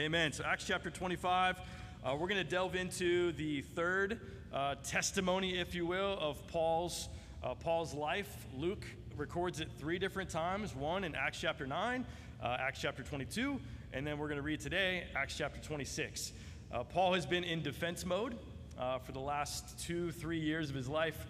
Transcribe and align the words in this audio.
Amen. 0.00 0.32
So, 0.32 0.44
Acts 0.46 0.64
chapter 0.66 0.88
25, 0.88 1.58
uh, 1.58 2.16
we're 2.18 2.26
going 2.26 2.42
to 2.42 2.50
delve 2.50 2.74
into 2.74 3.32
the 3.32 3.60
third 3.60 4.18
uh, 4.50 4.76
testimony, 4.82 5.58
if 5.58 5.74
you 5.74 5.84
will, 5.84 6.16
of 6.18 6.46
Paul's, 6.46 7.10
uh, 7.44 7.52
Paul's 7.52 7.92
life. 7.92 8.46
Luke 8.56 8.86
records 9.14 9.60
it 9.60 9.68
three 9.76 9.98
different 9.98 10.30
times 10.30 10.74
one 10.74 11.04
in 11.04 11.14
Acts 11.14 11.38
chapter 11.38 11.66
9, 11.66 12.06
uh, 12.42 12.56
Acts 12.58 12.80
chapter 12.80 13.02
22, 13.02 13.60
and 13.92 14.06
then 14.06 14.16
we're 14.16 14.28
going 14.28 14.38
to 14.38 14.42
read 14.42 14.60
today 14.60 15.04
Acts 15.14 15.36
chapter 15.36 15.60
26. 15.60 16.32
Uh, 16.72 16.82
Paul 16.82 17.12
has 17.12 17.26
been 17.26 17.44
in 17.44 17.60
defense 17.60 18.06
mode 18.06 18.38
uh, 18.78 19.00
for 19.00 19.12
the 19.12 19.20
last 19.20 19.78
two, 19.78 20.12
three 20.12 20.40
years 20.40 20.70
of 20.70 20.76
his 20.76 20.88
life. 20.88 21.26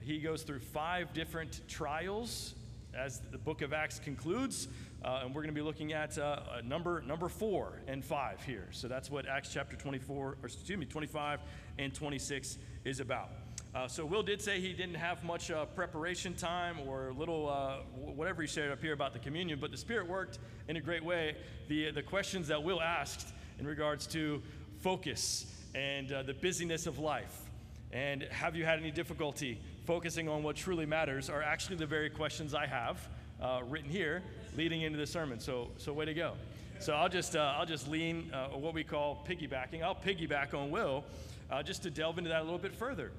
He 0.00 0.20
goes 0.20 0.44
through 0.44 0.60
five 0.60 1.12
different 1.12 1.60
trials 1.66 2.54
as 2.94 3.20
the 3.32 3.38
book 3.38 3.62
of 3.62 3.72
Acts 3.72 3.98
concludes. 3.98 4.68
Uh, 5.04 5.22
and 5.24 5.34
we're 5.34 5.42
going 5.42 5.52
to 5.52 5.60
be 5.60 5.62
looking 5.62 5.92
at 5.92 6.16
uh, 6.16 6.38
number 6.64 7.02
number 7.02 7.28
four 7.28 7.80
and 7.88 8.04
five 8.04 8.40
here. 8.44 8.68
So 8.70 8.86
that's 8.86 9.10
what 9.10 9.26
Acts 9.26 9.52
chapter 9.52 9.74
24, 9.74 10.16
or 10.16 10.36
excuse 10.44 10.78
me, 10.78 10.86
25 10.86 11.40
and 11.78 11.92
26 11.92 12.58
is 12.84 13.00
about. 13.00 13.30
Uh, 13.74 13.88
so 13.88 14.04
Will 14.04 14.22
did 14.22 14.40
say 14.40 14.60
he 14.60 14.72
didn't 14.72 14.94
have 14.94 15.24
much 15.24 15.50
uh, 15.50 15.64
preparation 15.64 16.34
time 16.34 16.76
or 16.86 17.12
little 17.16 17.48
uh, 17.48 17.78
whatever 17.96 18.42
he 18.42 18.48
shared 18.48 18.70
up 18.70 18.80
here 18.80 18.92
about 18.92 19.12
the 19.12 19.18
communion, 19.18 19.58
but 19.60 19.72
the 19.72 19.76
Spirit 19.76 20.06
worked 20.06 20.38
in 20.68 20.76
a 20.76 20.80
great 20.80 21.04
way. 21.04 21.34
The 21.68 21.90
the 21.90 22.02
questions 22.02 22.46
that 22.48 22.62
Will 22.62 22.80
asked 22.80 23.34
in 23.58 23.66
regards 23.66 24.06
to 24.08 24.40
focus 24.82 25.46
and 25.74 26.12
uh, 26.12 26.22
the 26.22 26.34
busyness 26.34 26.86
of 26.86 27.00
life, 27.00 27.40
and 27.92 28.22
have 28.24 28.54
you 28.54 28.64
had 28.64 28.78
any 28.78 28.92
difficulty 28.92 29.58
focusing 29.84 30.28
on 30.28 30.44
what 30.44 30.54
truly 30.54 30.86
matters, 30.86 31.28
are 31.28 31.42
actually 31.42 31.76
the 31.76 31.86
very 31.86 32.10
questions 32.10 32.54
I 32.54 32.66
have 32.66 33.08
written 33.68 33.90
here 33.90 34.22
leading 34.56 34.82
into 34.82 34.98
the 34.98 35.06
sermon. 35.06 35.40
So, 35.40 35.68
so 35.78 35.92
way 35.92 36.04
to 36.04 36.14
go. 36.14 36.34
So 36.78 36.94
I'll 36.94 37.08
just, 37.08 37.36
uh, 37.36 37.54
I'll 37.56 37.66
just 37.66 37.88
lean 37.88 38.30
uh, 38.32 38.48
what 38.48 38.74
we 38.74 38.84
call 38.84 39.24
piggybacking. 39.28 39.82
I'll 39.82 39.94
piggyback 39.94 40.52
on 40.52 40.70
Will 40.70 41.04
uh, 41.50 41.62
just 41.62 41.82
to 41.84 41.90
delve 41.90 42.18
into 42.18 42.30
that 42.30 42.40
a 42.40 42.44
little 42.44 42.58
bit 42.58 42.74
further. 42.74 43.12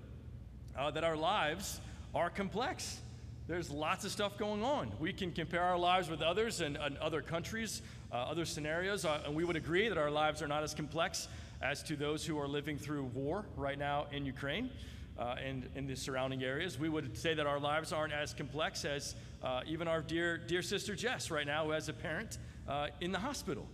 Uh, 0.77 0.91
that 0.91 1.03
our 1.03 1.15
lives 1.15 1.79
are 2.13 2.29
complex. 2.29 2.99
There's 3.47 3.69
lots 3.69 4.05
of 4.05 4.11
stuff 4.11 4.37
going 4.37 4.63
on. 4.63 4.91
We 4.99 5.13
can 5.13 5.31
compare 5.31 5.61
our 5.61 5.77
lives 5.77 6.09
with 6.09 6.21
others 6.21 6.61
and, 6.61 6.77
and 6.77 6.97
other 6.97 7.21
countries, 7.21 7.81
uh, 8.11 8.15
other 8.15 8.45
scenarios, 8.45 9.05
uh, 9.05 9.21
and 9.25 9.35
we 9.35 9.43
would 9.43 9.55
agree 9.55 9.89
that 9.89 9.97
our 9.97 10.11
lives 10.11 10.41
are 10.41 10.47
not 10.47 10.63
as 10.63 10.73
complex 10.73 11.27
as 11.61 11.83
to 11.83 11.95
those 11.95 12.25
who 12.25 12.39
are 12.39 12.47
living 12.47 12.77
through 12.77 13.03
war 13.13 13.45
right 13.55 13.77
now 13.77 14.07
in 14.11 14.25
Ukraine 14.25 14.69
uh, 15.17 15.35
in 15.75 15.87
the 15.87 15.95
surrounding 15.95 16.43
areas. 16.43 16.79
We 16.79 16.89
would 16.89 17.17
say 17.17 17.33
that 17.33 17.45
our 17.45 17.59
lives 17.59 17.93
aren't 17.93 18.13
as 18.13 18.33
complex 18.33 18.85
as 18.85 19.15
uh, 19.43 19.61
even 19.67 19.87
our 19.87 20.01
dear, 20.01 20.37
dear 20.37 20.61
sister 20.61 20.95
Jess 20.95 21.29
right 21.29 21.45
now, 21.45 21.65
who 21.65 21.71
has 21.71 21.89
a 21.89 21.93
parent 21.93 22.37
uh, 22.67 22.87
in 23.01 23.11
the 23.11 23.19
hospital. 23.19 23.67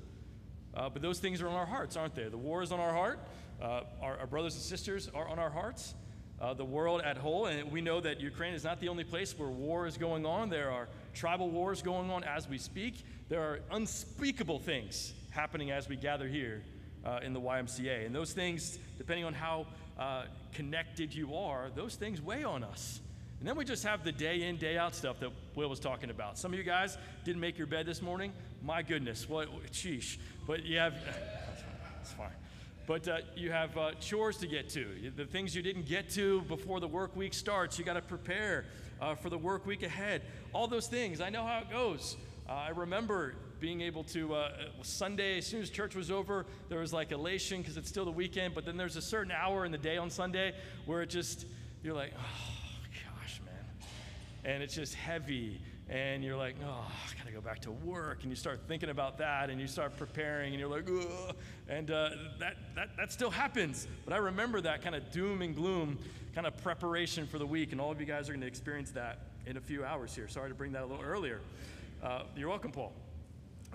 Uh, 0.74 0.90
but 0.90 1.02
those 1.02 1.20
things 1.20 1.42
are 1.42 1.48
on 1.48 1.56
our 1.56 1.66
hearts, 1.66 1.96
aren't 1.96 2.16
they? 2.16 2.28
The 2.28 2.38
war 2.38 2.62
is 2.62 2.72
on 2.72 2.80
our 2.80 2.94
heart. 2.94 3.20
Uh, 3.62 3.82
our, 4.02 4.18
our, 4.20 4.28
brothers 4.28 4.56
and 4.56 4.64
sisters 4.64 5.10
are 5.14 5.28
on 5.28 5.40
our 5.40 5.50
hearts. 5.50 5.94
Uh, 6.40 6.54
the 6.54 6.64
world 6.64 7.02
at 7.02 7.18
whole, 7.18 7.48
and 7.48 7.70
we 7.70 7.82
know 7.82 8.00
that 8.00 8.22
Ukraine 8.22 8.54
is 8.54 8.64
not 8.64 8.80
the 8.80 8.88
only 8.88 9.04
place 9.04 9.38
where 9.38 9.50
war 9.50 9.86
is 9.86 9.98
going 9.98 10.26
on. 10.26 10.50
There 10.50 10.72
are 10.72 10.88
tribal 11.14 11.50
wars 11.50 11.82
going 11.82 12.10
on 12.10 12.24
as 12.24 12.48
we 12.48 12.58
speak. 12.58 13.04
There 13.28 13.42
are 13.42 13.60
unspeakable 13.72 14.60
things 14.60 15.14
happening 15.32 15.72
as 15.72 15.90
we 15.90 15.98
gather 15.98 16.28
here 16.28 16.64
in 17.24 17.34
the 17.34 17.42
YMCA. 17.42 18.06
And 18.06 18.16
those 18.16 18.32
things, 18.34 18.80
depending 18.98 19.26
on 19.26 19.34
how 19.34 19.66
uh, 20.00 20.24
connected 20.54 21.14
you 21.14 21.36
are, 21.36 21.70
those 21.76 21.96
things 21.96 22.22
weigh 22.22 22.44
on 22.44 22.64
us. 22.64 23.02
And 23.40 23.48
then 23.48 23.56
we 23.56 23.64
just 23.64 23.84
have 23.84 24.04
the 24.04 24.12
day 24.12 24.44
in, 24.44 24.58
day 24.58 24.78
out 24.78 24.96
stuff 24.96 25.20
that 25.20 25.32
Will 25.56 25.70
was 25.70 25.80
talking 25.80 26.10
about. 26.10 26.38
Some 26.38 26.52
of 26.52 26.58
you 26.58 26.66
guys 26.66 26.98
didn't 27.24 27.42
make 27.42 27.58
your 27.58 27.68
bed 27.68 27.86
this 27.86 28.02
morning. 28.02 28.34
My 28.64 28.82
goodness, 28.82 29.30
what, 29.30 29.50
sheesh. 29.72 30.18
But 30.48 30.66
you 30.66 30.78
have, 30.78 30.94
that's 31.98 32.12
fine. 32.14 32.32
But 32.88 33.08
uh, 33.08 33.18
you 33.36 33.52
have 33.52 33.78
uh, 33.78 33.92
chores 34.00 34.38
to 34.38 34.48
get 34.48 34.70
to. 34.70 35.12
The 35.16 35.26
things 35.26 35.56
you 35.56 35.62
didn't 35.62 35.86
get 35.86 36.10
to 36.12 36.42
before 36.44 36.80
the 36.80 36.88
work 36.88 37.16
week 37.16 37.34
starts, 37.34 37.78
you 37.78 37.86
got 37.86 37.94
to 37.94 38.02
prepare 38.02 38.66
uh, 39.00 39.16
for 39.16 39.30
the 39.30 39.38
work 39.38 39.66
week 39.66 39.84
ahead. 39.84 40.24
All 40.54 40.68
those 40.68 40.88
things, 40.88 41.22
I 41.22 41.30
know 41.30 41.44
how 41.44 41.60
it 41.60 41.70
goes. 41.70 42.18
Uh, 42.48 42.54
I 42.54 42.70
remember 42.70 43.36
being 43.60 43.82
able 43.82 44.04
to, 44.06 44.34
uh, 44.34 44.52
Sunday, 44.82 45.38
as 45.38 45.46
soon 45.46 45.62
as 45.62 45.70
church 45.70 45.96
was 45.96 46.10
over, 46.10 46.46
there 46.70 46.80
was 46.80 46.94
like 46.94 47.12
elation 47.12 47.62
because 47.62 47.78
it's 47.78 47.90
still 47.90 48.06
the 48.06 48.12
weekend, 48.12 48.56
but 48.56 48.66
then 48.66 48.78
there's 48.78 48.96
a 48.96 49.02
certain 49.02 49.32
hour 49.32 49.66
in 49.66 49.72
the 49.72 49.78
day 49.78 49.98
on 49.98 50.10
Sunday 50.10 50.54
where 50.86 51.02
it 51.02 51.10
just, 51.10 51.46
you're 51.84 51.94
like, 51.94 52.14
oh, 52.18 53.22
gosh, 53.22 53.42
man. 53.46 53.54
And 54.46 54.64
it's 54.64 54.76
just 54.76 54.96
heavy. 54.96 55.60
And 55.90 56.24
you're 56.24 56.38
like, 56.38 56.56
oh, 56.64 56.86
I 56.88 57.18
gotta 57.18 57.32
go 57.32 57.42
back 57.42 57.62
to 57.62 57.72
work. 57.72 58.20
And 58.22 58.30
you 58.30 58.36
start 58.36 58.62
thinking 58.68 58.90
about 58.90 59.18
that 59.18 59.50
and 59.50 59.60
you 59.60 59.66
start 59.66 59.98
preparing 59.98 60.54
and 60.54 60.60
you're 60.60 60.70
like, 60.70 60.88
Ugh. 60.88 61.36
and 61.68 61.90
uh, 61.90 62.12
that, 62.40 62.58
that, 62.76 62.90
that 62.96 63.12
still 63.12 63.32
happens. 63.32 63.88
But 64.06 64.14
I 64.14 64.18
remember 64.18 64.62
that 64.62 64.84
kind 64.84 64.94
of 64.94 65.12
doom 65.12 65.42
and 65.42 65.56
gloom 65.56 65.98
kind 66.36 66.46
of 66.46 66.56
preparation 66.58 67.26
for 67.26 67.40
the 67.40 67.48
week. 67.48 67.72
And 67.72 67.82
all 67.82 67.92
of 67.92 68.00
you 68.00 68.06
guys 68.06 68.30
are 68.30 68.34
gonna 68.34 68.46
experience 68.46 68.92
that 68.92 69.20
in 69.48 69.58
a 69.58 69.62
few 69.62 69.84
hours 69.84 70.14
here. 70.14 70.28
Sorry 70.28 70.50
to 70.50 70.56
bring 70.56 70.72
that 70.74 70.84
a 70.84 70.86
little 70.86 71.04
earlier. 71.04 71.42
Uh, 72.04 72.22
you're 72.38 72.50
welcome, 72.50 72.72
Paul. 72.72 72.94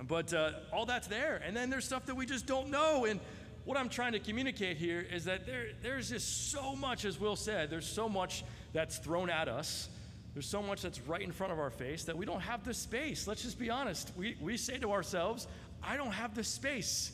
But 0.03 0.33
uh, 0.35 0.53
all 0.73 0.87
that's 0.87 1.07
there. 1.07 1.41
And 1.45 1.57
then 1.57 1.71
there's 1.71 1.85
stuff 1.85 2.07
that 2.07 2.15
we 2.15 2.27
just 2.27 2.47
don't 2.47 2.71
know. 2.71 3.05
And 3.05 3.21
what 3.65 3.79
I'm 3.79 3.89
trying 3.89 4.13
to 4.13 4.19
communicate 4.19 4.77
here 4.77 5.01
is 5.01 5.25
that 5.25 5.47
there, 5.47 5.69
there's 5.83 6.11
just 6.11 6.51
so 6.51 6.75
much, 6.75 7.05
as 7.05 7.19
Will 7.19 7.37
said, 7.37 7.71
there's 7.71 7.87
so 7.87 8.09
much 8.09 8.45
that's 8.73 8.99
thrown 8.99 9.31
at 9.31 9.49
us. 9.49 9.89
There's 10.35 10.47
so 10.47 10.61
much 10.61 10.83
that's 10.83 11.01
right 11.03 11.23
in 11.23 11.31
front 11.33 11.53
of 11.53 11.61
our 11.61 11.71
face 11.71 12.05
that 12.05 12.17
we 12.17 12.27
don't 12.27 12.41
have 12.41 12.65
the 12.65 12.75
space. 12.75 13.29
Let's 13.29 13.43
just 13.43 13.59
be 13.59 13.71
honest. 13.71 14.11
We, 14.17 14.37
we 14.41 14.57
say 14.57 14.79
to 14.79 14.91
ourselves, 14.91 15.47
I 15.83 15.97
don't 15.97 16.13
have 16.13 16.35
the 16.35 16.45
space 16.45 17.13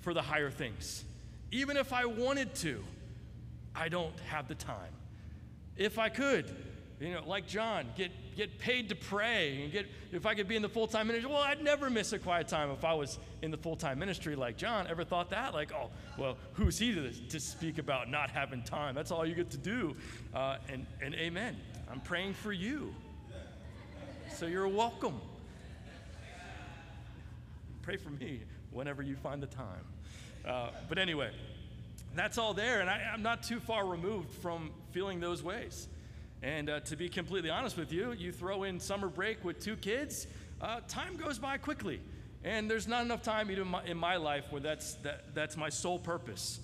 for 0.00 0.12
the 0.12 0.22
higher 0.22 0.50
things. 0.50 1.04
Even 1.52 1.76
if 1.76 1.92
I 1.92 2.04
wanted 2.04 2.54
to, 2.56 2.82
I 3.74 3.88
don't 3.88 4.18
have 4.28 4.48
the 4.48 4.56
time. 4.56 4.92
If 5.76 5.98
I 5.98 6.08
could, 6.08 6.50
you 7.00 7.14
know, 7.14 7.22
like 7.26 7.46
John, 7.46 7.86
get, 7.96 8.10
get 8.36 8.58
paid 8.58 8.88
to 8.88 8.94
pray 8.94 9.62
and 9.62 9.72
get, 9.72 9.86
if 10.10 10.26
I 10.26 10.34
could 10.34 10.48
be 10.48 10.56
in 10.56 10.62
the 10.62 10.68
full 10.68 10.86
time 10.86 11.06
ministry, 11.06 11.30
well, 11.30 11.42
I'd 11.42 11.62
never 11.62 11.90
miss 11.90 12.12
a 12.12 12.18
quiet 12.18 12.48
time 12.48 12.70
if 12.70 12.84
I 12.84 12.94
was 12.94 13.18
in 13.42 13.50
the 13.50 13.56
full 13.56 13.76
time 13.76 13.98
ministry 13.98 14.36
like 14.36 14.56
John. 14.56 14.86
Ever 14.86 15.04
thought 15.04 15.30
that? 15.30 15.54
Like, 15.54 15.72
oh, 15.72 15.90
well, 16.18 16.36
who's 16.54 16.78
he 16.78 16.94
to, 16.94 17.10
to 17.10 17.40
speak 17.40 17.78
about 17.78 18.10
not 18.10 18.30
having 18.30 18.62
time? 18.62 18.94
That's 18.94 19.10
all 19.10 19.26
you 19.26 19.34
get 19.34 19.50
to 19.50 19.58
do. 19.58 19.96
Uh, 20.34 20.56
and, 20.68 20.86
and 21.00 21.14
amen. 21.14 21.56
I'm 21.90 22.00
praying 22.00 22.34
for 22.34 22.52
you. 22.52 22.94
So 24.36 24.46
you're 24.46 24.68
welcome. 24.68 25.20
Pray 27.82 27.96
for 27.96 28.10
me 28.10 28.40
whenever 28.70 29.02
you 29.02 29.16
find 29.16 29.42
the 29.42 29.46
time. 29.46 29.84
Uh, 30.46 30.70
but 30.88 30.98
anyway, 30.98 31.30
that's 32.14 32.38
all 32.38 32.54
there, 32.54 32.80
and 32.80 32.90
I, 32.90 33.10
I'm 33.12 33.22
not 33.22 33.42
too 33.42 33.60
far 33.60 33.86
removed 33.86 34.32
from 34.34 34.70
feeling 34.90 35.20
those 35.20 35.42
ways. 35.42 35.88
And 36.42 36.68
uh, 36.68 36.80
to 36.80 36.96
be 36.96 37.08
completely 37.08 37.50
honest 37.50 37.76
with 37.76 37.92
you, 37.92 38.12
you 38.12 38.32
throw 38.32 38.64
in 38.64 38.80
summer 38.80 39.08
break 39.08 39.44
with 39.44 39.60
two 39.60 39.76
kids, 39.76 40.26
uh, 40.60 40.80
time 40.88 41.16
goes 41.16 41.38
by 41.38 41.56
quickly. 41.56 42.00
And 42.44 42.68
there's 42.68 42.88
not 42.88 43.04
enough 43.04 43.22
time 43.22 43.48
in 43.50 43.68
my, 43.68 43.84
in 43.84 43.96
my 43.96 44.16
life 44.16 44.46
where 44.50 44.60
that's, 44.60 44.94
that, 44.94 45.34
that's 45.34 45.56
my 45.56 45.68
sole 45.68 45.98
purpose. 45.98 46.58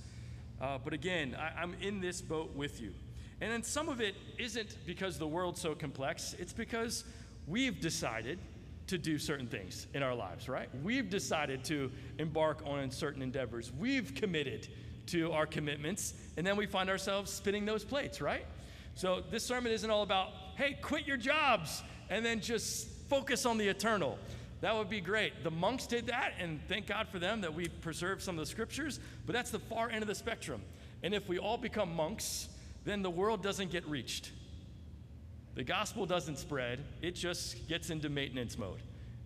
Uh, 0.60 0.78
but 0.82 0.92
again, 0.92 1.36
I, 1.38 1.62
I'm 1.62 1.74
in 1.80 2.00
this 2.00 2.20
boat 2.20 2.54
with 2.56 2.80
you. 2.80 2.92
And 3.40 3.52
then 3.52 3.62
some 3.62 3.88
of 3.88 4.00
it 4.00 4.16
isn't 4.38 4.76
because 4.84 5.16
the 5.18 5.28
world's 5.28 5.60
so 5.60 5.74
complex, 5.76 6.34
it's 6.40 6.52
because 6.52 7.04
we've 7.46 7.80
decided 7.80 8.40
to 8.88 8.98
do 8.98 9.18
certain 9.18 9.46
things 9.46 9.86
in 9.94 10.02
our 10.02 10.14
lives, 10.14 10.48
right? 10.48 10.68
We've 10.82 11.08
decided 11.08 11.62
to 11.64 11.92
embark 12.18 12.62
on 12.66 12.90
certain 12.90 13.22
endeavors. 13.22 13.70
We've 13.78 14.12
committed 14.14 14.66
to 15.06 15.30
our 15.32 15.46
commitments, 15.46 16.14
and 16.36 16.44
then 16.44 16.56
we 16.56 16.66
find 16.66 16.90
ourselves 16.90 17.30
spinning 17.32 17.64
those 17.64 17.84
plates, 17.84 18.20
right? 18.20 18.44
So 18.98 19.22
this 19.30 19.44
sermon 19.44 19.70
isn't 19.70 19.88
all 19.88 20.02
about, 20.02 20.30
hey, 20.56 20.76
quit 20.82 21.06
your 21.06 21.16
jobs 21.16 21.84
and 22.10 22.26
then 22.26 22.40
just 22.40 22.88
focus 23.08 23.46
on 23.46 23.56
the 23.56 23.68
eternal. 23.68 24.18
That 24.60 24.74
would 24.74 24.90
be 24.90 25.00
great. 25.00 25.44
The 25.44 25.52
monks 25.52 25.86
did 25.86 26.08
that, 26.08 26.32
and 26.40 26.58
thank 26.66 26.88
God 26.88 27.06
for 27.06 27.20
them 27.20 27.42
that 27.42 27.54
we 27.54 27.68
preserved 27.68 28.22
some 28.22 28.36
of 28.36 28.44
the 28.44 28.50
scriptures, 28.50 28.98
but 29.24 29.34
that's 29.34 29.52
the 29.52 29.60
far 29.60 29.88
end 29.88 30.02
of 30.02 30.08
the 30.08 30.16
spectrum. 30.16 30.62
And 31.04 31.14
if 31.14 31.28
we 31.28 31.38
all 31.38 31.56
become 31.56 31.94
monks, 31.94 32.48
then 32.84 33.02
the 33.02 33.10
world 33.10 33.40
doesn't 33.40 33.70
get 33.70 33.86
reached. 33.86 34.32
The 35.54 35.62
gospel 35.62 36.04
doesn't 36.04 36.38
spread, 36.38 36.80
it 37.00 37.14
just 37.14 37.68
gets 37.68 37.90
into 37.90 38.08
maintenance 38.08 38.58
mode. 38.58 38.82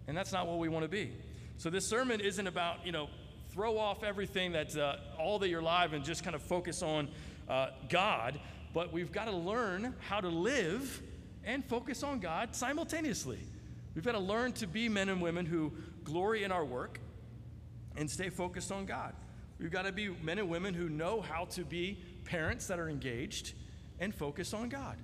And 0.06 0.14
that's 0.14 0.32
not 0.32 0.46
what 0.46 0.58
we 0.58 0.68
want 0.68 0.84
to 0.84 0.88
be. 0.90 1.12
So 1.56 1.70
this 1.70 1.86
sermon 1.86 2.20
isn't 2.20 2.46
about, 2.46 2.84
you 2.84 2.92
know, 2.92 3.08
throw 3.48 3.78
off 3.78 4.02
everything 4.02 4.52
that's 4.52 4.76
uh, 4.76 4.98
all 5.18 5.38
that 5.38 5.48
you're 5.48 5.60
alive 5.60 5.94
and 5.94 6.04
just 6.04 6.24
kind 6.24 6.36
of 6.36 6.42
focus 6.42 6.82
on 6.82 7.08
uh, 7.48 7.68
God 7.88 8.38
but 8.72 8.92
we've 8.92 9.12
got 9.12 9.26
to 9.26 9.36
learn 9.36 9.94
how 10.08 10.20
to 10.20 10.28
live 10.28 11.02
and 11.44 11.64
focus 11.64 12.02
on 12.02 12.20
God 12.20 12.54
simultaneously. 12.54 13.40
We've 13.94 14.04
got 14.04 14.12
to 14.12 14.18
learn 14.18 14.52
to 14.54 14.66
be 14.66 14.88
men 14.88 15.08
and 15.08 15.20
women 15.20 15.44
who 15.44 15.72
glory 16.04 16.44
in 16.44 16.52
our 16.52 16.64
work 16.64 17.00
and 17.96 18.10
stay 18.10 18.30
focused 18.30 18.72
on 18.72 18.86
God. 18.86 19.14
We've 19.58 19.70
got 19.70 19.84
to 19.84 19.92
be 19.92 20.08
men 20.22 20.38
and 20.38 20.48
women 20.48 20.74
who 20.74 20.88
know 20.88 21.20
how 21.20 21.44
to 21.46 21.64
be 21.64 21.98
parents 22.24 22.66
that 22.68 22.78
are 22.78 22.88
engaged 22.88 23.54
and 24.00 24.14
focus 24.14 24.54
on 24.54 24.68
God. 24.68 24.96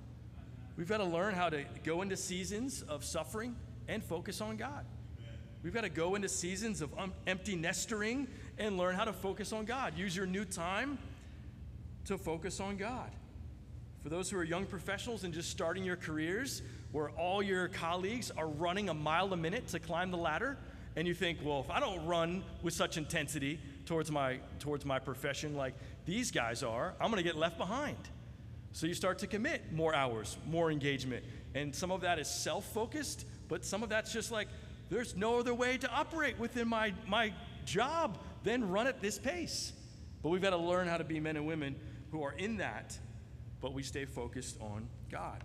We've 0.75 0.89
got 0.89 0.97
to 0.97 1.05
learn 1.05 1.35
how 1.35 1.49
to 1.49 1.63
go 1.83 2.01
into 2.01 2.17
seasons 2.17 2.81
of 2.83 3.03
suffering 3.03 3.55
and 3.87 4.03
focus 4.03 4.41
on 4.41 4.57
God. 4.57 4.85
We've 5.61 5.73
got 5.73 5.81
to 5.81 5.89
go 5.89 6.15
into 6.15 6.29
seasons 6.29 6.81
of 6.81 6.97
um, 6.97 7.13
empty 7.27 7.55
nestering 7.55 8.27
and 8.57 8.77
learn 8.77 8.95
how 8.95 9.03
to 9.03 9.13
focus 9.13 9.51
on 9.51 9.65
God. 9.65 9.97
Use 9.97 10.15
your 10.15 10.25
new 10.25 10.45
time 10.45 10.97
to 12.05 12.17
focus 12.17 12.59
on 12.59 12.77
God. 12.77 13.11
For 14.01 14.09
those 14.09 14.29
who 14.29 14.37
are 14.37 14.43
young 14.43 14.65
professionals 14.65 15.23
and 15.23 15.33
just 15.33 15.49
starting 15.49 15.83
your 15.83 15.97
careers, 15.97 16.61
where 16.91 17.09
all 17.11 17.43
your 17.43 17.67
colleagues 17.67 18.31
are 18.31 18.47
running 18.47 18.89
a 18.89 18.93
mile 18.93 19.31
a 19.33 19.37
minute 19.37 19.67
to 19.69 19.79
climb 19.79 20.11
the 20.11 20.17
ladder, 20.17 20.57
and 20.95 21.07
you 21.07 21.13
think, 21.13 21.39
well, 21.43 21.59
if 21.59 21.69
I 21.69 21.79
don't 21.79 22.05
run 22.05 22.43
with 22.61 22.73
such 22.73 22.97
intensity 22.97 23.59
towards 23.85 24.11
my, 24.11 24.39
towards 24.59 24.85
my 24.85 24.99
profession 24.99 25.55
like 25.55 25.73
these 26.05 26.31
guys 26.31 26.63
are, 26.63 26.93
I'm 26.99 27.11
to 27.13 27.23
get 27.23 27.35
left 27.35 27.57
behind. 27.57 27.97
So 28.71 28.87
you 28.87 28.93
start 28.93 29.19
to 29.19 29.27
commit 29.27 29.73
more 29.73 29.93
hours, 29.93 30.37
more 30.47 30.71
engagement. 30.71 31.23
And 31.55 31.73
some 31.75 31.91
of 31.91 32.01
that 32.01 32.19
is 32.19 32.27
self 32.27 32.65
focused, 32.73 33.25
but 33.47 33.65
some 33.65 33.83
of 33.83 33.89
that's 33.89 34.13
just 34.13 34.31
like, 34.31 34.47
there's 34.89 35.15
no 35.15 35.39
other 35.39 35.53
way 35.53 35.77
to 35.77 35.89
operate 35.89 36.39
within 36.39 36.67
my, 36.67 36.93
my 37.07 37.33
job 37.65 38.17
than 38.43 38.69
run 38.69 38.87
at 38.87 39.01
this 39.01 39.19
pace. 39.19 39.73
But 40.21 40.29
we've 40.29 40.41
got 40.41 40.51
to 40.51 40.57
learn 40.57 40.87
how 40.87 40.97
to 40.97 41.03
be 41.03 41.19
men 41.19 41.37
and 41.37 41.45
women 41.45 41.75
who 42.11 42.23
are 42.23 42.33
in 42.33 42.57
that, 42.57 42.97
but 43.61 43.73
we 43.73 43.83
stay 43.83 44.05
focused 44.05 44.57
on 44.61 44.87
God. 45.11 45.43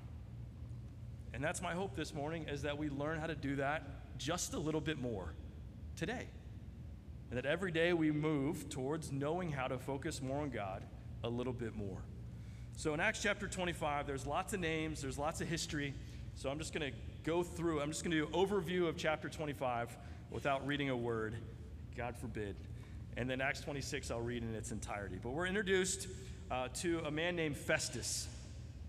And 1.33 1.43
that's 1.43 1.61
my 1.61 1.73
hope 1.75 1.97
this 1.97 2.15
morning 2.15 2.47
is 2.49 2.63
that 2.63 2.79
we 2.79 2.89
learn 2.89 3.19
how 3.19 3.27
to 3.27 3.35
do 3.35 3.57
that 3.57 4.19
just 4.19 4.55
a 4.55 4.59
little 4.59 4.81
bit 4.81 5.01
more 5.01 5.35
today. 5.97 6.27
And 7.31 7.39
that 7.39 7.47
every 7.47 7.73
day 7.73 7.93
we 7.93 8.13
move 8.13 8.69
towards 8.69 9.11
knowing 9.11 9.51
how 9.51 9.67
to 9.67 9.79
focus 9.79 10.23
more 10.23 10.41
on 10.41 10.51
God 10.51 10.85
a 11.25 11.29
little 11.29 11.53
bit 11.53 11.75
more. 11.75 11.99
So 12.77 12.95
in 12.95 13.01
Acts 13.01 13.23
chapter 13.23 13.49
25, 13.49 14.07
there's 14.07 14.27
lots 14.27 14.53
of 14.53 14.61
names, 14.61 15.01
there's 15.03 15.19
lots 15.19 15.41
of 15.41 15.49
history. 15.49 15.95
So 16.37 16.51
I'm 16.51 16.59
just 16.59 16.73
going 16.73 16.93
to 16.93 16.99
go 17.25 17.43
through, 17.43 17.81
I'm 17.81 17.91
just 17.91 18.05
going 18.05 18.13
to 18.13 18.27
do 18.27 18.33
overview 18.33 18.89
of 18.89 18.97
chapter 18.97 19.29
25 19.29 19.97
without 20.31 20.67
reading 20.67 20.91
a 20.91 20.97
word. 20.97 21.35
God 21.97 22.17
forbid. 22.17 22.57
And 23.17 23.31
then 23.31 23.41
Acts 23.41 23.61
26, 23.61 24.11
I'll 24.11 24.21
read 24.21 24.43
in 24.43 24.55
its 24.55 24.73
entirety. 24.73 25.19
But 25.23 25.31
we're 25.31 25.47
introduced 25.47 26.09
uh, 26.51 26.69
to 26.75 27.01
a 27.07 27.11
man 27.11 27.37
named 27.37 27.57
Festus. 27.57 28.29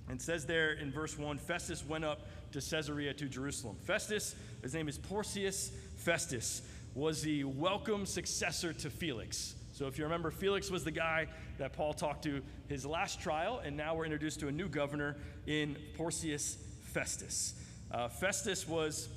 And 0.09 0.21
says 0.21 0.45
there 0.45 0.73
in 0.73 0.91
verse 0.91 1.17
1 1.17 1.37
Festus 1.37 1.83
went 1.85 2.05
up 2.05 2.27
to 2.51 2.61
Caesarea 2.61 3.13
to 3.13 3.25
Jerusalem. 3.25 3.75
Festus, 3.83 4.35
his 4.61 4.73
name 4.73 4.87
is 4.87 4.97
Porcius 4.97 5.71
Festus, 5.97 6.61
was 6.93 7.21
the 7.21 7.43
welcome 7.43 8.05
successor 8.05 8.71
to 8.73 8.89
Felix. 8.89 9.55
So 9.73 9.87
if 9.87 9.97
you 9.97 10.05
remember, 10.05 10.31
Felix 10.31 10.71
was 10.71 10.83
the 10.83 10.91
guy 10.91 11.27
that 11.57 11.73
Paul 11.73 11.93
talked 11.93 12.23
to 12.23 12.41
his 12.69 12.85
last 12.85 13.19
trial, 13.19 13.61
and 13.63 13.75
now 13.75 13.95
we're 13.95 14.05
introduced 14.05 14.39
to 14.39 14.47
a 14.47 14.51
new 14.51 14.69
governor 14.69 15.17
in 15.47 15.75
Porcius 15.97 16.57
Festus. 16.83 17.55
Uh, 17.91 18.07
Festus 18.07 18.67
was 18.67 19.09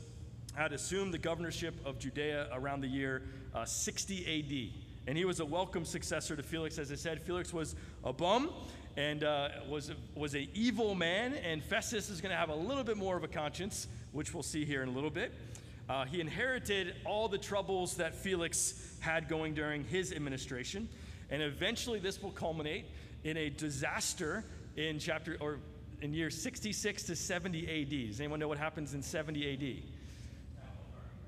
had 0.54 0.72
assumed 0.72 1.14
the 1.14 1.18
governorship 1.18 1.74
of 1.86 2.00
Judea 2.00 2.48
around 2.52 2.80
the 2.80 2.88
year 2.88 3.22
uh, 3.54 3.64
60 3.64 4.72
AD. 4.74 4.87
And 5.08 5.16
he 5.16 5.24
was 5.24 5.40
a 5.40 5.44
welcome 5.46 5.86
successor 5.86 6.36
to 6.36 6.42
Felix. 6.42 6.78
As 6.78 6.92
I 6.92 6.94
said, 6.94 7.22
Felix 7.22 7.50
was 7.50 7.74
a 8.04 8.12
bum 8.12 8.50
and 8.94 9.24
uh, 9.24 9.48
was, 9.66 9.90
was 10.14 10.34
an 10.34 10.48
evil 10.52 10.94
man, 10.94 11.32
and 11.32 11.64
Festus 11.64 12.10
is 12.10 12.20
going 12.20 12.30
to 12.30 12.36
have 12.36 12.50
a 12.50 12.54
little 12.54 12.84
bit 12.84 12.98
more 12.98 13.16
of 13.16 13.24
a 13.24 13.28
conscience, 13.28 13.88
which 14.12 14.34
we'll 14.34 14.42
see 14.42 14.66
here 14.66 14.82
in 14.82 14.88
a 14.90 14.92
little 14.92 15.08
bit. 15.08 15.32
Uh, 15.88 16.04
he 16.04 16.20
inherited 16.20 16.94
all 17.06 17.26
the 17.26 17.38
troubles 17.38 17.94
that 17.94 18.14
Felix 18.16 18.98
had 19.00 19.30
going 19.30 19.54
during 19.54 19.82
his 19.82 20.12
administration, 20.12 20.86
and 21.30 21.40
eventually 21.40 21.98
this 21.98 22.22
will 22.22 22.32
culminate 22.32 22.84
in 23.24 23.38
a 23.38 23.48
disaster 23.48 24.44
in 24.76 24.98
chapter 24.98 25.38
or 25.40 25.58
in 26.02 26.12
year 26.12 26.28
66 26.28 27.04
to 27.04 27.16
70 27.16 27.82
AD. 27.82 28.08
Does 28.10 28.20
anyone 28.20 28.40
know 28.40 28.48
what 28.48 28.58
happens 28.58 28.92
in 28.92 29.02
70 29.02 29.54
AD? 29.54 29.97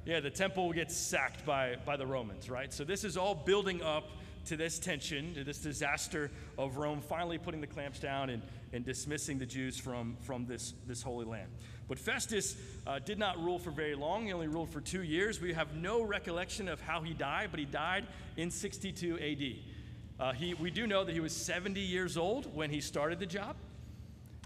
Yeah, 0.07 0.21
the 0.21 0.31
temple 0.31 0.73
gets 0.73 0.97
sacked 0.97 1.45
by, 1.45 1.77
by 1.85 1.97
the 1.97 2.07
Romans, 2.07 2.49
right? 2.49 2.73
So 2.73 2.85
this 2.85 3.05
is 3.05 3.17
all 3.17 3.35
building 3.35 3.83
up 3.83 4.05
to 4.47 4.57
this 4.57 4.79
tension, 4.79 5.35
to 5.35 5.45
this 5.45 5.59
disaster 5.59 6.31
of 6.57 6.79
Rome 6.79 7.03
finally 7.03 7.37
putting 7.37 7.61
the 7.61 7.67
clamps 7.67 8.01
down 8.01 8.31
and, 8.31 8.43
and 8.73 8.85
dismissing 8.85 9.39
the 9.39 9.45
Jews 9.45 9.79
from, 9.79 10.17
from 10.23 10.47
this, 10.47 10.73
this 10.87 11.03
holy 11.03 11.27
land. 11.27 11.51
But 11.87 11.99
Festus 11.99 12.57
uh, 12.87 12.99
did 13.01 13.19
not 13.19 13.43
rule 13.43 13.59
for 13.59 13.71
very 13.71 13.95
long. 13.95 14.27
He 14.27 14.33
only 14.33 14.49
ruled 14.49 14.71
for 14.71 14.81
two 14.81 15.03
years. 15.03 15.41
We 15.41 15.53
have 15.53 15.75
no 15.75 16.03
recollection 16.03 16.69
of 16.69 16.81
how 16.81 17.03
he 17.03 17.13
died, 17.13 17.49
but 17.51 17.61
he 17.61 17.67
died 17.67 18.07
in 18.39 18.51
62 18.51 19.19
AD. 19.19 20.25
Uh, 20.25 20.33
he, 20.33 20.55
we 20.55 20.71
do 20.71 20.87
know 20.87 21.05
that 21.05 21.13
he 21.13 21.21
was 21.21 21.35
70 21.35 21.81
years 21.81 22.17
old 22.17 22.55
when 22.55 22.71
he 22.71 22.81
started 22.81 23.19
the 23.19 23.27
job. 23.27 23.57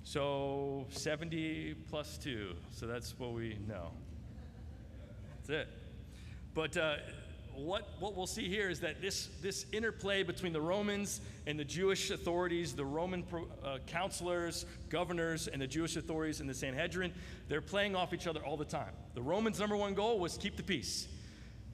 So 0.03 0.87
70 0.91 1.75
plus 1.91 2.19
2. 2.19 2.55
So 2.73 2.87
that's 2.87 3.19
what 3.19 3.33
we 3.33 3.57
know. 3.69 3.93
That's 5.47 5.67
it. 5.67 5.69
But 6.55 6.77
uh, 6.77 6.97
what, 7.55 7.89
what 8.01 8.17
we'll 8.17 8.27
see 8.27 8.49
here 8.49 8.71
is 8.71 8.81
that 8.81 9.03
this, 9.03 9.29
this 9.43 9.67
interplay 9.73 10.23
between 10.23 10.53
the 10.53 10.61
Romans 10.61 11.21
and 11.47 11.59
the 11.59 11.65
Jewish 11.65 12.11
authorities, 12.11 12.73
the 12.73 12.85
Roman 12.85 13.23
pro, 13.23 13.47
uh, 13.65 13.79
counselors, 13.87 14.65
governors, 14.89 15.47
and 15.49 15.61
the 15.61 15.67
Jewish 15.67 15.97
authorities 15.97 16.41
in 16.41 16.47
the 16.47 16.55
Sanhedrin, 16.55 17.13
they're 17.49 17.61
playing 17.61 17.95
off 17.95 18.15
each 18.15 18.27
other 18.27 18.41
all 18.41 18.57
the 18.57 18.65
time. 18.65 18.93
The 19.15 19.23
Romans' 19.23 19.61
number 19.61 19.77
one 19.77 19.95
goal 19.95 20.19
was 20.19 20.39
keep 20.39 20.57
the 20.57 20.63
peace. 20.63 21.09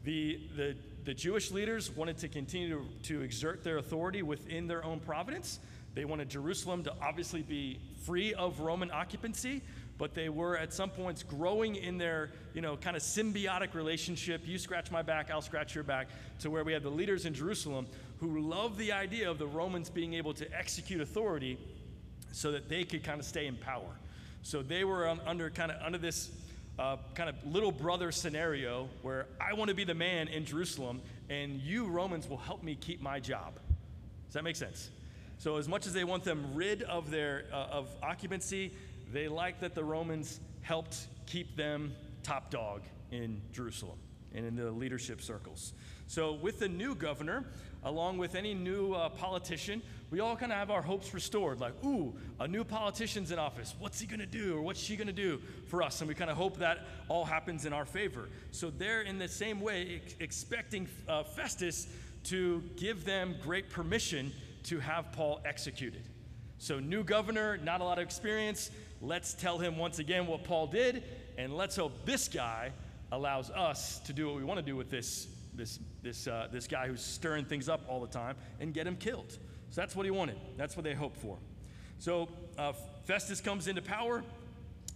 The, 0.02 0.40
the, 0.56 0.76
the 1.04 1.14
Jewish 1.14 1.50
leaders 1.50 1.90
wanted 1.90 2.18
to 2.18 2.28
continue 2.28 2.70
to, 2.70 3.14
to 3.14 3.22
exert 3.22 3.62
their 3.62 3.78
authority 3.78 4.22
within 4.22 4.66
their 4.66 4.84
own 4.84 4.98
providence. 4.98 5.60
They 5.94 6.04
wanted 6.04 6.28
Jerusalem 6.28 6.82
to 6.84 6.94
obviously 7.02 7.42
be 7.42 7.78
free 8.04 8.32
of 8.34 8.60
Roman 8.60 8.90
occupancy, 8.90 9.62
but 10.00 10.14
they 10.14 10.30
were 10.30 10.56
at 10.56 10.72
some 10.72 10.88
points 10.88 11.22
growing 11.22 11.76
in 11.76 11.98
their, 11.98 12.30
you 12.54 12.62
know, 12.62 12.74
kind 12.74 12.96
of 12.96 13.02
symbiotic 13.02 13.74
relationship. 13.74 14.40
You 14.46 14.56
scratch 14.56 14.90
my 14.90 15.02
back, 15.02 15.30
I'll 15.30 15.42
scratch 15.42 15.74
your 15.74 15.84
back, 15.84 16.08
to 16.38 16.48
where 16.48 16.64
we 16.64 16.72
had 16.72 16.82
the 16.82 16.90
leaders 16.90 17.26
in 17.26 17.34
Jerusalem 17.34 17.86
who 18.18 18.40
loved 18.40 18.78
the 18.78 18.92
idea 18.92 19.30
of 19.30 19.38
the 19.38 19.46
Romans 19.46 19.90
being 19.90 20.14
able 20.14 20.32
to 20.32 20.58
execute 20.58 21.02
authority 21.02 21.58
so 22.32 22.50
that 22.50 22.70
they 22.70 22.82
could 22.82 23.04
kind 23.04 23.20
of 23.20 23.26
stay 23.26 23.46
in 23.46 23.56
power. 23.56 23.94
So 24.42 24.62
they 24.62 24.84
were 24.84 25.06
under 25.26 25.50
kind 25.50 25.70
of 25.70 25.82
under 25.82 25.98
this 25.98 26.30
uh, 26.78 26.96
kind 27.14 27.28
of 27.28 27.36
little 27.44 27.70
brother 27.70 28.10
scenario 28.10 28.88
where 29.02 29.26
I 29.38 29.52
want 29.52 29.68
to 29.68 29.74
be 29.74 29.84
the 29.84 29.94
man 29.94 30.28
in 30.28 30.46
Jerusalem, 30.46 31.02
and 31.28 31.60
you 31.60 31.86
Romans 31.86 32.26
will 32.26 32.38
help 32.38 32.62
me 32.62 32.74
keep 32.74 33.02
my 33.02 33.20
job. 33.20 33.58
Does 34.28 34.32
that 34.32 34.44
make 34.44 34.56
sense? 34.56 34.88
So 35.36 35.56
as 35.56 35.68
much 35.68 35.86
as 35.86 35.92
they 35.92 36.04
want 36.04 36.24
them 36.24 36.54
rid 36.54 36.82
of 36.84 37.10
their 37.10 37.44
uh, 37.52 37.66
of 37.70 37.88
occupancy, 38.02 38.72
they 39.12 39.28
liked 39.28 39.60
that 39.60 39.74
the 39.74 39.84
Romans 39.84 40.40
helped 40.62 41.06
keep 41.26 41.56
them 41.56 41.94
top 42.22 42.50
dog 42.50 42.82
in 43.10 43.40
Jerusalem 43.52 43.98
and 44.34 44.46
in 44.46 44.56
the 44.56 44.70
leadership 44.70 45.20
circles. 45.20 45.72
So, 46.06 46.32
with 46.32 46.58
the 46.58 46.68
new 46.68 46.94
governor, 46.94 47.44
along 47.84 48.18
with 48.18 48.34
any 48.34 48.52
new 48.52 48.94
uh, 48.94 49.08
politician, 49.10 49.80
we 50.10 50.20
all 50.20 50.34
kind 50.36 50.50
of 50.50 50.58
have 50.58 50.70
our 50.70 50.82
hopes 50.82 51.14
restored. 51.14 51.60
Like, 51.60 51.72
ooh, 51.84 52.14
a 52.40 52.48
new 52.48 52.64
politician's 52.64 53.30
in 53.30 53.38
office. 53.38 53.74
What's 53.78 54.00
he 54.00 54.06
going 54.06 54.20
to 54.20 54.26
do 54.26 54.56
or 54.56 54.62
what's 54.62 54.80
she 54.80 54.96
going 54.96 55.06
to 55.06 55.12
do 55.12 55.40
for 55.68 55.82
us? 55.82 56.00
And 56.00 56.08
we 56.08 56.14
kind 56.14 56.30
of 56.30 56.36
hope 56.36 56.58
that 56.58 56.86
all 57.08 57.24
happens 57.24 57.64
in 57.64 57.72
our 57.72 57.84
favor. 57.84 58.28
So, 58.50 58.70
they're 58.70 59.02
in 59.02 59.18
the 59.18 59.28
same 59.28 59.60
way 59.60 60.02
ex- 60.02 60.14
expecting 60.20 60.88
uh, 61.08 61.22
Festus 61.22 61.86
to 62.24 62.62
give 62.76 63.04
them 63.04 63.36
great 63.42 63.70
permission 63.70 64.32
to 64.64 64.78
have 64.80 65.12
Paul 65.12 65.40
executed. 65.44 66.02
So, 66.58 66.80
new 66.80 67.04
governor, 67.04 67.56
not 67.56 67.80
a 67.80 67.84
lot 67.84 67.98
of 67.98 68.04
experience. 68.04 68.70
Let's 69.00 69.32
tell 69.32 69.58
him 69.58 69.78
once 69.78 69.98
again 69.98 70.26
what 70.26 70.44
Paul 70.44 70.66
did, 70.66 71.02
and 71.38 71.56
let's 71.56 71.76
hope 71.76 72.04
this 72.04 72.28
guy 72.28 72.72
allows 73.12 73.50
us 73.50 73.98
to 74.00 74.12
do 74.12 74.26
what 74.26 74.36
we 74.36 74.44
want 74.44 74.58
to 74.58 74.64
do 74.64 74.76
with 74.76 74.90
this, 74.90 75.26
this, 75.54 75.78
this, 76.02 76.26
uh, 76.26 76.48
this 76.52 76.66
guy 76.66 76.86
who's 76.86 77.02
stirring 77.02 77.44
things 77.44 77.68
up 77.68 77.80
all 77.88 78.00
the 78.00 78.06
time 78.06 78.36
and 78.60 78.74
get 78.74 78.86
him 78.86 78.96
killed. 78.96 79.32
So 79.70 79.80
that's 79.80 79.96
what 79.96 80.04
he 80.04 80.10
wanted. 80.10 80.36
That's 80.56 80.76
what 80.76 80.84
they 80.84 80.94
hoped 80.94 81.16
for. 81.16 81.38
So 81.98 82.28
uh, 82.58 82.72
Festus 83.04 83.40
comes 83.40 83.68
into 83.68 83.82
power. 83.82 84.22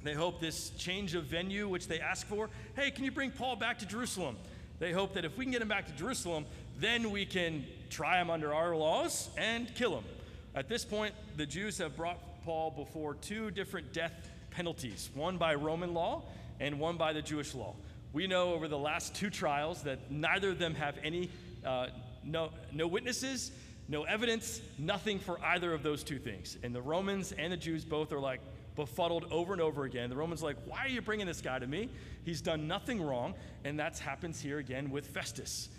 They 0.02 0.14
hope 0.14 0.38
this 0.38 0.70
change 0.70 1.14
of 1.14 1.24
venue, 1.24 1.66
which 1.66 1.88
they 1.88 2.00
ask 2.00 2.26
for. 2.26 2.50
Hey, 2.76 2.90
can 2.90 3.04
you 3.04 3.10
bring 3.10 3.30
Paul 3.30 3.56
back 3.56 3.78
to 3.78 3.86
Jerusalem? 3.86 4.36
They 4.80 4.92
hope 4.92 5.14
that 5.14 5.24
if 5.24 5.38
we 5.38 5.46
can 5.46 5.52
get 5.52 5.62
him 5.62 5.68
back 5.68 5.86
to 5.86 5.92
Jerusalem, 5.92 6.44
then 6.78 7.10
we 7.10 7.24
can 7.24 7.64
try 7.88 8.20
him 8.20 8.28
under 8.28 8.52
our 8.52 8.76
laws 8.76 9.30
and 9.38 9.72
kill 9.74 9.96
him. 9.96 10.04
At 10.54 10.68
this 10.68 10.84
point, 10.84 11.14
the 11.36 11.46
Jews 11.46 11.78
have 11.78 11.96
brought 11.96 12.18
Paul 12.44 12.70
before 12.70 13.14
two 13.14 13.50
different 13.50 13.92
death 13.94 14.12
penalties 14.50 15.10
one 15.14 15.38
by 15.38 15.54
Roman 15.54 15.94
law 15.94 16.22
and 16.60 16.78
one 16.78 16.96
by 16.96 17.12
the 17.12 17.22
Jewish 17.22 17.54
law. 17.54 17.74
We 18.12 18.26
know 18.26 18.52
over 18.52 18.68
the 18.68 18.78
last 18.78 19.14
two 19.14 19.30
trials 19.30 19.82
that 19.84 20.10
neither 20.10 20.50
of 20.50 20.58
them 20.58 20.74
have 20.74 20.96
any, 21.02 21.30
uh, 21.64 21.88
no, 22.22 22.50
no 22.72 22.86
witnesses, 22.86 23.50
no 23.88 24.04
evidence, 24.04 24.60
nothing 24.78 25.18
for 25.18 25.42
either 25.42 25.72
of 25.72 25.82
those 25.82 26.04
two 26.04 26.18
things. 26.18 26.56
And 26.62 26.74
the 26.74 26.82
Romans 26.82 27.32
and 27.32 27.52
the 27.52 27.56
Jews 27.56 27.84
both 27.84 28.12
are 28.12 28.20
like 28.20 28.40
befuddled 28.76 29.26
over 29.30 29.52
and 29.52 29.62
over 29.62 29.84
again. 29.84 30.10
The 30.10 30.16
Romans 30.16 30.42
like, 30.42 30.56
why 30.66 30.84
are 30.84 30.88
you 30.88 31.00
bringing 31.00 31.26
this 31.26 31.40
guy 31.40 31.58
to 31.58 31.66
me? 31.66 31.88
He's 32.24 32.40
done 32.40 32.68
nothing 32.68 33.02
wrong. 33.02 33.34
And 33.64 33.78
that 33.80 33.98
happens 33.98 34.40
here 34.40 34.58
again 34.58 34.90
with 34.90 35.06
Festus. 35.08 35.70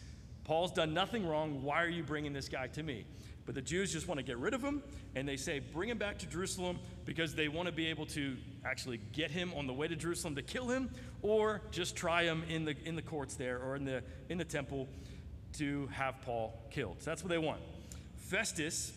Paul's 0.44 0.72
done 0.72 0.94
nothing 0.94 1.28
wrong. 1.28 1.64
Why 1.64 1.84
are 1.84 1.90
you 1.90 2.04
bringing 2.04 2.34
this 2.34 2.50
guy 2.50 2.68
to 2.68 2.84
me? 2.84 3.06
But 3.46 3.54
the 3.54 3.62
Jews 3.62 3.92
just 3.94 4.08
want 4.08 4.20
to 4.20 4.24
get 4.24 4.38
rid 4.38 4.54
of 4.56 4.62
him, 4.62 4.82
and 5.16 5.28
they 5.28 5.38
say, 5.38 5.60
bring 5.60 5.90
him 5.90 6.00
back 6.00 6.18
to 6.20 6.26
Jerusalem 6.26 6.80
because 7.06 7.36
they 7.36 7.48
want 7.48 7.68
to 7.68 7.72
be 7.72 7.88
able 7.88 8.08
to 8.08 8.36
actually 8.66 9.00
get 9.14 9.30
him 9.30 9.54
on 9.56 9.68
the 9.68 9.74
way 9.74 9.88
to 9.88 9.96
Jerusalem 9.96 10.36
to 10.36 10.42
kill 10.42 10.68
him, 10.68 10.90
or 11.22 11.62
just 11.72 11.96
try 11.96 12.24
him 12.24 12.44
in 12.50 12.66
the, 12.66 12.76
in 12.86 12.96
the 12.96 13.04
courts 13.04 13.36
there 13.36 13.60
or 13.60 13.76
in 13.76 13.86
the, 13.86 14.02
in 14.30 14.40
the 14.40 14.44
temple 14.44 14.88
to 15.54 15.88
have 15.88 16.20
Paul 16.22 16.60
killed. 16.72 16.98
So 17.00 17.12
that's 17.12 17.24
what 17.24 17.30
they 17.30 17.38
want. 17.38 17.62
Festus 18.18 18.92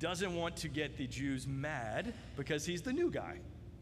doesn't 0.00 0.34
want 0.34 0.56
to 0.56 0.68
get 0.68 0.98
the 0.98 1.06
Jews 1.06 1.46
mad 1.46 2.12
because 2.36 2.66
he's 2.66 2.82
the 2.82 2.92
new 2.92 3.10
guy, 3.10 3.38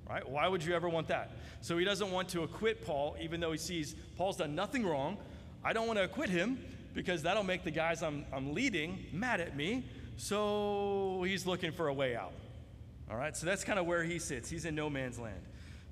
right? 0.08 0.28
Why 0.28 0.46
would 0.48 0.62
you 0.62 0.74
ever 0.74 0.88
want 0.88 1.08
that? 1.08 1.30
So 1.62 1.78
he 1.78 1.84
doesn't 1.86 2.10
want 2.10 2.28
to 2.30 2.42
acquit 2.42 2.84
Paul, 2.84 3.16
even 3.20 3.40
though 3.40 3.52
he 3.52 3.58
sees 3.58 3.96
Paul's 4.18 4.36
done 4.36 4.54
nothing 4.54 4.84
wrong. 4.86 5.16
I 5.64 5.72
don't 5.72 5.86
want 5.86 5.98
to 5.98 6.04
acquit 6.04 6.28
him 6.28 6.58
because 6.94 7.22
that'll 7.22 7.44
make 7.44 7.64
the 7.64 7.70
guys 7.70 8.02
I'm, 8.02 8.24
I'm 8.32 8.54
leading 8.54 9.06
mad 9.12 9.40
at 9.40 9.56
me. 9.56 9.84
So 10.16 11.22
he's 11.26 11.46
looking 11.46 11.72
for 11.72 11.88
a 11.88 11.94
way 11.94 12.14
out. 12.14 12.32
All 13.10 13.16
right, 13.16 13.36
so 13.36 13.46
that's 13.46 13.64
kind 13.64 13.78
of 13.78 13.86
where 13.86 14.04
he 14.04 14.18
sits. 14.18 14.48
He's 14.48 14.64
in 14.64 14.74
no 14.74 14.88
man's 14.88 15.18
land. 15.18 15.40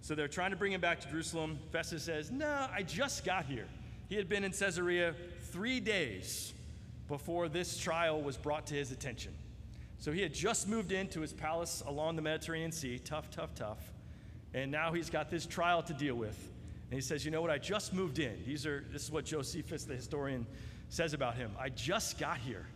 So 0.03 0.15
they're 0.15 0.29
trying 0.29 0.51
to 0.51 0.57
bring 0.57 0.73
him 0.73 0.81
back 0.81 1.01
to 1.01 1.09
Jerusalem. 1.09 1.59
Festus 1.71 2.05
says, 2.05 2.31
No, 2.31 2.67
I 2.73 2.83
just 2.83 3.25
got 3.25 3.45
here. 3.45 3.67
He 4.09 4.17
had 4.17 4.29
been 4.29 4.45
in 4.45 4.53
Caesarea 4.53 5.15
three 5.51 5.81
days 5.81 6.53
before 7.09 7.49
this 7.49 7.77
trial 7.77 8.23
was 8.23 8.37
brought 8.37 8.67
to 8.69 8.75
his 8.75 8.93
attention. 8.93 9.33
So 9.99 10.13
he 10.13 10.23
had 10.23 10.33
just 10.33 10.67
moved 10.69 10.93
into 10.93 11.21
his 11.21 11.33
palace 11.33 11.83
along 11.87 12.17
the 12.17 12.23
Mediterranean 12.23 12.73
Sea. 12.73 12.99
Tough, 12.99 13.31
tough, 13.31 13.55
tough. 13.55 13.93
And 14.55 14.71
now 14.71 14.93
he's 14.93 15.11
got 15.11 15.31
this 15.31 15.45
trial 15.45 15.83
to 15.83 15.93
deal 15.93 16.15
with. 16.15 16.51
And 16.91 16.95
he 16.95 17.03
says, 17.03 17.25
You 17.25 17.31
know 17.31 17.43
what? 17.43 17.51
I 17.51 17.59
just 17.59 17.93
moved 17.93 18.19
in. 18.19 18.43
These 18.47 18.65
are, 18.67 18.85
this 18.91 19.05
is 19.05 19.11
what 19.11 19.27
Josephus, 19.27 19.85
the 19.85 19.95
historian, 19.95 20.47
says 20.91 21.15
about 21.15 21.37
him. 21.37 21.53
I 21.59 21.71
just 21.71 22.19
got 22.19 22.39
here. 22.39 22.67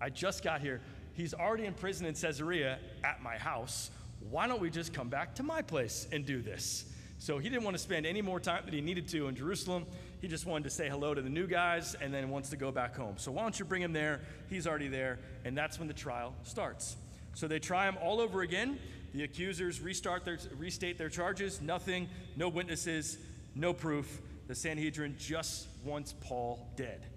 I 0.00 0.10
just 0.10 0.42
got 0.42 0.60
here. 0.60 0.80
He's 1.12 1.34
already 1.34 1.66
in 1.66 1.74
prison 1.74 2.06
in 2.06 2.14
Caesarea 2.14 2.78
at 3.04 3.22
my 3.22 3.36
house. 3.36 3.90
Why 4.30 4.46
don't 4.48 4.60
we 4.60 4.70
just 4.70 4.92
come 4.92 5.08
back 5.08 5.34
to 5.36 5.42
my 5.42 5.62
place 5.62 6.08
and 6.10 6.26
do 6.26 6.42
this? 6.42 6.86
So 7.18 7.38
he 7.38 7.50
didn't 7.50 7.64
want 7.64 7.76
to 7.76 7.82
spend 7.82 8.06
any 8.06 8.22
more 8.22 8.40
time 8.40 8.64
than 8.64 8.72
he 8.72 8.80
needed 8.80 9.06
to 9.08 9.28
in 9.28 9.36
Jerusalem. 9.36 9.84
He 10.22 10.28
just 10.28 10.46
wanted 10.46 10.64
to 10.64 10.70
say 10.70 10.88
hello 10.88 11.12
to 11.12 11.20
the 11.20 11.28
new 11.28 11.46
guys 11.46 11.94
and 12.00 12.14
then 12.14 12.30
wants 12.30 12.48
to 12.48 12.56
go 12.56 12.72
back 12.72 12.96
home. 12.96 13.16
So 13.18 13.30
why 13.30 13.42
don't 13.42 13.58
you 13.58 13.66
bring 13.66 13.82
him 13.82 13.92
there? 13.92 14.20
He's 14.48 14.66
already 14.66 14.88
there. 14.88 15.18
And 15.44 15.56
that's 15.56 15.78
when 15.78 15.86
the 15.86 15.94
trial 15.94 16.34
starts. 16.44 16.96
So 17.34 17.46
they 17.46 17.58
try 17.58 17.86
him 17.86 17.98
all 18.02 18.20
over 18.20 18.40
again. 18.40 18.78
The 19.12 19.24
accusers 19.24 19.82
restart 19.82 20.24
their, 20.24 20.38
restate 20.56 20.96
their 20.96 21.10
charges. 21.10 21.60
Nothing, 21.60 22.08
no 22.36 22.48
witnesses, 22.48 23.18
no 23.54 23.74
proof. 23.74 24.22
The 24.46 24.54
Sanhedrin 24.54 25.16
just 25.18 25.68
wants 25.84 26.14
Paul 26.20 26.66
dead. 26.74 27.09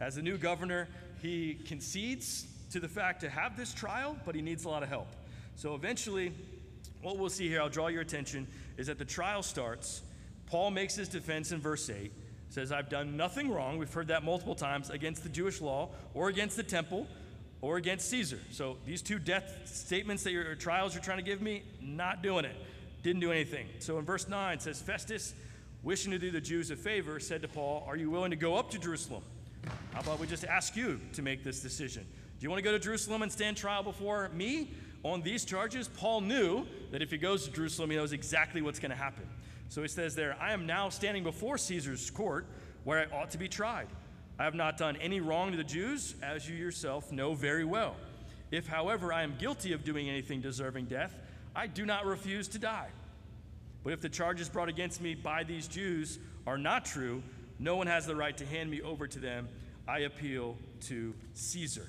As 0.00 0.16
the 0.16 0.22
new 0.22 0.38
governor, 0.38 0.88
he 1.20 1.58
concedes 1.66 2.46
to 2.72 2.80
the 2.80 2.88
fact 2.88 3.20
to 3.20 3.28
have 3.28 3.56
this 3.56 3.74
trial, 3.74 4.16
but 4.24 4.34
he 4.34 4.40
needs 4.40 4.64
a 4.64 4.68
lot 4.68 4.82
of 4.82 4.88
help. 4.88 5.08
So 5.56 5.74
eventually, 5.74 6.32
what 7.02 7.18
we'll 7.18 7.28
see 7.28 7.48
here, 7.48 7.60
I'll 7.60 7.68
draw 7.68 7.88
your 7.88 8.00
attention, 8.00 8.46
is 8.78 8.86
that 8.86 8.98
the 8.98 9.04
trial 9.04 9.42
starts. 9.42 10.00
Paul 10.46 10.70
makes 10.70 10.94
his 10.94 11.08
defense 11.08 11.52
in 11.52 11.60
verse 11.60 11.90
8, 11.90 12.10
says, 12.48 12.72
I've 12.72 12.88
done 12.88 13.16
nothing 13.16 13.50
wrong. 13.50 13.76
We've 13.76 13.92
heard 13.92 14.08
that 14.08 14.24
multiple 14.24 14.54
times 14.54 14.88
against 14.88 15.22
the 15.22 15.28
Jewish 15.28 15.60
law 15.60 15.90
or 16.14 16.28
against 16.28 16.56
the 16.56 16.62
temple 16.62 17.06
or 17.60 17.76
against 17.76 18.08
Caesar. 18.08 18.40
So 18.50 18.78
these 18.86 19.02
two 19.02 19.18
death 19.18 19.62
statements 19.66 20.22
that 20.22 20.32
your 20.32 20.54
trials 20.54 20.96
are 20.96 21.00
trying 21.00 21.18
to 21.18 21.24
give 21.24 21.42
me, 21.42 21.62
not 21.80 22.22
doing 22.22 22.46
it. 22.46 22.56
Didn't 23.02 23.20
do 23.20 23.32
anything. 23.32 23.66
So 23.80 23.98
in 23.98 24.04
verse 24.04 24.28
9 24.28 24.54
it 24.54 24.62
says, 24.62 24.80
Festus, 24.80 25.34
wishing 25.82 26.10
to 26.12 26.18
do 26.18 26.30
the 26.30 26.40
Jews 26.40 26.70
a 26.70 26.76
favor, 26.76 27.20
said 27.20 27.42
to 27.42 27.48
Paul, 27.48 27.84
Are 27.86 27.96
you 27.96 28.10
willing 28.10 28.30
to 28.30 28.36
go 28.36 28.56
up 28.56 28.70
to 28.70 28.78
Jerusalem? 28.78 29.22
How 29.92 30.00
about 30.00 30.18
we 30.18 30.26
just 30.26 30.44
ask 30.44 30.76
you 30.76 31.00
to 31.12 31.22
make 31.22 31.44
this 31.44 31.60
decision? 31.60 32.04
Do 32.04 32.44
you 32.44 32.50
want 32.50 32.58
to 32.58 32.64
go 32.64 32.72
to 32.72 32.78
Jerusalem 32.78 33.22
and 33.22 33.30
stand 33.30 33.56
trial 33.56 33.82
before 33.82 34.30
me 34.30 34.72
on 35.02 35.20
these 35.20 35.44
charges? 35.44 35.88
Paul 35.88 36.22
knew 36.22 36.66
that 36.90 37.02
if 37.02 37.10
he 37.10 37.18
goes 37.18 37.44
to 37.44 37.52
Jerusalem, 37.52 37.90
he 37.90 37.96
knows 37.96 38.12
exactly 38.12 38.62
what's 38.62 38.78
going 38.78 38.90
to 38.90 38.96
happen. 38.96 39.24
So 39.68 39.82
he 39.82 39.88
says 39.88 40.14
there, 40.14 40.36
I 40.40 40.52
am 40.52 40.66
now 40.66 40.88
standing 40.88 41.22
before 41.22 41.58
Caesar's 41.58 42.10
court 42.10 42.46
where 42.84 43.00
I 43.00 43.16
ought 43.16 43.30
to 43.30 43.38
be 43.38 43.48
tried. 43.48 43.88
I 44.38 44.44
have 44.44 44.54
not 44.54 44.78
done 44.78 44.96
any 44.96 45.20
wrong 45.20 45.50
to 45.50 45.56
the 45.56 45.64
Jews, 45.64 46.14
as 46.22 46.48
you 46.48 46.56
yourself 46.56 47.12
know 47.12 47.34
very 47.34 47.64
well. 47.64 47.94
If, 48.50 48.66
however, 48.66 49.12
I 49.12 49.22
am 49.22 49.34
guilty 49.38 49.72
of 49.72 49.84
doing 49.84 50.08
anything 50.08 50.40
deserving 50.40 50.86
death, 50.86 51.14
I 51.54 51.66
do 51.66 51.84
not 51.84 52.06
refuse 52.06 52.48
to 52.48 52.58
die. 52.58 52.88
But 53.84 53.92
if 53.92 54.00
the 54.00 54.08
charges 54.08 54.48
brought 54.48 54.68
against 54.68 55.00
me 55.00 55.14
by 55.14 55.44
these 55.44 55.68
Jews 55.68 56.18
are 56.46 56.58
not 56.58 56.84
true, 56.84 57.22
no 57.60 57.76
one 57.76 57.86
has 57.86 58.06
the 58.06 58.16
right 58.16 58.36
to 58.38 58.46
hand 58.46 58.70
me 58.70 58.80
over 58.80 59.06
to 59.06 59.18
them. 59.18 59.48
I 59.86 60.00
appeal 60.00 60.56
to 60.86 61.14
Caesar. 61.34 61.86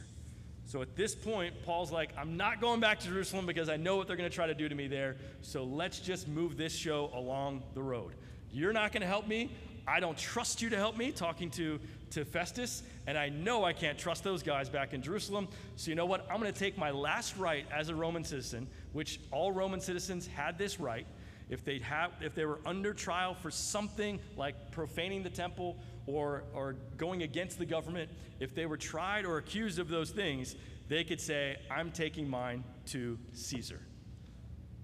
So 0.66 0.82
at 0.82 0.96
this 0.96 1.16
point, 1.16 1.54
Paul's 1.66 1.92
like, 1.92 2.12
I'm 2.18 2.38
not 2.38 2.62
going 2.62 2.80
back 2.80 3.00
to 3.00 3.08
Jerusalem 3.08 3.46
because 3.46 3.70
I 3.70 3.78
know 3.78 3.96
what 3.96 4.08
they're 4.08 4.18
going 4.18 4.30
to 4.30 4.36
try 4.36 4.48
to 4.48 4.54
do 4.54 4.70
to 4.70 4.76
me 4.76 4.88
there. 4.88 5.16
So 5.42 5.64
let's 5.64 6.00
just 6.00 6.28
move 6.28 6.58
this 6.58 6.74
show 6.74 7.10
along 7.14 7.64
the 7.74 7.82
road. 7.82 8.14
You're 8.52 8.74
not 8.74 8.92
going 8.92 9.02
to 9.02 9.08
help 9.08 9.28
me. 9.28 9.52
I 9.88 10.00
don't 10.00 10.18
trust 10.18 10.62
you 10.62 10.70
to 10.70 10.76
help 10.76 10.98
me, 10.98 11.12
talking 11.12 11.50
to, 11.52 11.80
to 12.12 12.24
Festus, 12.24 12.84
and 13.08 13.18
I 13.18 13.30
know 13.30 13.64
I 13.64 13.74
can't 13.74 13.98
trust 13.98 14.24
those 14.24 14.44
guys 14.44 14.70
back 14.70 14.94
in 14.94 15.02
Jerusalem. 15.02 15.48
So, 15.76 15.90
you 15.90 15.96
know 15.96 16.06
what? 16.06 16.28
I'm 16.30 16.40
going 16.40 16.54
to 16.54 16.60
take 16.60 16.78
my 16.78 16.92
last 16.92 17.36
right 17.38 17.66
as 17.74 17.90
a 17.90 17.96
Roman 17.96 18.24
citizen, 18.24 18.68
which 18.94 19.20
all 19.32 19.52
Roman 19.52 19.82
citizens 19.82 20.28
had 20.28 20.58
this 20.58 20.80
right. 20.80 21.08
If, 21.52 21.66
they'd 21.66 21.82
have, 21.82 22.14
if 22.22 22.34
they 22.34 22.46
were 22.46 22.60
under 22.66 22.94
trial 22.94 23.36
for 23.36 23.52
something 23.52 24.20
like 24.38 24.72
profaning 24.72 25.22
the 25.22 25.30
temple 25.30 25.78
or, 26.08 26.44
or 26.54 26.78
going 26.98 27.22
against 27.24 27.60
the 27.60 27.66
government, 27.66 28.10
if 28.40 28.56
they 28.56 28.66
were 28.66 28.78
tried 28.78 29.26
or 29.26 29.38
accused 29.38 29.78
of 29.78 29.90
those 29.90 30.12
things, 30.12 30.56
they 30.88 31.04
could 31.04 31.22
say, 31.22 31.58
I'm 31.70 31.92
taking 31.92 32.30
mine 32.30 32.64
to 32.88 33.20
Caesar. 33.34 33.82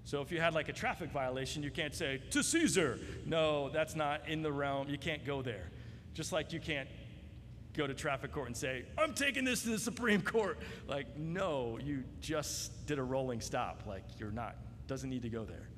So 0.04 0.20
if 0.20 0.30
you 0.30 0.40
had 0.40 0.54
like 0.54 0.68
a 0.68 0.72
traffic 0.72 1.10
violation, 1.10 1.62
you 1.62 1.70
can't 1.70 1.94
say, 1.94 2.20
to 2.30 2.42
Caesar. 2.42 2.98
No, 3.24 3.70
that's 3.70 3.94
not 3.96 4.28
in 4.28 4.42
the 4.42 4.52
realm. 4.52 4.90
You 4.90 4.98
can't 4.98 5.24
go 5.24 5.40
there. 5.42 5.70
Just 6.12 6.32
like 6.32 6.52
you 6.52 6.60
can't 6.60 6.88
go 7.74 7.86
to 7.86 7.94
traffic 7.94 8.32
court 8.32 8.46
and 8.46 8.56
say, 8.56 8.84
I'm 8.98 9.14
taking 9.14 9.44
this 9.44 9.62
to 9.62 9.70
the 9.70 9.78
Supreme 9.78 10.20
Court. 10.20 10.58
Like, 10.86 11.16
no, 11.16 11.78
you 11.82 12.04
just 12.20 12.86
did 12.86 12.98
a 12.98 13.02
rolling 13.02 13.40
stop. 13.40 13.84
Like, 13.86 14.04
you're 14.18 14.30
not, 14.30 14.56
doesn't 14.86 15.08
need 15.08 15.22
to 15.22 15.30
go 15.30 15.44
there. 15.44 15.68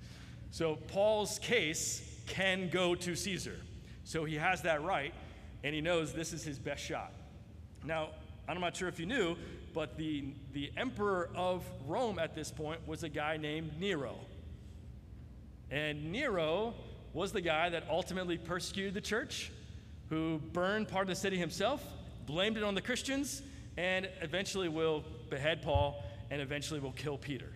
So 0.51 0.77
Paul's 0.77 1.39
case 1.39 2.03
can 2.27 2.69
go 2.69 2.95
to 2.95 3.15
Caesar. 3.15 3.57
So 4.05 4.25
he 4.25 4.37
has 4.37 4.63
that 4.63 4.83
right 4.83 5.15
and 5.63 5.75
he 5.75 5.81
knows 5.81 6.13
this 6.13 6.33
is 6.33 6.43
his 6.43 6.59
best 6.59 6.83
shot. 6.83 7.13
Now, 7.85 8.11
I'm 8.49 8.61
not 8.61 8.77
sure 8.77 8.89
if 8.89 8.99
you 8.99 9.07
knew, 9.07 9.37
but 9.75 9.97
the, 9.97 10.33
the 10.53 10.73
emperor 10.77 11.31
of 11.35 11.65
Rome 11.87 12.19
at 12.19 12.35
this 12.35 12.51
point 12.51 12.87
was 12.87 13.05
a 13.05 13.09
guy 13.09 13.37
named 13.37 13.79
Nero. 13.79 14.17
And 15.71 16.11
Nero 16.11 16.75
was 17.13 17.33
the 17.33 17.41
guy 17.41 17.69
that 17.69 17.85
ultimately 17.89 18.39
persecuted 18.39 18.95
the 18.95 19.01
church, 19.01 19.53
who 20.09 20.41
burned 20.53 20.89
part 20.89 21.03
of 21.03 21.09
the 21.09 21.21
city 21.21 21.37
himself, 21.37 21.85
blamed 22.27 22.57
it 22.57 22.65
on 22.65 22.75
the 22.75 22.81
Christians, 22.81 23.43
and 23.77 24.09
eventually 24.21 24.69
will 24.69 25.05
behead 25.29 25.63
Paul 25.63 26.03
and 26.31 26.41
eventually 26.43 26.81
will 26.81 26.93
kill 26.93 27.17
Peter. 27.17 27.53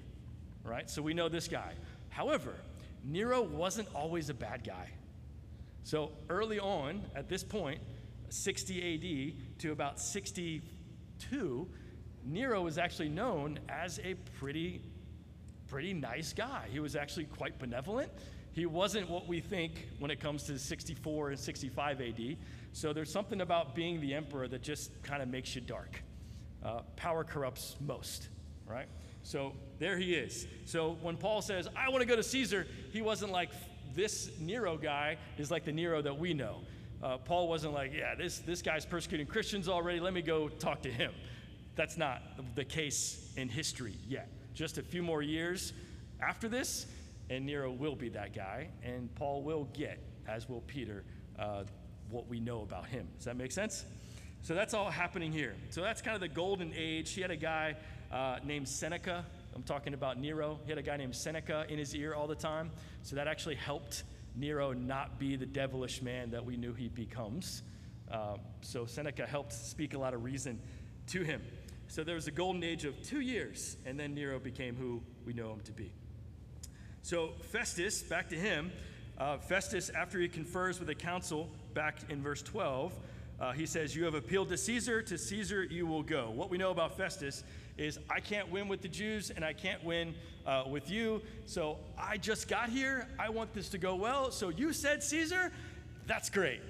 Right? 0.62 0.88
So 0.88 1.02
we 1.02 1.14
know 1.14 1.28
this 1.28 1.48
guy. 1.48 1.72
However, 2.08 2.54
Nero 3.04 3.42
wasn't 3.42 3.88
always 3.94 4.30
a 4.30 4.34
bad 4.34 4.64
guy. 4.64 4.88
So 5.82 6.12
early 6.30 6.58
on, 6.58 7.02
at 7.14 7.28
this 7.28 7.44
point, 7.44 7.80
60 8.30 9.34
AD 9.34 9.58
to 9.60 9.72
about 9.72 10.00
62, 10.00 11.68
Nero 12.24 12.62
was 12.62 12.78
actually 12.78 13.10
known 13.10 13.60
as 13.68 14.00
a 14.02 14.14
pretty, 14.38 14.80
pretty 15.68 15.92
nice 15.92 16.32
guy. 16.32 16.66
He 16.70 16.80
was 16.80 16.96
actually 16.96 17.26
quite 17.26 17.58
benevolent. 17.58 18.10
He 18.52 18.66
wasn't 18.66 19.10
what 19.10 19.28
we 19.28 19.40
think 19.40 19.88
when 19.98 20.10
it 20.10 20.20
comes 20.20 20.44
to 20.44 20.58
64 20.58 21.30
and 21.30 21.38
65 21.38 22.00
AD. 22.00 22.36
So 22.72 22.92
there's 22.92 23.12
something 23.12 23.40
about 23.40 23.74
being 23.74 24.00
the 24.00 24.14
emperor 24.14 24.48
that 24.48 24.62
just 24.62 25.02
kind 25.02 25.22
of 25.22 25.28
makes 25.28 25.54
you 25.54 25.60
dark. 25.60 26.02
Uh, 26.62 26.80
power 26.96 27.24
corrupts 27.24 27.76
most, 27.80 28.28
right? 28.66 28.86
So 29.24 29.52
there 29.78 29.98
he 29.98 30.14
is. 30.14 30.46
So 30.64 30.96
when 31.02 31.16
Paul 31.16 31.42
says, 31.42 31.68
I 31.76 31.88
want 31.88 32.02
to 32.02 32.06
go 32.06 32.14
to 32.14 32.22
Caesar, 32.22 32.66
he 32.92 33.02
wasn't 33.02 33.32
like, 33.32 33.50
this 33.94 34.30
Nero 34.40 34.76
guy 34.76 35.16
is 35.38 35.50
like 35.50 35.64
the 35.64 35.72
Nero 35.72 36.02
that 36.02 36.18
we 36.18 36.34
know. 36.34 36.60
Uh, 37.02 37.18
Paul 37.18 37.48
wasn't 37.48 37.74
like, 37.74 37.92
yeah, 37.92 38.14
this, 38.14 38.38
this 38.38 38.62
guy's 38.62 38.84
persecuting 38.84 39.26
Christians 39.26 39.68
already. 39.68 40.00
Let 40.00 40.14
me 40.14 40.22
go 40.22 40.48
talk 40.48 40.82
to 40.82 40.90
him. 40.90 41.12
That's 41.76 41.96
not 41.96 42.22
the 42.54 42.64
case 42.64 43.32
in 43.36 43.48
history 43.48 43.96
yet. 44.06 44.28
Just 44.54 44.78
a 44.78 44.82
few 44.82 45.02
more 45.02 45.22
years 45.22 45.72
after 46.20 46.48
this, 46.48 46.86
and 47.30 47.44
Nero 47.44 47.72
will 47.72 47.96
be 47.96 48.08
that 48.10 48.34
guy, 48.34 48.68
and 48.82 49.12
Paul 49.14 49.42
will 49.42 49.64
get, 49.74 49.98
as 50.28 50.48
will 50.48 50.62
Peter, 50.62 51.04
uh, 51.38 51.64
what 52.10 52.28
we 52.28 52.40
know 52.40 52.62
about 52.62 52.86
him. 52.86 53.08
Does 53.16 53.24
that 53.24 53.36
make 53.36 53.52
sense? 53.52 53.84
So 54.42 54.54
that's 54.54 54.74
all 54.74 54.90
happening 54.90 55.32
here. 55.32 55.54
So 55.70 55.80
that's 55.80 56.02
kind 56.02 56.14
of 56.14 56.20
the 56.20 56.28
golden 56.28 56.72
age. 56.76 57.12
He 57.12 57.22
had 57.22 57.30
a 57.30 57.36
guy 57.36 57.76
uh, 58.12 58.38
named 58.44 58.68
Seneca. 58.68 59.24
I'm 59.54 59.62
talking 59.62 59.94
about 59.94 60.18
Nero. 60.18 60.58
He 60.64 60.70
had 60.70 60.78
a 60.78 60.82
guy 60.82 60.96
named 60.96 61.14
Seneca 61.14 61.66
in 61.68 61.78
his 61.78 61.94
ear 61.94 62.14
all 62.14 62.26
the 62.26 62.34
time. 62.34 62.70
So 63.02 63.16
that 63.16 63.28
actually 63.28 63.54
helped 63.54 64.02
Nero 64.36 64.72
not 64.72 65.18
be 65.18 65.36
the 65.36 65.46
devilish 65.46 66.02
man 66.02 66.30
that 66.30 66.44
we 66.44 66.56
knew 66.56 66.72
he 66.72 66.88
becomes. 66.88 67.62
Uh, 68.10 68.36
so 68.60 68.86
Seneca 68.86 69.26
helped 69.26 69.52
speak 69.52 69.94
a 69.94 69.98
lot 69.98 70.14
of 70.14 70.24
reason 70.24 70.60
to 71.08 71.22
him. 71.22 71.42
So 71.88 72.02
there 72.02 72.14
was 72.14 72.26
a 72.26 72.32
golden 72.32 72.64
age 72.64 72.84
of 72.84 73.00
two 73.02 73.20
years, 73.20 73.76
and 73.84 73.98
then 73.98 74.14
Nero 74.14 74.38
became 74.38 74.74
who 74.74 75.02
we 75.24 75.32
know 75.32 75.52
him 75.52 75.60
to 75.60 75.72
be. 75.72 75.92
So 77.02 77.32
Festus, 77.52 78.02
back 78.02 78.30
to 78.30 78.36
him, 78.36 78.72
uh, 79.18 79.38
Festus, 79.38 79.90
after 79.90 80.18
he 80.18 80.28
confers 80.28 80.78
with 80.78 80.88
the 80.88 80.94
council 80.94 81.48
back 81.74 81.98
in 82.08 82.22
verse 82.22 82.42
12, 82.42 82.92
uh, 83.38 83.52
he 83.52 83.66
says, 83.66 83.94
You 83.94 84.04
have 84.04 84.14
appealed 84.14 84.48
to 84.48 84.56
Caesar, 84.56 85.02
to 85.02 85.18
Caesar 85.18 85.62
you 85.62 85.86
will 85.86 86.02
go. 86.02 86.30
What 86.30 86.50
we 86.50 86.58
know 86.58 86.70
about 86.70 86.96
Festus 86.96 87.44
is 87.76 87.98
I 88.08 88.20
can't 88.20 88.50
win 88.50 88.68
with 88.68 88.82
the 88.82 88.88
Jews 88.88 89.30
and 89.30 89.44
I 89.44 89.52
can't 89.52 89.82
win 89.84 90.14
uh, 90.46 90.64
with 90.68 90.90
you. 90.90 91.22
So 91.46 91.78
I 91.98 92.16
just 92.16 92.48
got 92.48 92.68
here. 92.68 93.08
I 93.18 93.28
want 93.30 93.52
this 93.52 93.68
to 93.70 93.78
go 93.78 93.94
well. 93.94 94.30
So 94.30 94.48
you 94.48 94.72
said 94.72 95.02
Caesar? 95.02 95.52
That's 96.06 96.30
great. 96.30 96.60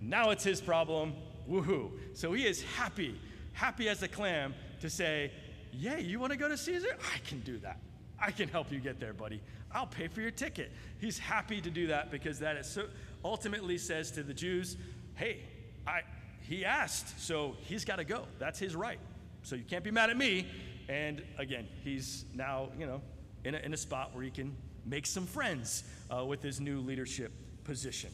Now 0.00 0.30
it's 0.30 0.44
his 0.44 0.60
problem. 0.60 1.14
Woohoo. 1.48 1.90
So 2.14 2.32
he 2.32 2.46
is 2.46 2.62
happy, 2.62 3.18
happy 3.52 3.88
as 3.88 4.02
a 4.02 4.08
clam 4.08 4.54
to 4.80 4.90
say, 4.90 5.32
Yeah, 5.72 5.98
you 5.98 6.18
want 6.18 6.32
to 6.32 6.38
go 6.38 6.48
to 6.48 6.56
Caesar? 6.56 6.96
I 7.14 7.18
can 7.26 7.40
do 7.40 7.58
that. 7.58 7.78
I 8.18 8.30
can 8.30 8.48
help 8.48 8.70
you 8.70 8.80
get 8.80 9.00
there, 9.00 9.12
buddy. 9.12 9.40
I'll 9.72 9.86
pay 9.86 10.08
for 10.08 10.20
your 10.20 10.30
ticket. 10.30 10.72
He's 10.98 11.18
happy 11.18 11.60
to 11.60 11.70
do 11.70 11.86
that 11.88 12.10
because 12.10 12.38
that 12.40 12.56
is 12.56 12.68
so 12.68 12.86
ultimately 13.24 13.78
says 13.78 14.10
to 14.12 14.22
the 14.22 14.34
Jews, 14.34 14.76
Hey, 15.14 15.40
I, 15.86 16.02
he 16.42 16.64
asked, 16.64 17.20
so 17.20 17.56
he's 17.60 17.84
got 17.84 17.96
to 17.96 18.04
go. 18.04 18.24
That's 18.38 18.58
his 18.58 18.74
right. 18.74 18.98
So 19.42 19.56
you 19.56 19.64
can't 19.64 19.84
be 19.84 19.90
mad 19.90 20.10
at 20.10 20.16
me. 20.16 20.46
And 20.88 21.22
again, 21.38 21.68
he's 21.84 22.24
now, 22.34 22.68
you 22.78 22.86
know, 22.86 23.00
in 23.44 23.54
a, 23.54 23.58
in 23.58 23.72
a 23.72 23.76
spot 23.76 24.14
where 24.14 24.24
he 24.24 24.30
can 24.30 24.56
make 24.84 25.06
some 25.06 25.26
friends 25.26 25.84
uh, 26.10 26.24
with 26.24 26.42
his 26.42 26.60
new 26.60 26.80
leadership 26.80 27.32
position. 27.64 28.10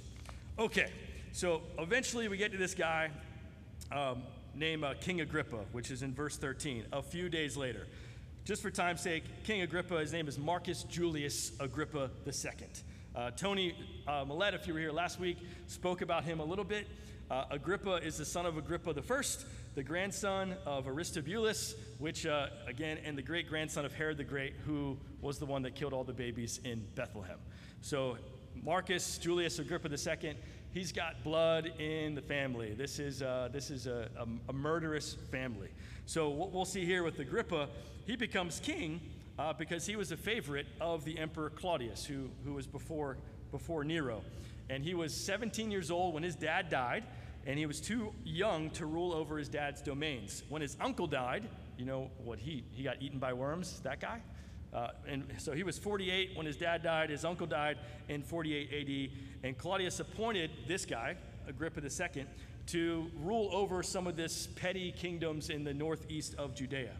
Okay, 0.58 0.90
so 1.32 1.62
eventually 1.78 2.28
we 2.28 2.36
get 2.36 2.52
to 2.52 2.58
this 2.58 2.74
guy 2.74 3.10
um, 3.92 4.22
named 4.54 4.84
uh, 4.84 4.94
King 5.00 5.20
Agrippa, 5.20 5.64
which 5.72 5.90
is 5.90 6.02
in 6.02 6.14
verse 6.14 6.36
13, 6.36 6.86
a 6.92 7.02
few 7.02 7.28
days 7.28 7.56
later. 7.56 7.86
Just 8.44 8.62
for 8.62 8.70
time's 8.70 9.00
sake, 9.00 9.24
King 9.44 9.62
Agrippa, 9.62 9.98
his 9.98 10.12
name 10.12 10.28
is 10.28 10.38
Marcus 10.38 10.84
Julius 10.84 11.52
Agrippa 11.58 12.10
II. 12.26 12.68
Uh, 13.14 13.30
Tony 13.32 13.74
uh, 14.06 14.24
Millette, 14.24 14.54
if 14.54 14.66
you 14.66 14.74
were 14.74 14.80
here 14.80 14.92
last 14.92 15.18
week, 15.18 15.38
spoke 15.66 16.00
about 16.00 16.24
him 16.24 16.40
a 16.40 16.44
little 16.44 16.64
bit. 16.64 16.86
Uh, 17.30 17.44
Agrippa 17.50 17.94
is 17.96 18.16
the 18.18 18.24
son 18.24 18.46
of 18.46 18.56
Agrippa 18.56 18.90
I, 18.90 19.22
the 19.76 19.82
grandson 19.82 20.56
of 20.64 20.88
Aristobulus, 20.88 21.74
which, 21.98 22.24
uh, 22.24 22.46
again, 22.66 22.96
and 23.04 23.16
the 23.16 23.22
great 23.22 23.46
grandson 23.46 23.84
of 23.84 23.92
Herod 23.92 24.16
the 24.16 24.24
Great, 24.24 24.54
who 24.64 24.96
was 25.20 25.38
the 25.38 25.44
one 25.44 25.60
that 25.62 25.74
killed 25.74 25.92
all 25.92 26.02
the 26.02 26.14
babies 26.14 26.60
in 26.64 26.82
Bethlehem. 26.94 27.38
So, 27.82 28.16
Marcus 28.64 29.18
Julius 29.18 29.58
Agrippa 29.58 29.90
II, 29.90 30.34
he's 30.72 30.92
got 30.92 31.22
blood 31.22 31.66
in 31.78 32.14
the 32.14 32.22
family. 32.22 32.72
This 32.72 32.98
is, 32.98 33.20
uh, 33.20 33.50
this 33.52 33.70
is 33.70 33.86
a, 33.86 34.08
a, 34.18 34.26
a, 34.48 34.52
murderous 34.54 35.12
family. 35.30 35.68
So, 36.06 36.30
what 36.30 36.52
we'll 36.52 36.64
see 36.64 36.86
here 36.86 37.02
with 37.02 37.18
Agrippa, 37.18 37.68
he 38.06 38.16
becomes 38.16 38.60
king 38.60 38.98
uh, 39.38 39.52
because 39.52 39.84
he 39.84 39.94
was 39.94 40.10
a 40.10 40.16
favorite 40.16 40.68
of 40.80 41.04
the 41.04 41.18
Emperor 41.18 41.50
Claudius, 41.50 42.06
who, 42.06 42.30
who 42.46 42.54
was 42.54 42.66
before, 42.66 43.18
before 43.50 43.84
Nero 43.84 44.22
and 44.68 44.82
he 44.82 44.94
was 44.94 45.14
17 45.14 45.70
years 45.70 45.90
old 45.90 46.14
when 46.14 46.22
his 46.22 46.34
dad 46.34 46.68
died, 46.68 47.04
and 47.46 47.58
he 47.58 47.66
was 47.66 47.80
too 47.80 48.12
young 48.24 48.70
to 48.70 48.86
rule 48.86 49.12
over 49.12 49.38
his 49.38 49.48
dad's 49.48 49.80
domains. 49.80 50.42
When 50.48 50.60
his 50.60 50.76
uncle 50.80 51.06
died, 51.06 51.48
you 51.78 51.84
know 51.84 52.10
what 52.24 52.38
he 52.38 52.64
he 52.72 52.82
got 52.82 53.00
eaten 53.00 53.18
by 53.18 53.32
worms, 53.32 53.80
that 53.80 54.00
guy? 54.00 54.20
Uh, 54.74 54.88
and 55.08 55.24
so 55.38 55.52
he 55.52 55.62
was 55.62 55.78
48 55.78 56.36
when 56.36 56.44
his 56.44 56.56
dad 56.56 56.82
died. 56.82 57.08
His 57.08 57.24
uncle 57.24 57.46
died 57.46 57.78
in 58.08 58.22
48 58.22 58.70
AD. 58.72 59.46
And 59.46 59.56
Claudius 59.56 60.00
appointed 60.00 60.50
this 60.66 60.84
guy, 60.84 61.16
Agrippa 61.48 61.80
II, 61.80 62.26
to 62.66 63.10
rule 63.22 63.48
over 63.52 63.82
some 63.82 64.06
of 64.06 64.16
this 64.16 64.48
petty 64.48 64.92
kingdoms 64.92 65.50
in 65.50 65.64
the 65.64 65.72
northeast 65.72 66.34
of 66.36 66.54
Judea. 66.54 66.92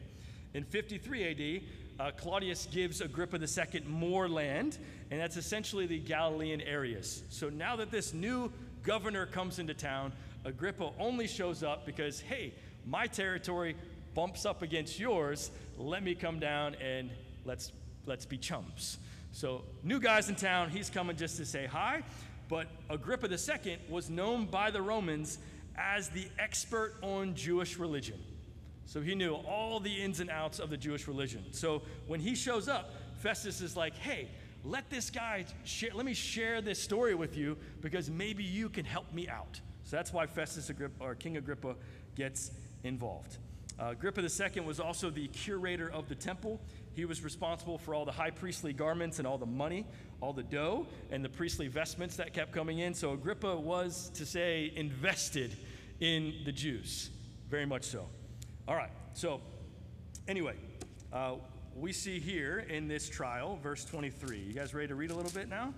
In 0.55 0.65
53 0.65 1.63
AD, 1.99 2.07
uh, 2.07 2.11
Claudius 2.13 2.67
gives 2.71 3.01
Agrippa 3.01 3.39
II 3.39 3.83
more 3.87 4.29
land, 4.29 4.79
and 5.11 5.21
that's 5.21 5.37
essentially 5.37 5.87
the 5.87 5.99
Galilean 5.99 6.61
areas. 6.61 7.25
So 7.31 7.49
now 7.49 7.77
that 7.77 7.91
this 7.91 8.15
new 8.15 8.53
governor 8.87 9.27
comes 9.27 9.59
into 9.59 9.75
town, 9.75 10.13
Agrippa 10.45 10.93
only 10.99 11.27
shows 11.27 11.63
up 11.63 11.85
because, 11.85 12.21
hey, 12.21 12.55
my 12.87 13.07
territory 13.07 13.77
bumps 14.15 14.47
up 14.47 14.63
against 14.63 14.99
yours. 14.99 15.51
Let 15.77 16.03
me 16.03 16.15
come 16.15 16.39
down 16.39 16.77
and 16.77 17.11
let's 17.45 17.73
let's 18.07 18.25
be 18.25 18.39
chums. 18.39 18.99
So 19.33 19.65
new 19.83 20.01
guys 20.01 20.29
in 20.29 20.37
town, 20.37 20.71
he's 20.71 20.89
coming 20.89 21.17
just 21.17 21.37
to 21.37 21.45
say 21.45 21.67
hi. 21.67 22.03
But 22.49 22.69
Agrippa 22.89 23.29
II 23.29 23.79
was 23.91 24.09
known 24.09 24.47
by 24.47 24.71
the 24.71 24.81
Romans 24.81 25.39
as 25.77 26.09
the 26.09 26.29
expert 26.39 26.95
on 27.03 27.35
Jewish 27.35 27.77
religion. 27.77 28.23
So 28.87 29.01
he 29.01 29.17
knew 29.17 29.35
all 29.35 29.81
the 29.81 29.93
ins 29.93 30.21
and 30.21 30.31
outs 30.31 30.61
of 30.61 30.71
the 30.71 30.77
Jewish 30.77 31.09
religion. 31.09 31.45
So 31.51 31.83
when 32.07 32.21
he 32.21 32.37
shows 32.37 32.69
up, 32.69 32.93
Festus 33.17 33.61
is 33.61 33.77
like, 33.77 33.97
hey, 33.97 34.29
let 34.67 34.91
this 34.91 35.11
guy 35.11 35.45
share, 35.65 35.91
let 35.95 36.05
me 36.05 36.15
share 36.15 36.61
this 36.61 36.83
story 36.83 37.15
with 37.15 37.37
you 37.37 37.57
because 37.81 38.11
maybe 38.11 38.43
you 38.43 38.69
can 38.69 38.85
help 38.85 39.13
me 39.13 39.29
out. 39.29 39.61
So 39.85 39.97
that's 39.97 40.13
why 40.13 40.27
Festus 40.27 40.69
Agrippa, 40.69 41.05
or 41.05 41.15
King 41.15 41.37
Agrippa 41.37 41.77
gets 42.17 42.51
involved. 42.83 43.39
Uh, 43.79 43.91
Agrippa 43.91 44.23
II 44.23 44.63
was 44.63 44.81
also 44.81 45.11
the 45.11 45.29
curator 45.29 45.91
of 45.91 46.09
the 46.09 46.15
temple. 46.15 46.61
He 46.95 47.05
was 47.05 47.23
responsible 47.23 47.79
for 47.79 47.95
all 47.95 48.05
the 48.05 48.13
high 48.13 48.31
priestly 48.31 48.73
garments 48.73 49.19
and 49.19 49.29
all 49.29 49.39
the 49.39 49.47
money, 49.47 49.87
all 50.21 50.33
the 50.33 50.43
dough, 50.43 50.87
and 51.11 51.25
the 51.25 51.29
priestly 51.29 51.69
vestments 51.69 52.17
that 52.17 52.33
kept 52.33 52.53
coming 52.53 52.79
in. 52.79 52.95
So 52.95 53.13
Agrippa 53.13 53.55
was, 53.55 54.11
to 54.15 54.25
say, 54.25 54.73
invested 54.75 55.55
in 56.01 56.35
the 56.45 56.53
Jews, 56.53 57.11
very 57.49 57.67
much 57.67 57.85
so. 57.85 58.09
All 58.67 58.75
right, 58.75 58.91
so 59.13 59.41
anyway, 60.27 60.57
uh, 61.13 61.35
we 61.79 61.93
see 61.93 62.19
here 62.19 62.65
in 62.71 62.89
this 62.89 63.09
trial, 63.09 63.59
verse 63.63 63.85
23. 63.85 64.39
You 64.39 64.55
guys 64.55 64.73
ready 64.73 64.89
to 64.89 64.95
read 64.95 65.11
a 65.11 65.15
little 65.15 65.31
bit 65.31 65.49
now? 65.49 65.75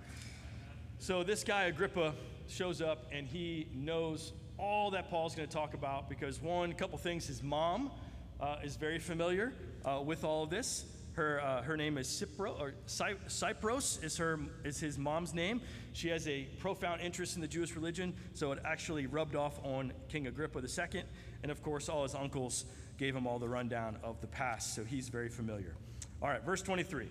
So 0.99 1.23
this 1.23 1.43
guy, 1.43 1.63
Agrippa, 1.63 2.13
shows 2.47 2.81
up 2.81 3.07
and 3.11 3.27
he 3.27 3.67
knows 3.73 4.31
all 4.57 4.91
that 4.91 5.09
Paul's 5.09 5.35
going 5.35 5.47
to 5.47 5.53
talk 5.53 5.73
about 5.73 6.07
because, 6.07 6.41
one, 6.41 6.71
a 6.71 6.73
couple 6.73 6.97
things. 6.97 7.27
His 7.27 7.43
mom 7.43 7.91
uh, 8.39 8.57
is 8.63 8.77
very 8.77 8.99
familiar 8.99 9.53
uh, 9.83 10.01
with 10.03 10.23
all 10.23 10.43
of 10.43 10.49
this. 10.49 10.85
Her, 11.13 11.41
uh, 11.41 11.63
her 11.63 11.75
name 11.75 11.97
is 11.97 12.07
Cypro, 12.07 12.57
or 12.57 12.75
Cypros 12.87 14.01
is, 14.01 14.15
her, 14.17 14.39
is 14.63 14.79
his 14.79 14.97
mom's 14.97 15.33
name. 15.33 15.59
She 15.91 16.07
has 16.09 16.25
a 16.29 16.43
profound 16.59 17.01
interest 17.01 17.35
in 17.35 17.41
the 17.41 17.47
Jewish 17.47 17.75
religion, 17.75 18.13
so 18.33 18.53
it 18.53 18.59
actually 18.63 19.05
rubbed 19.05 19.35
off 19.35 19.59
on 19.65 19.91
King 20.07 20.27
Agrippa 20.27 20.59
II. 20.59 21.03
And 21.43 21.51
of 21.51 21.63
course, 21.63 21.89
all 21.89 22.03
his 22.03 22.15
uncles 22.15 22.65
gave 22.97 23.15
him 23.15 23.25
all 23.25 23.39
the 23.39 23.47
rundown 23.47 23.97
of 24.03 24.19
the 24.21 24.27
past, 24.27 24.75
so 24.75 24.83
he's 24.83 25.09
very 25.09 25.29
familiar. 25.29 25.75
All 26.21 26.29
right, 26.29 26.43
verse 26.43 26.61
23. 26.61 27.07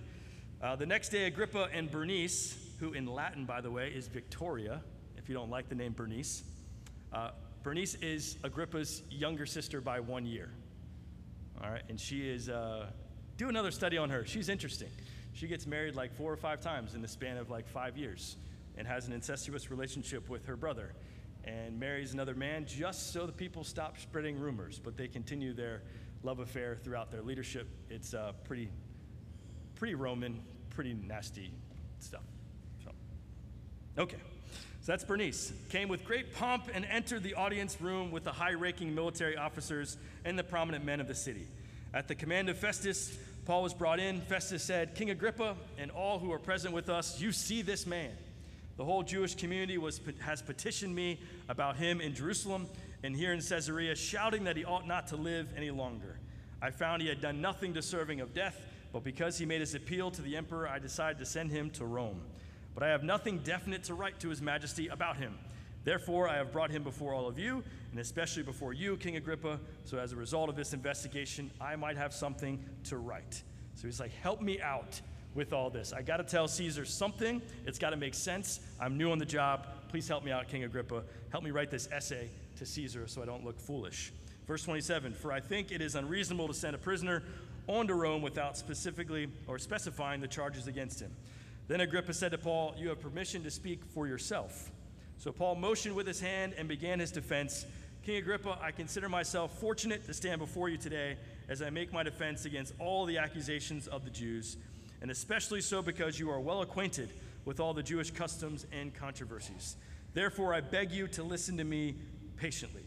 Uh, 0.60 0.76
the 0.76 0.86
next 0.86 1.08
day, 1.08 1.26
Agrippa 1.26 1.68
and 1.72 1.90
Bernice, 1.90 2.58
who 2.78 2.92
in 2.92 3.06
Latin, 3.06 3.44
by 3.46 3.60
the 3.60 3.70
way, 3.70 3.88
is 3.88 4.06
Victoria, 4.08 4.82
if 5.16 5.28
you 5.28 5.34
don't 5.34 5.50
like 5.50 5.68
the 5.68 5.74
name 5.74 5.92
Bernice, 5.92 6.42
uh, 7.12 7.30
Bernice 7.62 7.94
is 7.96 8.36
Agrippa's 8.44 9.02
younger 9.10 9.46
sister 9.46 9.80
by 9.80 10.00
one 10.00 10.26
year. 10.26 10.50
All 11.62 11.70
right, 11.70 11.82
and 11.88 11.98
she 11.98 12.28
is, 12.28 12.48
uh, 12.48 12.86
do 13.36 13.48
another 13.48 13.70
study 13.70 13.96
on 13.96 14.10
her. 14.10 14.24
She's 14.26 14.48
interesting. 14.48 14.88
She 15.32 15.46
gets 15.46 15.66
married 15.66 15.94
like 15.94 16.12
four 16.12 16.32
or 16.32 16.36
five 16.36 16.60
times 16.60 16.94
in 16.94 17.02
the 17.02 17.08
span 17.08 17.36
of 17.36 17.50
like 17.50 17.68
five 17.68 17.96
years 17.96 18.36
and 18.76 18.86
has 18.86 19.06
an 19.06 19.12
incestuous 19.12 19.70
relationship 19.70 20.28
with 20.28 20.46
her 20.46 20.56
brother 20.56 20.92
and 21.48 21.78
marries 21.80 22.12
another 22.12 22.34
man 22.34 22.66
just 22.66 23.12
so 23.12 23.26
the 23.26 23.32
people 23.32 23.64
stop 23.64 23.98
spreading 23.98 24.38
rumors, 24.38 24.78
but 24.78 24.96
they 24.96 25.08
continue 25.08 25.52
their 25.52 25.82
love 26.22 26.40
affair 26.40 26.76
throughout 26.76 27.10
their 27.10 27.22
leadership. 27.22 27.68
It's 27.88 28.12
uh, 28.12 28.32
pretty, 28.44 28.68
pretty 29.74 29.94
Roman, 29.94 30.42
pretty 30.70 30.94
nasty 30.94 31.52
stuff. 32.00 32.24
So, 32.84 32.90
okay. 33.96 34.18
So 34.82 34.92
that's 34.92 35.04
Bernice. 35.04 35.52
Came 35.70 35.88
with 35.88 36.04
great 36.04 36.34
pomp 36.34 36.64
and 36.72 36.84
entered 36.84 37.22
the 37.22 37.34
audience 37.34 37.80
room 37.80 38.10
with 38.10 38.24
the 38.24 38.32
high 38.32 38.54
ranking 38.54 38.94
military 38.94 39.36
officers 39.36 39.96
and 40.24 40.38
the 40.38 40.44
prominent 40.44 40.84
men 40.84 41.00
of 41.00 41.08
the 41.08 41.14
city. 41.14 41.46
At 41.94 42.08
the 42.08 42.14
command 42.14 42.48
of 42.48 42.58
Festus, 42.58 43.16
Paul 43.44 43.62
was 43.62 43.72
brought 43.72 44.00
in. 44.00 44.20
Festus 44.22 44.62
said, 44.62 44.94
King 44.94 45.10
Agrippa 45.10 45.56
and 45.78 45.90
all 45.90 46.18
who 46.18 46.32
are 46.32 46.38
present 46.38 46.74
with 46.74 46.90
us, 46.90 47.20
you 47.20 47.32
see 47.32 47.62
this 47.62 47.86
man. 47.86 48.12
The 48.78 48.84
whole 48.84 49.02
Jewish 49.02 49.34
community 49.34 49.76
was, 49.76 50.00
has 50.20 50.40
petitioned 50.40 50.94
me 50.94 51.18
about 51.48 51.76
him 51.76 52.00
in 52.00 52.14
Jerusalem 52.14 52.68
and 53.02 53.14
here 53.14 53.32
in 53.32 53.40
Caesarea, 53.40 53.96
shouting 53.96 54.44
that 54.44 54.56
he 54.56 54.64
ought 54.64 54.86
not 54.86 55.08
to 55.08 55.16
live 55.16 55.52
any 55.56 55.72
longer. 55.72 56.16
I 56.62 56.70
found 56.70 57.02
he 57.02 57.08
had 57.08 57.20
done 57.20 57.40
nothing 57.40 57.72
deserving 57.72 58.20
of 58.20 58.32
death, 58.32 58.64
but 58.92 59.02
because 59.02 59.36
he 59.36 59.44
made 59.44 59.60
his 59.60 59.74
appeal 59.74 60.12
to 60.12 60.22
the 60.22 60.36
emperor, 60.36 60.68
I 60.68 60.78
decided 60.78 61.18
to 61.18 61.26
send 61.26 61.50
him 61.50 61.70
to 61.70 61.84
Rome. 61.84 62.20
But 62.72 62.84
I 62.84 62.88
have 62.90 63.02
nothing 63.02 63.38
definite 63.38 63.82
to 63.84 63.94
write 63.94 64.20
to 64.20 64.28
his 64.28 64.40
majesty 64.40 64.86
about 64.86 65.16
him. 65.16 65.36
Therefore, 65.82 66.28
I 66.28 66.36
have 66.36 66.52
brought 66.52 66.70
him 66.70 66.84
before 66.84 67.12
all 67.14 67.26
of 67.26 67.36
you, 67.36 67.64
and 67.90 67.98
especially 67.98 68.44
before 68.44 68.74
you, 68.74 68.96
King 68.96 69.16
Agrippa, 69.16 69.58
so 69.86 69.98
as 69.98 70.12
a 70.12 70.16
result 70.16 70.48
of 70.48 70.54
this 70.54 70.72
investigation, 70.72 71.50
I 71.60 71.74
might 71.74 71.96
have 71.96 72.14
something 72.14 72.64
to 72.84 72.96
write. 72.96 73.42
So 73.74 73.88
he's 73.88 73.98
like, 73.98 74.12
Help 74.12 74.40
me 74.40 74.60
out 74.60 75.00
with 75.34 75.52
all 75.52 75.70
this. 75.70 75.92
I 75.92 76.02
got 76.02 76.18
to 76.18 76.24
tell 76.24 76.48
Caesar 76.48 76.84
something. 76.84 77.42
It's 77.66 77.78
got 77.78 77.90
to 77.90 77.96
make 77.96 78.14
sense. 78.14 78.60
I'm 78.80 78.96
new 78.96 79.10
on 79.10 79.18
the 79.18 79.24
job. 79.24 79.66
Please 79.88 80.08
help 80.08 80.24
me 80.24 80.30
out, 80.30 80.48
King 80.48 80.64
Agrippa. 80.64 81.02
Help 81.30 81.44
me 81.44 81.50
write 81.50 81.70
this 81.70 81.88
essay 81.92 82.30
to 82.56 82.66
Caesar 82.66 83.06
so 83.06 83.22
I 83.22 83.26
don't 83.26 83.44
look 83.44 83.60
foolish. 83.60 84.12
Verse 84.46 84.62
27 84.64 85.14
For 85.14 85.32
I 85.32 85.40
think 85.40 85.70
it 85.70 85.80
is 85.80 85.94
unreasonable 85.94 86.48
to 86.48 86.54
send 86.54 86.74
a 86.74 86.78
prisoner 86.78 87.22
on 87.66 87.86
to 87.86 87.94
Rome 87.94 88.22
without 88.22 88.56
specifically 88.56 89.28
or 89.46 89.58
specifying 89.58 90.20
the 90.20 90.28
charges 90.28 90.66
against 90.66 91.00
him. 91.00 91.12
Then 91.68 91.80
Agrippa 91.82 92.14
said 92.14 92.32
to 92.32 92.38
Paul, 92.38 92.74
You 92.78 92.88
have 92.88 93.00
permission 93.00 93.42
to 93.44 93.50
speak 93.50 93.84
for 93.84 94.06
yourself. 94.06 94.70
So 95.18 95.32
Paul 95.32 95.56
motioned 95.56 95.94
with 95.94 96.06
his 96.06 96.20
hand 96.20 96.54
and 96.56 96.68
began 96.68 97.00
his 97.00 97.10
defense 97.10 97.66
King 98.08 98.16
Agrippa, 98.16 98.58
I 98.62 98.70
consider 98.70 99.06
myself 99.06 99.58
fortunate 99.60 100.06
to 100.06 100.14
stand 100.14 100.38
before 100.38 100.70
you 100.70 100.78
today 100.78 101.18
as 101.48 101.60
I 101.60 101.68
make 101.68 101.92
my 101.92 102.02
defense 102.02 102.46
against 102.46 102.72
all 102.78 103.04
the 103.04 103.18
accusations 103.18 103.86
of 103.86 104.02
the 104.02 104.10
Jews, 104.10 104.56
and 105.00 105.10
especially 105.10 105.60
so 105.60 105.82
because 105.82 106.18
you 106.18 106.30
are 106.30 106.40
well 106.40 106.62
acquainted 106.62 107.10
with 107.44 107.60
all 107.60 107.72
the 107.72 107.82
Jewish 107.82 108.10
customs 108.10 108.66
and 108.72 108.94
controversies. 108.94 109.76
Therefore, 110.14 110.54
I 110.54 110.60
beg 110.60 110.90
you 110.90 111.06
to 111.08 111.22
listen 111.22 111.56
to 111.58 111.64
me 111.64 111.96
patiently. 112.36 112.84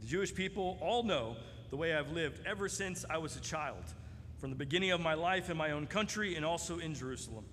The 0.00 0.06
Jewish 0.06 0.34
people 0.34 0.78
all 0.80 1.02
know 1.02 1.36
the 1.70 1.76
way 1.76 1.94
I've 1.94 2.12
lived 2.12 2.40
ever 2.46 2.68
since 2.68 3.04
I 3.08 3.18
was 3.18 3.36
a 3.36 3.40
child, 3.40 3.82
from 4.38 4.50
the 4.50 4.56
beginning 4.56 4.90
of 4.92 5.00
my 5.00 5.14
life 5.14 5.50
in 5.50 5.56
my 5.56 5.72
own 5.72 5.86
country 5.86 6.36
and 6.36 6.44
also 6.44 6.78
in 6.78 6.94
Jerusalem. 6.94 7.44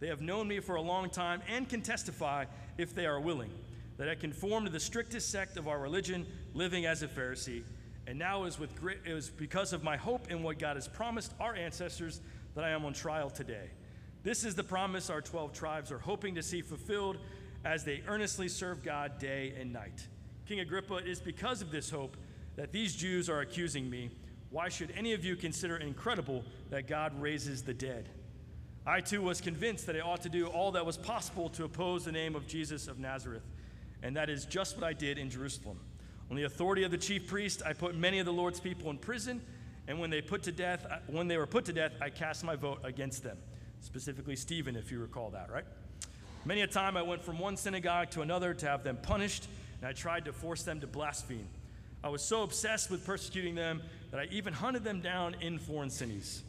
They 0.00 0.08
have 0.08 0.20
known 0.20 0.48
me 0.48 0.60
for 0.60 0.74
a 0.74 0.82
long 0.82 1.08
time 1.08 1.40
and 1.48 1.68
can 1.68 1.80
testify, 1.80 2.46
if 2.76 2.94
they 2.94 3.06
are 3.06 3.20
willing, 3.20 3.50
that 3.96 4.08
I 4.08 4.16
conform 4.16 4.64
to 4.64 4.70
the 4.70 4.80
strictest 4.80 5.30
sect 5.30 5.56
of 5.56 5.68
our 5.68 5.78
religion, 5.78 6.26
living 6.52 6.84
as 6.84 7.02
a 7.02 7.08
Pharisee. 7.08 7.62
And 8.06 8.18
now 8.18 8.44
is 8.44 8.58
with 8.58 8.74
great, 8.78 8.98
it 9.06 9.14
was 9.14 9.30
because 9.30 9.72
of 9.72 9.82
my 9.82 9.96
hope 9.96 10.30
in 10.30 10.42
what 10.42 10.58
God 10.58 10.76
has 10.76 10.88
promised 10.88 11.32
our 11.40 11.54
ancestors 11.54 12.20
that 12.54 12.64
I 12.64 12.70
am 12.70 12.84
on 12.84 12.92
trial 12.92 13.30
today. 13.30 13.70
This 14.22 14.44
is 14.44 14.54
the 14.54 14.64
promise 14.64 15.10
our 15.10 15.20
12 15.20 15.52
tribes 15.52 15.92
are 15.92 15.98
hoping 15.98 16.34
to 16.36 16.42
see 16.42 16.62
fulfilled 16.62 17.18
as 17.64 17.84
they 17.84 18.02
earnestly 18.06 18.48
serve 18.48 18.82
God 18.82 19.18
day 19.18 19.54
and 19.58 19.72
night. 19.72 20.06
King 20.46 20.60
Agrippa, 20.60 20.96
it 20.96 21.08
is 21.08 21.20
because 21.20 21.62
of 21.62 21.70
this 21.70 21.90
hope 21.90 22.16
that 22.56 22.72
these 22.72 22.94
Jews 22.94 23.28
are 23.28 23.40
accusing 23.40 23.88
me. 23.88 24.10
Why 24.50 24.68
should 24.68 24.92
any 24.96 25.12
of 25.12 25.24
you 25.24 25.36
consider 25.36 25.76
incredible 25.76 26.44
that 26.70 26.86
God 26.86 27.20
raises 27.20 27.62
the 27.62 27.74
dead? 27.74 28.08
I 28.86 29.00
too 29.00 29.22
was 29.22 29.40
convinced 29.40 29.86
that 29.86 29.96
I 29.96 30.00
ought 30.00 30.22
to 30.22 30.28
do 30.28 30.46
all 30.46 30.72
that 30.72 30.84
was 30.84 30.98
possible 30.98 31.48
to 31.50 31.64
oppose 31.64 32.04
the 32.04 32.12
name 32.12 32.36
of 32.36 32.46
Jesus 32.46 32.86
of 32.86 32.98
Nazareth, 32.98 33.42
and 34.02 34.14
that 34.16 34.28
is 34.28 34.44
just 34.44 34.76
what 34.76 34.84
I 34.84 34.92
did 34.92 35.18
in 35.18 35.30
Jerusalem. 35.30 35.80
On 36.30 36.36
the 36.36 36.44
authority 36.44 36.84
of 36.84 36.90
the 36.90 36.98
chief 36.98 37.26
priest, 37.26 37.62
I 37.64 37.72
put 37.72 37.96
many 37.96 38.18
of 38.18 38.26
the 38.26 38.32
Lord's 38.32 38.60
people 38.60 38.90
in 38.90 38.98
prison, 38.98 39.40
and 39.86 39.98
when 39.98 40.10
they 40.10 40.22
put 40.22 40.42
to 40.44 40.52
death, 40.52 40.86
uh, 40.90 40.98
when 41.06 41.28
they 41.28 41.36
were 41.36 41.46
put 41.46 41.64
to 41.66 41.72
death, 41.72 41.92
I 42.00 42.10
cast 42.10 42.44
my 42.44 42.56
vote 42.56 42.80
against 42.84 43.22
them. 43.22 43.36
Specifically 43.80 44.36
Stephen, 44.36 44.76
if 44.76 44.90
you 44.90 44.98
recall 44.98 45.30
that, 45.30 45.50
right? 45.50 45.64
Many 46.46 46.62
a 46.62 46.66
time 46.66 46.96
I 46.96 47.02
went 47.02 47.22
from 47.22 47.38
one 47.38 47.56
synagogue 47.56 48.10
to 48.10 48.22
another 48.22 48.54
to 48.54 48.66
have 48.66 48.84
them 48.84 48.98
punished, 49.02 49.46
and 49.80 49.88
I 49.88 49.92
tried 49.92 50.24
to 50.26 50.32
force 50.32 50.62
them 50.62 50.80
to 50.80 50.86
blaspheme. 50.86 51.48
I 52.02 52.08
was 52.08 52.22
so 52.22 52.42
obsessed 52.42 52.90
with 52.90 53.04
persecuting 53.06 53.54
them 53.54 53.82
that 54.10 54.20
I 54.20 54.24
even 54.30 54.52
hunted 54.52 54.84
them 54.84 55.00
down 55.00 55.36
in 55.40 55.58
foreign 55.58 55.88
cities. 55.88 56.42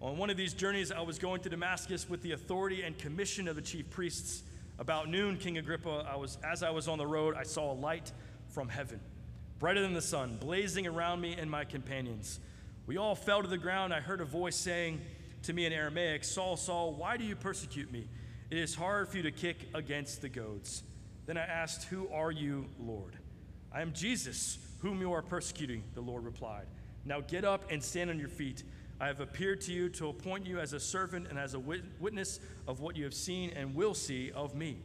On 0.00 0.16
one 0.16 0.30
of 0.30 0.36
these 0.36 0.54
journeys, 0.54 0.92
I 0.92 1.00
was 1.00 1.18
going 1.18 1.42
to 1.42 1.48
Damascus 1.48 2.08
with 2.08 2.22
the 2.22 2.32
authority 2.32 2.82
and 2.82 2.96
commission 2.96 3.48
of 3.48 3.56
the 3.56 3.62
chief 3.62 3.90
priests. 3.90 4.42
About 4.78 5.10
noon, 5.10 5.36
King 5.36 5.58
Agrippa, 5.58 6.06
I 6.08 6.16
was, 6.16 6.38
as 6.44 6.62
I 6.62 6.70
was 6.70 6.86
on 6.86 6.98
the 6.98 7.06
road, 7.06 7.34
I 7.36 7.42
saw 7.42 7.72
a 7.72 7.74
light 7.74 8.12
from 8.48 8.68
heaven, 8.68 9.00
brighter 9.58 9.82
than 9.82 9.92
the 9.92 10.00
sun, 10.00 10.38
blazing 10.40 10.86
around 10.86 11.20
me 11.20 11.34
and 11.34 11.50
my 11.50 11.64
companions. 11.64 12.38
We 12.88 12.96
all 12.96 13.14
fell 13.14 13.42
to 13.42 13.48
the 13.48 13.58
ground. 13.58 13.92
I 13.92 14.00
heard 14.00 14.22
a 14.22 14.24
voice 14.24 14.56
saying 14.56 15.02
to 15.42 15.52
me 15.52 15.66
in 15.66 15.74
Aramaic, 15.74 16.24
Saul, 16.24 16.56
Saul, 16.56 16.94
why 16.94 17.18
do 17.18 17.24
you 17.24 17.36
persecute 17.36 17.92
me? 17.92 18.08
It 18.50 18.56
is 18.56 18.74
hard 18.74 19.10
for 19.10 19.18
you 19.18 19.24
to 19.24 19.30
kick 19.30 19.68
against 19.74 20.22
the 20.22 20.30
goads. 20.30 20.82
Then 21.26 21.36
I 21.36 21.42
asked, 21.42 21.84
Who 21.84 22.08
are 22.08 22.30
you, 22.30 22.64
Lord? 22.80 23.18
I 23.70 23.82
am 23.82 23.92
Jesus, 23.92 24.56
whom 24.80 25.02
you 25.02 25.12
are 25.12 25.20
persecuting, 25.20 25.84
the 25.92 26.00
Lord 26.00 26.24
replied. 26.24 26.64
Now 27.04 27.20
get 27.20 27.44
up 27.44 27.70
and 27.70 27.84
stand 27.84 28.08
on 28.08 28.18
your 28.18 28.30
feet. 28.30 28.62
I 28.98 29.08
have 29.08 29.20
appeared 29.20 29.60
to 29.62 29.72
you 29.74 29.90
to 29.90 30.08
appoint 30.08 30.46
you 30.46 30.58
as 30.58 30.72
a 30.72 30.80
servant 30.80 31.26
and 31.28 31.38
as 31.38 31.52
a 31.52 31.60
witness 31.60 32.40
of 32.66 32.80
what 32.80 32.96
you 32.96 33.04
have 33.04 33.12
seen 33.12 33.50
and 33.50 33.74
will 33.74 33.92
see 33.92 34.32
of 34.34 34.54
me. 34.54 34.78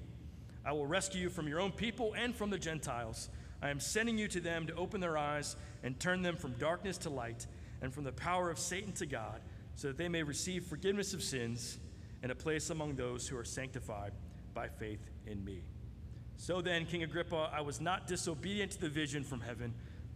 I 0.65 0.73
will 0.73 0.87
rescue 0.87 1.21
you 1.21 1.29
from 1.29 1.47
your 1.47 1.61
own 1.61 1.71
people 1.71 2.13
and 2.17 2.35
from 2.35 2.49
the 2.49 2.59
Gentiles. 2.59 3.29
I 3.61 3.69
am 3.69 3.79
sending 3.79 4.17
you 4.17 4.27
to 4.27 4.41
them 4.41 4.67
to 4.67 4.75
open 4.75 4.99
their 4.99 5.17
eyes 5.17 5.55
and 5.83 5.97
turn 5.97 6.21
them 6.21 6.35
from 6.35 6.51
darkness 6.59 6.97
to 6.97 7.09
light 7.09 7.47
and 7.83 7.93
from 7.93 8.03
the 8.03 8.11
power 8.11 8.49
of 8.49 8.57
Satan 8.57 8.93
to 8.93 9.05
God, 9.05 9.41
so 9.75 9.89
that 9.89 9.97
they 9.97 10.09
may 10.09 10.23
receive 10.23 10.65
forgiveness 10.65 11.13
of 11.13 11.21
sins 11.21 11.77
and 12.23 12.31
a 12.31 12.35
place 12.35 12.71
among 12.71 12.95
those 12.95 13.27
who 13.27 13.37
are 13.37 13.43
sanctified 13.43 14.13
by 14.55 14.67
faith 14.67 15.01
in 15.27 15.43
me. 15.43 15.61
So 16.37 16.61
then, 16.61 16.85
King 16.85 17.03
Agrippa, 17.03 17.51
I 17.53 17.61
was 17.61 17.79
not 17.79 18.07
disobedient 18.07 18.71
to 18.71 18.81
the 18.81 18.89
vision 18.89 19.23
from 19.23 19.41
heaven 19.41 19.73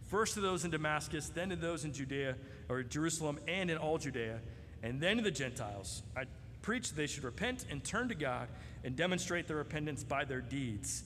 first 0.08 0.34
to 0.34 0.40
those 0.40 0.64
in 0.64 0.70
Damascus, 0.70 1.28
then 1.28 1.50
to 1.50 1.56
those 1.56 1.84
in 1.84 1.92
Judea 1.92 2.36
or 2.68 2.82
Jerusalem 2.82 3.38
and 3.46 3.70
in 3.70 3.76
all 3.76 3.98
Judea, 3.98 4.40
and 4.82 5.00
then 5.00 5.18
to 5.18 5.22
the 5.22 5.30
Gentiles. 5.30 6.02
I 6.16 6.24
preached 6.62 6.96
they 6.96 7.06
should 7.06 7.24
repent 7.24 7.66
and 7.70 7.84
turn 7.84 8.08
to 8.08 8.14
God 8.14 8.48
and 8.84 8.96
demonstrate 8.96 9.46
their 9.46 9.58
repentance 9.58 10.02
by 10.04 10.24
their 10.24 10.40
deeds. 10.40 11.04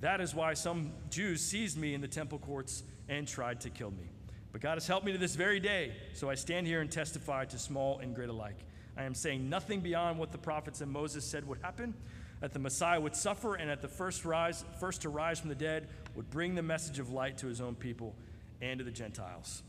That 0.00 0.20
is 0.20 0.34
why 0.34 0.54
some 0.54 0.92
Jews 1.10 1.42
seized 1.42 1.76
me 1.76 1.94
in 1.94 2.00
the 2.00 2.08
temple 2.08 2.38
courts 2.38 2.82
and 3.08 3.28
tried 3.28 3.60
to 3.60 3.70
kill 3.70 3.90
me. 3.90 4.08
But 4.52 4.60
God 4.60 4.74
has 4.74 4.86
helped 4.86 5.06
me 5.06 5.12
to 5.12 5.18
this 5.18 5.36
very 5.36 5.60
day, 5.60 5.92
so 6.14 6.28
I 6.28 6.34
stand 6.34 6.66
here 6.66 6.80
and 6.80 6.90
testify 6.90 7.44
to 7.46 7.58
small 7.58 7.98
and 7.98 8.14
great 8.14 8.28
alike. 8.28 8.58
I 8.96 9.04
am 9.04 9.14
saying 9.14 9.48
nothing 9.48 9.80
beyond 9.80 10.18
what 10.18 10.32
the 10.32 10.38
prophets 10.38 10.80
and 10.80 10.90
Moses 10.90 11.24
said 11.24 11.46
would 11.46 11.58
happen 11.62 11.94
that 12.40 12.52
the 12.52 12.58
Messiah 12.58 13.00
would 13.00 13.14
suffer 13.14 13.54
and 13.54 13.70
at 13.70 13.82
the 13.82 13.88
first 13.88 14.24
rise 14.24 14.64
first 14.80 15.02
to 15.02 15.08
rise 15.08 15.38
from 15.38 15.50
the 15.50 15.54
dead 15.54 15.88
would 16.16 16.30
bring 16.30 16.54
the 16.54 16.62
message 16.62 16.98
of 16.98 17.12
light 17.12 17.38
to 17.38 17.46
his 17.46 17.60
own 17.60 17.74
people 17.74 18.14
and 18.60 18.78
to 18.78 18.84
the 18.84 18.90
Gentiles. 18.90 19.62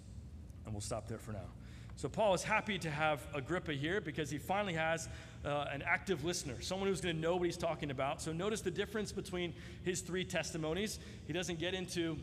And 0.65 0.73
we'll 0.73 0.81
stop 0.81 1.07
there 1.07 1.17
for 1.17 1.33
now. 1.33 1.49
So, 1.97 2.09
Paul 2.09 2.33
is 2.33 2.41
happy 2.41 2.79
to 2.79 2.89
have 2.89 3.21
Agrippa 3.35 3.73
here 3.73 4.01
because 4.01 4.29
he 4.31 4.37
finally 4.37 4.73
has 4.73 5.07
uh, 5.45 5.65
an 5.71 5.83
active 5.85 6.23
listener, 6.23 6.55
someone 6.61 6.89
who's 6.89 7.01
going 7.01 7.15
to 7.15 7.21
know 7.21 7.35
what 7.35 7.45
he's 7.45 7.57
talking 7.57 7.91
about. 7.91 8.21
So, 8.21 8.31
notice 8.31 8.61
the 8.61 8.71
difference 8.71 9.11
between 9.11 9.53
his 9.83 10.01
three 10.01 10.23
testimonies. 10.23 10.99
He 11.27 11.33
doesn't 11.33 11.59
get 11.59 11.73
into 11.73 12.17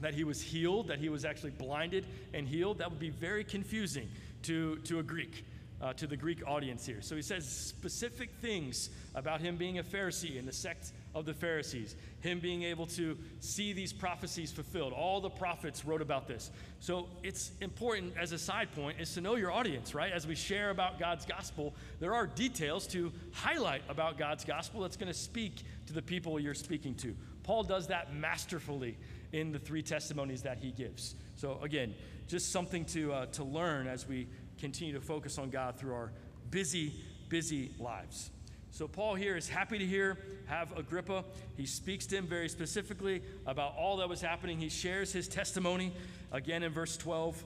that 0.00 0.14
he 0.14 0.24
was 0.24 0.40
healed, 0.40 0.88
that 0.88 0.98
he 0.98 1.08
was 1.08 1.24
actually 1.24 1.50
blinded 1.50 2.06
and 2.34 2.48
healed. 2.48 2.78
That 2.78 2.90
would 2.90 3.00
be 3.00 3.10
very 3.10 3.44
confusing 3.44 4.08
to, 4.42 4.76
to 4.84 4.98
a 4.98 5.02
Greek 5.02 5.44
uh, 5.80 5.92
to 5.92 6.06
the 6.06 6.16
Greek 6.16 6.42
audience 6.46 6.84
here. 6.84 7.00
So 7.00 7.14
he 7.14 7.22
says 7.22 7.48
specific 7.48 8.30
things 8.40 8.90
about 9.14 9.40
him 9.40 9.56
being 9.56 9.78
a 9.78 9.82
Pharisee 9.82 10.36
in 10.36 10.44
the 10.44 10.52
sect 10.52 10.92
of 11.14 11.24
the 11.24 11.34
Pharisees, 11.34 11.94
him 12.20 12.40
being 12.40 12.64
able 12.64 12.86
to 12.86 13.16
see 13.40 13.72
these 13.72 13.92
prophecies 13.92 14.50
fulfilled. 14.50 14.92
All 14.92 15.20
the 15.20 15.30
prophets 15.30 15.84
wrote 15.84 16.02
about 16.02 16.26
this. 16.26 16.50
So 16.80 17.06
it's 17.22 17.52
important 17.60 18.14
as 18.18 18.32
a 18.32 18.38
side 18.38 18.72
point 18.74 19.00
is 19.00 19.14
to 19.14 19.20
know 19.20 19.36
your 19.36 19.52
audience, 19.52 19.94
right? 19.94 20.12
As 20.12 20.26
we 20.26 20.34
share 20.34 20.70
about 20.70 20.98
God's 20.98 21.24
gospel, 21.24 21.74
there 22.00 22.14
are 22.14 22.26
details 22.26 22.86
to 22.88 23.12
highlight 23.32 23.82
about 23.88 24.18
God's 24.18 24.44
gospel 24.44 24.80
that's 24.80 24.96
going 24.96 25.12
to 25.12 25.18
speak 25.18 25.62
to 25.86 25.92
the 25.92 26.02
people 26.02 26.38
you're 26.40 26.54
speaking 26.54 26.94
to. 26.96 27.14
Paul 27.44 27.62
does 27.62 27.86
that 27.86 28.14
masterfully 28.14 28.96
in 29.32 29.52
the 29.52 29.58
three 29.58 29.82
testimonies 29.82 30.42
that 30.42 30.58
he 30.58 30.70
gives. 30.70 31.14
So 31.36 31.58
again, 31.62 31.94
just 32.26 32.52
something 32.52 32.84
to 32.86 33.12
uh, 33.12 33.26
to 33.26 33.44
learn 33.44 33.86
as 33.86 34.06
we 34.06 34.28
continue 34.58 34.94
to 34.94 35.00
focus 35.00 35.38
on 35.38 35.50
God 35.50 35.76
through 35.76 35.94
our 35.94 36.12
busy, 36.50 36.92
busy 37.28 37.72
lives. 37.78 38.30
So, 38.70 38.86
Paul 38.86 39.14
here 39.14 39.36
is 39.36 39.48
happy 39.48 39.78
to 39.78 39.86
hear, 39.86 40.18
have 40.46 40.76
Agrippa. 40.76 41.24
He 41.56 41.64
speaks 41.64 42.06
to 42.06 42.16
him 42.16 42.26
very 42.26 42.48
specifically 42.48 43.22
about 43.46 43.74
all 43.76 43.96
that 43.96 44.08
was 44.08 44.20
happening. 44.20 44.58
He 44.58 44.68
shares 44.68 45.10
his 45.10 45.26
testimony 45.26 45.92
again 46.32 46.62
in 46.62 46.72
verse 46.72 46.96
12 46.96 47.42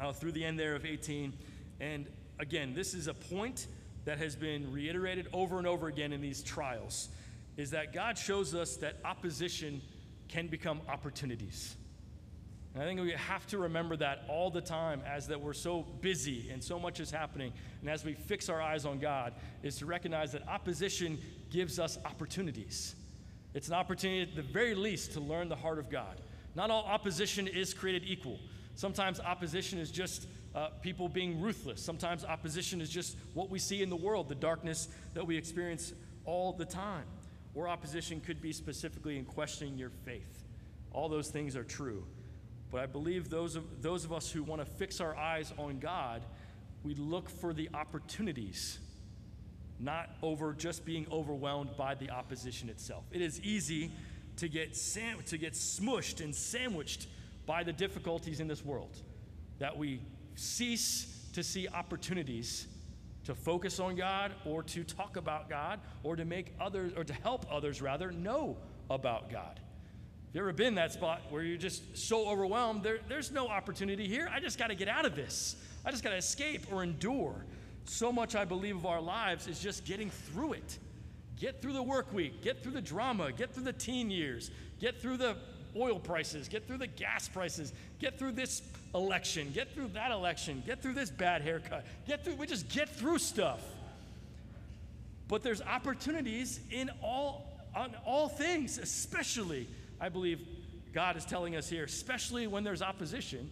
uh, 0.00 0.12
through 0.12 0.32
the 0.32 0.44
end 0.44 0.58
there 0.58 0.74
of 0.74 0.86
18. 0.86 1.34
And 1.78 2.06
again, 2.38 2.74
this 2.74 2.94
is 2.94 3.06
a 3.06 3.14
point 3.14 3.66
that 4.06 4.18
has 4.18 4.34
been 4.34 4.72
reiterated 4.72 5.28
over 5.32 5.58
and 5.58 5.66
over 5.66 5.88
again 5.88 6.12
in 6.12 6.20
these 6.20 6.42
trials 6.42 7.10
is 7.56 7.70
that 7.70 7.92
God 7.92 8.16
shows 8.16 8.54
us 8.54 8.76
that 8.76 8.96
opposition 9.04 9.82
can 10.28 10.48
become 10.48 10.80
opportunities. 10.88 11.76
And 12.74 12.82
I 12.82 12.86
think 12.86 13.00
we 13.00 13.12
have 13.12 13.46
to 13.46 13.58
remember 13.58 13.96
that 13.96 14.24
all 14.28 14.50
the 14.50 14.60
time 14.60 15.00
as 15.06 15.26
that 15.28 15.40
we're 15.40 15.54
so 15.54 15.86
busy 16.02 16.50
and 16.50 16.62
so 16.62 16.78
much 16.78 17.00
is 17.00 17.10
happening. 17.10 17.54
And 17.80 17.88
as 17.88 18.04
we 18.04 18.12
fix 18.12 18.50
our 18.50 18.60
eyes 18.60 18.84
on 18.84 18.98
God, 18.98 19.32
is 19.62 19.76
to 19.76 19.86
recognize 19.86 20.32
that 20.32 20.46
opposition 20.46 21.18
gives 21.50 21.78
us 21.78 21.98
opportunities. 22.04 22.94
It's 23.54 23.68
an 23.68 23.74
opportunity, 23.74 24.30
at 24.30 24.36
the 24.36 24.42
very 24.42 24.74
least, 24.74 25.12
to 25.12 25.20
learn 25.20 25.48
the 25.48 25.56
heart 25.56 25.78
of 25.78 25.88
God. 25.88 26.20
Not 26.54 26.70
all 26.70 26.84
opposition 26.84 27.48
is 27.48 27.72
created 27.72 28.02
equal. 28.06 28.38
Sometimes 28.74 29.20
opposition 29.20 29.78
is 29.78 29.90
just 29.90 30.28
uh, 30.54 30.68
people 30.82 31.08
being 31.08 31.40
ruthless. 31.40 31.82
Sometimes 31.82 32.26
opposition 32.26 32.82
is 32.82 32.90
just 32.90 33.16
what 33.32 33.48
we 33.48 33.58
see 33.58 33.82
in 33.82 33.88
the 33.88 33.96
world, 33.96 34.28
the 34.28 34.34
darkness 34.34 34.88
that 35.14 35.26
we 35.26 35.38
experience 35.38 35.94
all 36.26 36.52
the 36.52 36.66
time. 36.66 37.04
Or 37.56 37.66
opposition 37.66 38.20
could 38.20 38.40
be 38.40 38.52
specifically 38.52 39.18
in 39.18 39.24
questioning 39.24 39.78
your 39.78 39.90
faith. 39.90 40.44
All 40.92 41.08
those 41.08 41.28
things 41.28 41.56
are 41.56 41.64
true. 41.64 42.04
But 42.70 42.82
I 42.82 42.86
believe 42.86 43.30
those 43.30 43.56
of, 43.56 43.82
those 43.82 44.04
of 44.04 44.12
us 44.12 44.30
who 44.30 44.42
want 44.42 44.60
to 44.60 44.66
fix 44.66 45.00
our 45.00 45.16
eyes 45.16 45.52
on 45.58 45.78
God, 45.78 46.22
we 46.84 46.94
look 46.94 47.30
for 47.30 47.54
the 47.54 47.70
opportunities, 47.72 48.78
not 49.80 50.10
over 50.22 50.52
just 50.52 50.84
being 50.84 51.06
overwhelmed 51.10 51.76
by 51.78 51.94
the 51.94 52.10
opposition 52.10 52.68
itself. 52.68 53.04
It 53.10 53.22
is 53.22 53.40
easy 53.40 53.90
to 54.36 54.48
get, 54.48 54.76
sam- 54.76 55.22
to 55.26 55.38
get 55.38 55.54
smushed 55.54 56.22
and 56.22 56.34
sandwiched 56.34 57.08
by 57.46 57.62
the 57.62 57.72
difficulties 57.72 58.40
in 58.40 58.48
this 58.48 58.64
world, 58.64 59.00
that 59.60 59.78
we 59.78 60.00
cease 60.34 61.26
to 61.32 61.42
see 61.42 61.68
opportunities 61.68 62.66
to 63.26 63.34
focus 63.34 63.80
on 63.80 63.96
God 63.96 64.32
or 64.44 64.62
to 64.62 64.84
talk 64.84 65.16
about 65.16 65.50
God 65.50 65.80
or 66.04 66.16
to 66.16 66.24
make 66.24 66.54
others 66.60 66.92
or 66.96 67.04
to 67.04 67.12
help 67.12 67.44
others 67.50 67.82
rather 67.82 68.12
know 68.12 68.56
about 68.88 69.30
God. 69.30 69.60
Have 70.26 70.34
you 70.34 70.40
ever 70.40 70.52
been 70.52 70.68
in 70.68 70.74
that 70.76 70.92
spot 70.92 71.22
where 71.30 71.42
you're 71.42 71.56
just 71.56 71.96
so 71.96 72.28
overwhelmed? 72.28 72.82
There, 72.82 73.00
there's 73.08 73.32
no 73.32 73.48
opportunity 73.48 74.06
here. 74.06 74.30
I 74.32 74.38
just 74.38 74.58
got 74.58 74.68
to 74.68 74.76
get 74.76 74.88
out 74.88 75.04
of 75.04 75.16
this. 75.16 75.56
I 75.84 75.90
just 75.90 76.04
got 76.04 76.10
to 76.10 76.16
escape 76.16 76.72
or 76.72 76.82
endure. 76.84 77.44
So 77.84 78.12
much, 78.12 78.36
I 78.36 78.44
believe, 78.44 78.76
of 78.76 78.86
our 78.86 79.00
lives 79.00 79.48
is 79.48 79.60
just 79.60 79.84
getting 79.84 80.10
through 80.10 80.54
it. 80.54 80.78
Get 81.36 81.60
through 81.60 81.74
the 81.74 81.82
work 81.82 82.12
week, 82.12 82.42
get 82.42 82.62
through 82.62 82.72
the 82.72 82.80
drama, 82.80 83.32
get 83.32 83.52
through 83.52 83.64
the 83.64 83.72
teen 83.72 84.10
years, 84.10 84.50
get 84.80 85.00
through 85.00 85.16
the 85.18 85.36
oil 85.76 85.98
prices, 85.98 86.48
get 86.48 86.66
through 86.66 86.78
the 86.78 86.86
gas 86.86 87.28
prices, 87.28 87.72
get 87.98 88.18
through 88.18 88.32
this 88.32 88.62
election, 88.94 89.50
get 89.52 89.72
through 89.74 89.88
that 89.88 90.10
election, 90.10 90.62
get 90.66 90.82
through 90.82 90.94
this 90.94 91.10
bad 91.10 91.42
haircut, 91.42 91.84
get 92.06 92.24
through, 92.24 92.34
we 92.36 92.46
just 92.46 92.68
get 92.68 92.88
through 92.88 93.18
stuff. 93.18 93.60
But 95.28 95.42
there's 95.42 95.60
opportunities 95.60 96.60
in 96.70 96.90
all, 97.02 97.60
on 97.74 97.94
all 98.04 98.28
things, 98.28 98.78
especially, 98.78 99.66
I 100.00 100.08
believe 100.08 100.46
God 100.92 101.16
is 101.16 101.24
telling 101.24 101.56
us 101.56 101.68
here, 101.68 101.84
especially 101.84 102.46
when 102.46 102.64
there's 102.64 102.82
opposition, 102.82 103.50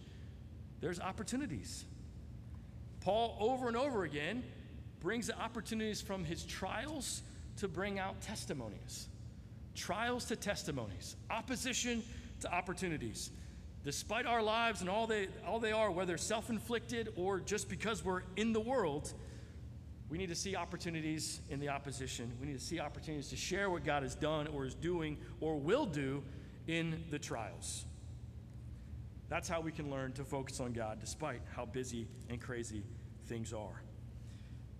there's 0.81 0.99
opportunities. 0.99 1.85
Paul, 3.01 3.37
over 3.39 3.67
and 3.67 3.77
over 3.77 4.03
again, 4.03 4.43
brings 4.99 5.27
the 5.27 5.39
opportunities 5.39 6.01
from 6.01 6.23
his 6.23 6.43
trials 6.43 7.21
to 7.57 7.67
bring 7.67 7.99
out 7.99 8.19
testimonies. 8.21 9.07
Trials 9.75 10.25
to 10.25 10.35
testimonies, 10.35 11.15
opposition 11.29 12.01
to 12.41 12.53
opportunities. 12.53 13.31
Despite 13.83 14.25
our 14.25 14.41
lives 14.41 14.81
and 14.81 14.89
all 14.89 15.05
they, 15.05 15.27
all 15.45 15.59
they 15.59 15.71
are, 15.71 15.91
whether 15.91 16.17
self 16.17 16.49
inflicted 16.49 17.09
or 17.15 17.39
just 17.39 17.69
because 17.69 18.03
we're 18.03 18.23
in 18.35 18.51
the 18.51 18.59
world, 18.59 19.13
we 20.09 20.17
need 20.17 20.29
to 20.29 20.35
see 20.35 20.55
opportunities 20.55 21.41
in 21.49 21.59
the 21.59 21.69
opposition. 21.69 22.31
We 22.39 22.47
need 22.47 22.59
to 22.59 22.63
see 22.63 22.79
opportunities 22.79 23.29
to 23.29 23.35
share 23.35 23.69
what 23.69 23.83
God 23.83 24.03
has 24.03 24.15
done 24.15 24.47
or 24.47 24.65
is 24.65 24.75
doing 24.75 25.17
or 25.39 25.57
will 25.57 25.85
do 25.85 26.23
in 26.67 27.03
the 27.11 27.19
trials. 27.19 27.85
That's 29.29 29.49
how 29.49 29.61
we 29.61 29.71
can 29.71 29.89
learn 29.89 30.13
to 30.13 30.23
focus 30.23 30.59
on 30.59 30.73
God 30.73 30.99
despite 30.99 31.41
how 31.55 31.65
busy 31.65 32.07
and 32.29 32.39
crazy 32.39 32.83
things 33.25 33.53
are. 33.53 33.81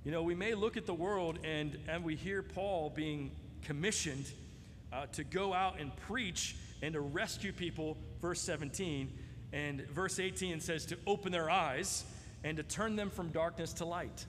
You 0.04 0.12
know, 0.12 0.22
we 0.22 0.36
may 0.36 0.54
look 0.54 0.78
at 0.78 0.86
the 0.86 0.94
world 0.94 1.40
and, 1.44 1.78
and 1.88 2.04
we 2.04 2.16
hear 2.16 2.44
Paul 2.44 2.92
being 2.96 3.32
commissioned 3.64 4.32
uh, 4.96 5.06
to 5.08 5.24
go 5.24 5.54
out 5.54 5.80
and 5.80 5.96
preach 5.96 6.56
and 6.82 6.94
to 6.94 7.02
rescue 7.02 7.52
people, 7.52 7.98
verse 8.22 8.42
17. 8.42 9.12
And 9.52 9.82
verse 9.90 10.20
18 10.20 10.60
says 10.60 10.86
to 10.88 10.98
open 11.06 11.32
their 11.32 11.50
eyes 11.50 12.06
and 12.44 12.58
to 12.58 12.64
turn 12.64 12.96
them 12.96 13.10
from 13.10 13.30
darkness 13.30 13.74
to 13.74 13.86
light. 13.86 14.26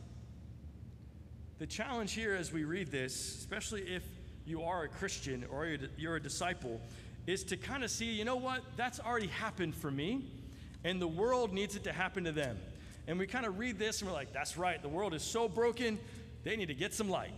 The 1.58 1.66
challenge 1.66 2.12
here 2.12 2.34
as 2.34 2.52
we 2.52 2.64
read 2.64 2.90
this, 2.90 3.14
especially 3.38 3.82
if 3.82 4.02
you 4.44 4.62
are 4.62 4.84
a 4.84 4.88
Christian 4.88 5.44
or 5.50 5.76
you're 5.96 6.16
a 6.16 6.22
disciple, 6.22 6.80
is 7.26 7.42
to 7.44 7.56
kind 7.56 7.82
of 7.82 7.90
see, 7.90 8.06
you 8.06 8.24
know 8.24 8.36
what, 8.36 8.62
that's 8.76 9.00
already 9.00 9.26
happened 9.26 9.74
for 9.74 9.90
me, 9.90 10.24
and 10.84 11.00
the 11.00 11.08
world 11.08 11.52
needs 11.52 11.74
it 11.74 11.84
to 11.84 11.92
happen 11.92 12.24
to 12.24 12.32
them. 12.32 12.58
And 13.08 13.18
we 13.18 13.26
kind 13.26 13.46
of 13.46 13.58
read 13.58 13.78
this 13.78 14.00
and 14.00 14.10
we're 14.10 14.16
like, 14.16 14.32
that's 14.32 14.56
right, 14.56 14.80
the 14.80 14.88
world 14.88 15.14
is 15.14 15.22
so 15.22 15.48
broken, 15.48 15.98
they 16.44 16.56
need 16.56 16.68
to 16.68 16.74
get 16.74 16.94
some 16.94 17.08
light. 17.08 17.32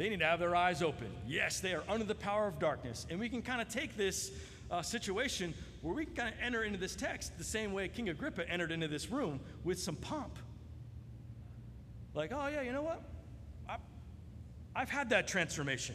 They 0.00 0.08
need 0.08 0.20
to 0.20 0.24
have 0.24 0.40
their 0.40 0.56
eyes 0.56 0.80
open. 0.80 1.08
Yes, 1.26 1.60
they 1.60 1.74
are 1.74 1.82
under 1.86 2.06
the 2.06 2.14
power 2.14 2.46
of 2.46 2.58
darkness. 2.58 3.06
And 3.10 3.20
we 3.20 3.28
can 3.28 3.42
kind 3.42 3.60
of 3.60 3.68
take 3.68 3.98
this 3.98 4.30
uh, 4.70 4.80
situation 4.80 5.52
where 5.82 5.94
we 5.94 6.06
can 6.06 6.14
kind 6.14 6.28
of 6.34 6.40
enter 6.42 6.62
into 6.62 6.78
this 6.78 6.96
text 6.96 7.36
the 7.36 7.44
same 7.44 7.74
way 7.74 7.86
King 7.86 8.08
Agrippa 8.08 8.48
entered 8.48 8.72
into 8.72 8.88
this 8.88 9.10
room 9.10 9.40
with 9.62 9.78
some 9.78 9.96
pomp. 9.96 10.38
Like, 12.14 12.32
oh, 12.32 12.46
yeah, 12.46 12.62
you 12.62 12.72
know 12.72 12.80
what? 12.80 13.02
I, 13.68 13.76
I've 14.74 14.88
had 14.88 15.10
that 15.10 15.28
transformation. 15.28 15.94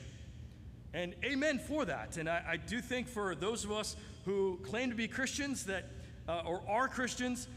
And 0.94 1.16
amen 1.24 1.58
for 1.58 1.84
that. 1.86 2.18
And 2.18 2.30
I, 2.30 2.44
I, 2.48 2.58
do 2.58 2.82
think 2.82 3.08
for 3.08 3.34
those 3.34 3.66
of 3.66 3.72
us 3.72 3.96
who 4.24 4.60
claim 4.62 4.92
to 4.92 4.96
be 4.96 5.08
Christians 5.08 5.64
that, 5.64 5.90
uh, 6.30 6.44
or 6.46 6.62
are 6.70 6.88
Christians, 6.88 7.48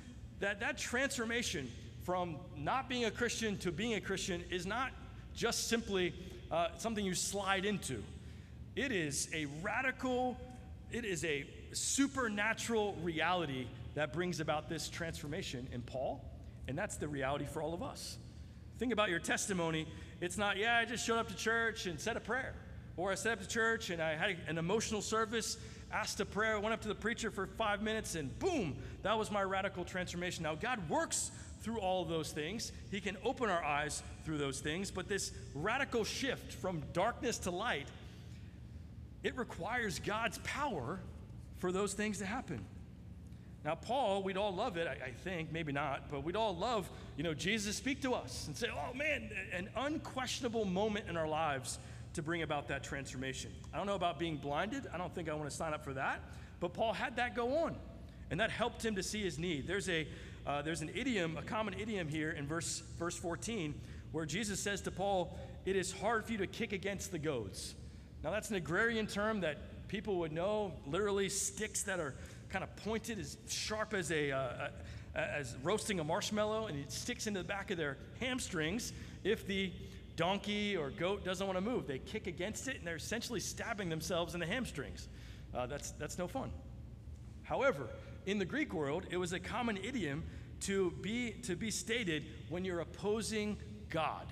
that 0.40 0.60
that 0.60 0.78
transformation 0.78 1.70
from 2.04 2.36
not 2.56 2.88
being 2.88 3.04
a 3.04 3.10
Christian 3.10 3.58
to 3.58 3.70
being 3.70 3.92
a 3.96 4.00
Christian 4.00 4.42
is 4.50 4.64
not 4.64 4.92
just 5.34 5.68
simply 5.68 6.14
uh, 6.50 6.68
something 6.78 7.04
you 7.04 7.14
slide 7.14 7.64
into. 7.64 8.02
It 8.76 8.92
is 8.92 9.28
a 9.34 9.46
radical, 9.62 10.36
it 10.90 11.04
is 11.04 11.24
a 11.24 11.46
supernatural 11.72 12.94
reality 13.02 13.66
that 13.94 14.12
brings 14.12 14.40
about 14.40 14.68
this 14.68 14.88
transformation 14.88 15.66
in 15.72 15.82
Paul, 15.82 16.24
and 16.68 16.78
that's 16.78 16.96
the 16.96 17.08
reality 17.08 17.46
for 17.46 17.62
all 17.62 17.74
of 17.74 17.82
us. 17.82 18.18
Think 18.78 18.92
about 18.92 19.10
your 19.10 19.18
testimony. 19.18 19.86
It's 20.20 20.38
not, 20.38 20.56
yeah, 20.56 20.78
I 20.78 20.84
just 20.84 21.04
showed 21.04 21.18
up 21.18 21.28
to 21.28 21.34
church 21.34 21.86
and 21.86 21.98
said 21.98 22.16
a 22.16 22.20
prayer, 22.20 22.54
or 22.96 23.10
I 23.10 23.14
set 23.16 23.32
up 23.32 23.40
to 23.40 23.48
church 23.48 23.90
and 23.90 24.00
I 24.00 24.14
had 24.14 24.36
an 24.46 24.58
emotional 24.58 25.02
service 25.02 25.58
asked 25.92 26.20
a 26.20 26.24
prayer, 26.24 26.60
went 26.60 26.74
up 26.74 26.82
to 26.82 26.88
the 26.88 26.94
preacher 26.94 27.30
for 27.30 27.46
five 27.46 27.82
minutes, 27.82 28.14
and 28.14 28.36
boom, 28.38 28.76
that 29.02 29.18
was 29.18 29.30
my 29.30 29.42
radical 29.42 29.84
transformation. 29.84 30.42
Now, 30.42 30.54
God 30.54 30.88
works 30.88 31.30
through 31.60 31.78
all 31.78 32.02
of 32.02 32.08
those 32.08 32.32
things. 32.32 32.72
He 32.90 33.00
can 33.00 33.16
open 33.24 33.50
our 33.50 33.62
eyes 33.62 34.02
through 34.24 34.38
those 34.38 34.60
things, 34.60 34.90
but 34.90 35.08
this 35.08 35.32
radical 35.54 36.04
shift 36.04 36.52
from 36.52 36.82
darkness 36.92 37.38
to 37.38 37.50
light, 37.50 37.88
it 39.22 39.36
requires 39.36 39.98
God's 39.98 40.38
power 40.38 41.00
for 41.56 41.72
those 41.72 41.94
things 41.94 42.18
to 42.18 42.26
happen. 42.26 42.64
Now, 43.64 43.74
Paul, 43.74 44.22
we'd 44.22 44.36
all 44.36 44.54
love 44.54 44.76
it, 44.76 44.86
I, 44.86 45.06
I, 45.06 45.10
think, 45.10 45.52
maybe 45.52 45.72
not, 45.72 46.08
but 46.10 46.22
we'd 46.22 46.36
all 46.36 46.56
love, 46.56 46.88
you 47.16 47.24
know, 47.24 47.34
Jesus 47.34 47.76
speak 47.76 48.00
to 48.02 48.14
us 48.14 48.46
and 48.46 48.56
say, 48.56 48.68
oh 48.72 48.94
man, 48.94 49.30
an 49.52 49.68
unquestionable 49.76 50.64
moment 50.64 51.06
in 51.08 51.16
our 51.16 51.26
lives 51.26 51.78
to 52.14 52.22
bring 52.22 52.42
about 52.42 52.68
that 52.68 52.82
transformation. 52.82 53.50
I 53.74 53.76
don't 53.76 53.86
know 53.86 53.94
about 53.94 54.18
being 54.18 54.36
blinded. 54.36 54.86
I 54.92 54.96
don't 54.98 55.14
think 55.14 55.28
I 55.28 55.34
want 55.34 55.50
to 55.50 55.54
sign 55.54 55.74
up 55.74 55.84
for 55.84 55.92
that. 55.94 56.20
But 56.60 56.72
Paul 56.72 56.92
had 56.92 57.16
that 57.16 57.34
go 57.34 57.58
on, 57.58 57.76
and 58.30 58.40
that 58.40 58.50
helped 58.50 58.84
him 58.84 58.94
to 58.96 59.02
see 59.02 59.22
his 59.22 59.38
need. 59.38 59.66
There's 59.66 59.88
a 59.88 60.06
uh, 60.48 60.62
there's 60.62 60.80
an 60.80 60.90
idiom, 60.94 61.36
a 61.36 61.42
common 61.42 61.74
idiom 61.74 62.08
here 62.08 62.30
in 62.30 62.46
verse 62.46 62.82
verse 62.98 63.16
14, 63.16 63.78
where 64.12 64.24
Jesus 64.24 64.58
says 64.58 64.80
to 64.82 64.90
Paul, 64.90 65.38
"It 65.66 65.76
is 65.76 65.92
hard 65.92 66.24
for 66.24 66.32
you 66.32 66.38
to 66.38 66.46
kick 66.46 66.72
against 66.72 67.12
the 67.12 67.18
goads." 67.18 67.74
Now 68.24 68.30
that's 68.30 68.48
an 68.48 68.56
agrarian 68.56 69.06
term 69.06 69.40
that 69.42 69.86
people 69.88 70.16
would 70.20 70.32
know. 70.32 70.72
Literally, 70.86 71.28
sticks 71.28 71.82
that 71.82 72.00
are 72.00 72.14
kind 72.48 72.64
of 72.64 72.74
pointed, 72.76 73.18
as 73.18 73.36
sharp 73.46 73.92
as 73.92 74.10
a, 74.10 74.32
uh, 74.32 74.70
as 75.14 75.54
roasting 75.62 76.00
a 76.00 76.04
marshmallow, 76.04 76.66
and 76.66 76.78
it 76.78 76.90
sticks 76.90 77.26
into 77.26 77.40
the 77.42 77.48
back 77.48 77.70
of 77.70 77.76
their 77.76 77.98
hamstrings 78.18 78.92
if 79.24 79.46
the 79.46 79.70
donkey 80.16 80.76
or 80.76 80.90
goat 80.90 81.24
doesn't 81.24 81.46
want 81.46 81.56
to 81.56 81.64
move. 81.64 81.86
They 81.86 81.98
kick 81.98 82.26
against 82.26 82.68
it 82.68 82.76
and 82.76 82.86
they're 82.86 82.96
essentially 82.96 83.40
stabbing 83.40 83.88
themselves 83.88 84.34
in 84.34 84.40
the 84.40 84.46
hamstrings. 84.46 85.08
Uh, 85.54 85.66
that's, 85.66 85.92
that's 85.92 86.18
no 86.18 86.26
fun. 86.26 86.50
However, 87.42 87.88
in 88.26 88.38
the 88.38 88.44
Greek 88.44 88.74
world, 88.74 89.06
it 89.10 89.16
was 89.16 89.32
a 89.32 89.40
common 89.40 89.76
idiom 89.76 90.24
to 90.62 90.92
be, 91.02 91.32
to 91.42 91.56
be 91.56 91.70
stated 91.70 92.24
when 92.48 92.64
you're 92.64 92.80
opposing 92.80 93.56
God, 93.90 94.26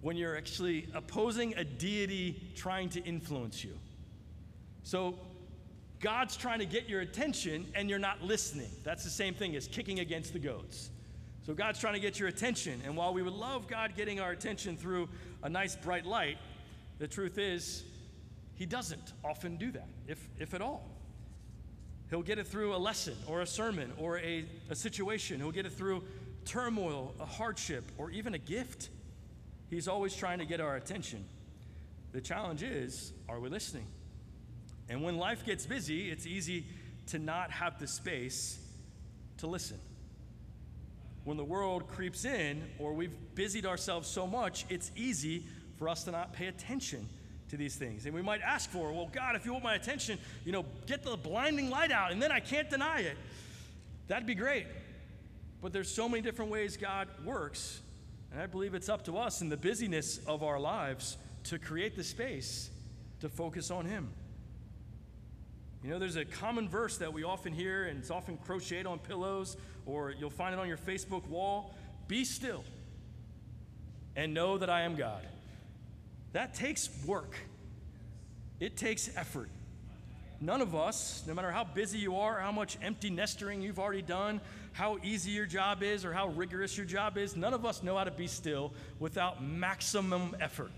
when 0.00 0.16
you're 0.16 0.36
actually 0.36 0.88
opposing 0.94 1.54
a 1.54 1.64
deity 1.64 2.52
trying 2.54 2.88
to 2.90 3.02
influence 3.04 3.64
you. 3.64 3.78
So, 4.82 5.18
God's 6.00 6.36
trying 6.36 6.58
to 6.58 6.66
get 6.66 6.86
your 6.86 7.00
attention 7.00 7.66
and 7.74 7.88
you're 7.88 7.98
not 7.98 8.20
listening. 8.20 8.70
That's 8.82 9.04
the 9.04 9.10
same 9.10 9.32
thing 9.32 9.56
as 9.56 9.66
kicking 9.66 10.00
against 10.00 10.34
the 10.34 10.38
goads. 10.38 10.90
So 11.46 11.52
God's 11.52 11.78
trying 11.78 11.94
to 11.94 12.00
get 12.00 12.18
your 12.18 12.28
attention. 12.28 12.80
And 12.84 12.96
while 12.96 13.12
we 13.12 13.22
would 13.22 13.32
love 13.32 13.68
God 13.68 13.94
getting 13.96 14.18
our 14.20 14.30
attention 14.30 14.76
through 14.76 15.08
a 15.42 15.48
nice 15.48 15.76
bright 15.76 16.06
light, 16.06 16.38
the 16.98 17.08
truth 17.08 17.38
is, 17.38 17.84
He 18.54 18.66
doesn't 18.66 19.12
often 19.24 19.56
do 19.56 19.70
that, 19.72 19.88
if, 20.06 20.26
if 20.38 20.54
at 20.54 20.62
all. 20.62 20.93
He'll 22.10 22.22
get 22.22 22.38
it 22.38 22.46
through 22.46 22.74
a 22.74 22.78
lesson 22.78 23.16
or 23.26 23.40
a 23.40 23.46
sermon 23.46 23.92
or 23.98 24.18
a, 24.18 24.44
a 24.70 24.74
situation. 24.74 25.38
He'll 25.38 25.50
get 25.50 25.66
it 25.66 25.72
through 25.72 26.04
turmoil, 26.44 27.14
a 27.18 27.24
hardship, 27.24 27.90
or 27.98 28.10
even 28.10 28.34
a 28.34 28.38
gift. 28.38 28.90
He's 29.70 29.88
always 29.88 30.14
trying 30.14 30.38
to 30.38 30.44
get 30.44 30.60
our 30.60 30.76
attention. 30.76 31.24
The 32.12 32.20
challenge 32.20 32.62
is 32.62 33.12
are 33.28 33.40
we 33.40 33.48
listening? 33.48 33.86
And 34.88 35.02
when 35.02 35.16
life 35.16 35.46
gets 35.46 35.64
busy, 35.64 36.10
it's 36.10 36.26
easy 36.26 36.66
to 37.06 37.18
not 37.18 37.50
have 37.50 37.78
the 37.78 37.86
space 37.86 38.58
to 39.38 39.46
listen 39.46 39.78
when 41.24 41.38
the 41.38 41.44
world 41.44 41.88
creeps 41.88 42.24
in 42.24 42.62
or 42.78 42.92
we've 42.92 43.16
busied 43.34 43.66
ourselves 43.66 44.08
so 44.08 44.26
much, 44.26 44.66
it's 44.68 44.90
easy 44.94 45.44
for 45.78 45.88
us 45.88 46.04
to 46.04 46.10
not 46.10 46.32
pay 46.32 46.46
attention 46.46 47.08
to 47.50 47.56
these 47.56 47.76
things. 47.76 48.06
And 48.06 48.14
we 48.14 48.22
might 48.22 48.40
ask 48.40 48.70
for, 48.70 48.92
well, 48.92 49.10
God, 49.12 49.36
if 49.36 49.44
you 49.44 49.52
want 49.52 49.64
my 49.64 49.74
attention, 49.74 50.18
you 50.44 50.52
know, 50.52 50.64
get 50.86 51.02
the 51.02 51.16
blinding 51.16 51.70
light 51.70 51.92
out 51.92 52.12
and 52.12 52.22
then 52.22 52.32
I 52.32 52.40
can't 52.40 52.70
deny 52.70 53.00
it. 53.00 53.16
That'd 54.08 54.26
be 54.26 54.34
great. 54.34 54.66
But 55.62 55.72
there's 55.72 55.90
so 55.90 56.08
many 56.08 56.22
different 56.22 56.50
ways 56.50 56.76
God 56.76 57.08
works, 57.24 57.80
and 58.30 58.40
I 58.40 58.46
believe 58.46 58.74
it's 58.74 58.90
up 58.90 59.04
to 59.06 59.16
us 59.16 59.40
in 59.40 59.48
the 59.48 59.56
busyness 59.56 60.18
of 60.26 60.42
our 60.42 60.60
lives 60.60 61.16
to 61.44 61.58
create 61.58 61.96
the 61.96 62.04
space 62.04 62.70
to 63.20 63.30
focus 63.30 63.70
on 63.70 63.86
Him. 63.86 64.10
You 65.82 65.90
know, 65.90 65.98
there's 65.98 66.16
a 66.16 66.24
common 66.24 66.68
verse 66.68 66.98
that 66.98 67.12
we 67.12 67.24
often 67.24 67.52
hear, 67.52 67.84
and 67.84 67.98
it's 67.98 68.10
often 68.10 68.36
crocheted 68.38 68.86
on 68.86 68.98
pillows, 68.98 69.56
or 69.86 70.10
you'll 70.10 70.30
find 70.30 70.54
it 70.54 70.58
on 70.58 70.68
your 70.68 70.76
Facebook 70.76 71.26
wall 71.28 71.74
Be 72.08 72.24
still 72.24 72.64
and 74.16 74.34
know 74.34 74.58
that 74.58 74.68
I 74.68 74.82
am 74.82 74.96
God. 74.96 75.26
That 76.34 76.52
takes 76.52 76.90
work, 77.06 77.36
it 78.58 78.76
takes 78.76 79.08
effort. 79.16 79.48
none 80.40 80.60
of 80.60 80.74
us, 80.74 81.22
no 81.26 81.32
matter 81.32 81.50
how 81.50 81.62
busy 81.64 81.98
you 81.98 82.16
are, 82.16 82.40
how 82.40 82.52
much 82.52 82.76
empty 82.82 83.08
nestering 83.08 83.62
you've 83.62 83.78
already 83.78 84.02
done, 84.02 84.40
how 84.72 84.98
easy 85.04 85.30
your 85.30 85.46
job 85.46 85.82
is, 85.82 86.04
or 86.04 86.12
how 86.12 86.26
rigorous 86.28 86.76
your 86.76 86.86
job 86.86 87.16
is, 87.16 87.36
none 87.36 87.54
of 87.54 87.64
us 87.64 87.84
know 87.84 87.96
how 87.96 88.04
to 88.04 88.10
be 88.10 88.26
still 88.26 88.72
without 88.98 89.42
maximum 89.42 90.36
effort. 90.40 90.72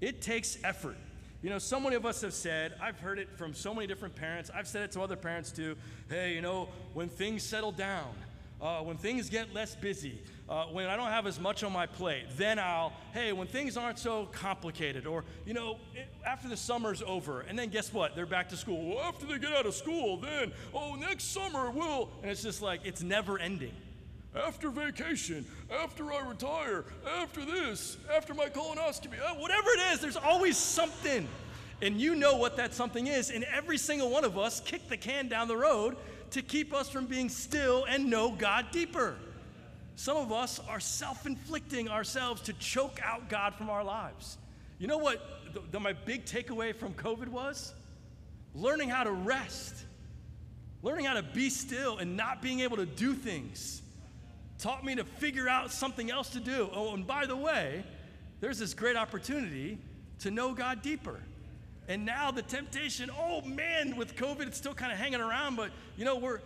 It 0.00 0.20
takes 0.20 0.58
effort. 0.64 0.96
You 1.40 1.48
know, 1.48 1.58
so 1.58 1.78
many 1.78 1.94
of 1.94 2.04
us 2.04 2.20
have 2.22 2.34
said, 2.34 2.74
I've 2.82 2.98
heard 2.98 3.18
it 3.20 3.28
from 3.38 3.54
so 3.54 3.72
many 3.72 3.86
different 3.86 4.16
parents, 4.16 4.50
I've 4.52 4.66
said 4.66 4.82
it 4.82 4.90
to 4.92 5.02
other 5.02 5.16
parents 5.16 5.52
too. 5.52 5.76
Hey, 6.08 6.34
you 6.34 6.42
know, 6.42 6.68
when 6.94 7.08
things 7.08 7.44
settle 7.44 7.72
down, 7.72 8.12
uh, 8.60 8.80
when 8.80 8.96
things 8.98 9.30
get 9.30 9.54
less 9.54 9.74
busy, 9.76 10.20
uh, 10.50 10.64
when 10.64 10.86
I 10.86 10.96
don't 10.96 11.06
have 11.06 11.28
as 11.28 11.38
much 11.38 11.62
on 11.62 11.72
my 11.72 11.86
plate, 11.86 12.24
then 12.36 12.58
I'll, 12.58 12.92
hey, 13.14 13.32
when 13.32 13.46
things 13.46 13.76
aren't 13.76 14.00
so 14.00 14.26
complicated, 14.32 15.06
or, 15.06 15.24
you 15.46 15.54
know, 15.54 15.78
it, 15.94 16.08
after 16.26 16.48
the 16.48 16.56
summer's 16.56 17.02
over, 17.02 17.42
and 17.42 17.56
then 17.56 17.68
guess 17.68 17.92
what? 17.92 18.16
They're 18.16 18.26
back 18.26 18.48
to 18.48 18.56
school. 18.56 18.96
Well, 18.96 19.04
after 19.04 19.26
they 19.26 19.38
get 19.38 19.52
out 19.52 19.64
of 19.64 19.74
school, 19.74 20.16
then, 20.16 20.52
oh, 20.74 20.96
next 20.96 21.32
summer 21.32 21.70
we'll, 21.70 22.08
and 22.22 22.30
it's 22.32 22.42
just 22.42 22.62
like, 22.62 22.80
it's 22.84 23.00
never 23.00 23.38
ending. 23.38 23.72
After 24.34 24.70
vacation, 24.70 25.46
after 25.70 26.12
I 26.12 26.28
retire, 26.28 26.84
after 27.20 27.44
this, 27.44 27.96
after 28.14 28.34
my 28.34 28.48
colonoscopy, 28.48 29.20
uh, 29.24 29.34
whatever 29.34 29.70
it 29.70 29.92
is, 29.92 30.00
there's 30.00 30.16
always 30.16 30.56
something. 30.56 31.28
And 31.82 32.00
you 32.00 32.14
know 32.14 32.36
what 32.36 32.56
that 32.56 32.74
something 32.74 33.06
is. 33.06 33.30
And 33.30 33.44
every 33.44 33.78
single 33.78 34.10
one 34.10 34.24
of 34.24 34.36
us 34.36 34.60
kick 34.60 34.88
the 34.88 34.96
can 34.96 35.28
down 35.28 35.48
the 35.48 35.56
road 35.56 35.96
to 36.32 36.42
keep 36.42 36.74
us 36.74 36.88
from 36.88 37.06
being 37.06 37.28
still 37.28 37.86
and 37.88 38.10
know 38.10 38.30
God 38.30 38.66
deeper. 38.70 39.16
Some 39.96 40.16
of 40.16 40.32
us 40.32 40.60
are 40.68 40.80
self 40.80 41.26
inflicting 41.26 41.88
ourselves 41.88 42.42
to 42.42 42.52
choke 42.54 43.00
out 43.02 43.28
God 43.28 43.54
from 43.54 43.70
our 43.70 43.84
lives. 43.84 44.38
You 44.78 44.86
know 44.86 44.98
what 44.98 45.20
the, 45.52 45.60
the, 45.72 45.80
my 45.80 45.92
big 45.92 46.24
takeaway 46.24 46.74
from 46.74 46.94
COVID 46.94 47.28
was? 47.28 47.74
Learning 48.54 48.88
how 48.88 49.04
to 49.04 49.12
rest, 49.12 49.74
learning 50.82 51.04
how 51.04 51.14
to 51.14 51.22
be 51.22 51.50
still 51.50 51.98
and 51.98 52.16
not 52.16 52.40
being 52.42 52.60
able 52.60 52.78
to 52.78 52.86
do 52.86 53.14
things 53.14 53.82
taught 54.60 54.84
me 54.84 54.94
to 54.94 55.04
figure 55.04 55.48
out 55.48 55.72
something 55.72 56.10
else 56.10 56.28
to 56.30 56.40
do. 56.40 56.68
Oh, 56.74 56.94
and 56.94 57.06
by 57.06 57.26
the 57.26 57.36
way, 57.36 57.82
there's 58.40 58.58
this 58.58 58.74
great 58.74 58.96
opportunity 58.96 59.78
to 60.20 60.30
know 60.30 60.52
God 60.52 60.82
deeper. 60.82 61.18
And 61.88 62.04
now 62.04 62.30
the 62.30 62.42
temptation, 62.42 63.10
oh 63.18 63.40
man, 63.40 63.96
with 63.96 64.14
COVID, 64.16 64.46
it's 64.46 64.58
still 64.58 64.74
kind 64.74 64.92
of 64.92 64.98
hanging 64.98 65.20
around, 65.20 65.56
but 65.56 65.70
you 65.96 66.04
know, 66.04 66.16
we're 66.16 66.40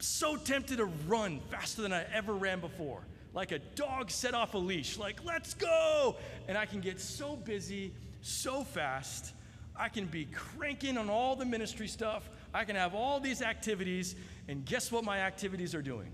so 0.00 0.36
tempted 0.36 0.78
to 0.78 0.86
run 1.06 1.40
faster 1.50 1.82
than 1.82 1.92
I 1.92 2.04
ever 2.12 2.34
ran 2.34 2.60
before. 2.60 3.02
Like 3.34 3.52
a 3.52 3.58
dog 3.58 4.10
set 4.10 4.34
off 4.34 4.54
a 4.54 4.58
leash, 4.58 4.98
like, 4.98 5.24
let's 5.24 5.54
go! 5.54 6.16
And 6.48 6.56
I 6.56 6.66
can 6.66 6.80
get 6.80 7.00
so 7.00 7.36
busy 7.36 7.92
so 8.20 8.64
fast. 8.64 9.32
I 9.76 9.88
can 9.88 10.06
be 10.06 10.26
cranking 10.26 10.98
on 10.98 11.08
all 11.08 11.36
the 11.36 11.44
ministry 11.44 11.86
stuff. 11.86 12.28
I 12.52 12.64
can 12.64 12.74
have 12.74 12.94
all 12.94 13.20
these 13.20 13.42
activities, 13.42 14.16
and 14.48 14.64
guess 14.64 14.90
what 14.90 15.04
my 15.04 15.20
activities 15.20 15.74
are 15.74 15.82
doing? 15.82 16.10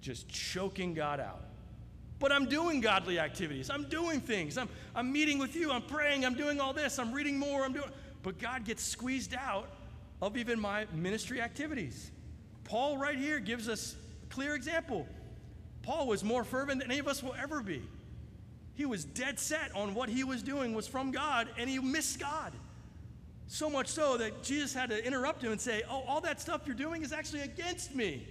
Just 0.00 0.28
choking 0.28 0.94
God 0.94 1.20
out. 1.20 1.42
But 2.18 2.32
I'm 2.32 2.46
doing 2.46 2.80
godly 2.80 3.18
activities. 3.18 3.70
I'm 3.70 3.84
doing 3.84 4.20
things. 4.20 4.56
I'm, 4.56 4.68
I'm 4.94 5.12
meeting 5.12 5.38
with 5.38 5.54
you. 5.54 5.70
I'm 5.70 5.82
praying. 5.82 6.24
I'm 6.24 6.34
doing 6.34 6.60
all 6.60 6.72
this. 6.72 6.98
I'm 6.98 7.12
reading 7.12 7.38
more. 7.38 7.64
I'm 7.64 7.72
doing. 7.72 7.90
But 8.22 8.38
God 8.38 8.64
gets 8.64 8.82
squeezed 8.82 9.34
out 9.34 9.68
of 10.22 10.36
even 10.36 10.58
my 10.58 10.86
ministry 10.94 11.40
activities. 11.40 12.10
Paul, 12.64 12.98
right 12.98 13.18
here, 13.18 13.38
gives 13.38 13.68
us 13.68 13.94
a 14.22 14.26
clear 14.34 14.54
example. 14.54 15.06
Paul 15.82 16.06
was 16.06 16.24
more 16.24 16.44
fervent 16.44 16.80
than 16.80 16.90
any 16.90 16.98
of 16.98 17.06
us 17.06 17.22
will 17.22 17.34
ever 17.40 17.62
be. 17.62 17.82
He 18.74 18.86
was 18.86 19.04
dead 19.04 19.38
set 19.38 19.74
on 19.74 19.94
what 19.94 20.08
he 20.08 20.24
was 20.24 20.42
doing 20.42 20.74
was 20.74 20.88
from 20.88 21.12
God, 21.12 21.48
and 21.58 21.70
he 21.70 21.78
missed 21.78 22.18
God. 22.18 22.52
So 23.46 23.68
much 23.68 23.88
so 23.88 24.16
that 24.16 24.42
Jesus 24.42 24.72
had 24.72 24.90
to 24.90 25.06
interrupt 25.06 25.42
him 25.42 25.52
and 25.52 25.60
say, 25.60 25.82
Oh, 25.88 26.02
all 26.08 26.20
that 26.22 26.40
stuff 26.40 26.62
you're 26.66 26.74
doing 26.74 27.02
is 27.02 27.12
actually 27.12 27.42
against 27.42 27.94
me. 27.94 28.26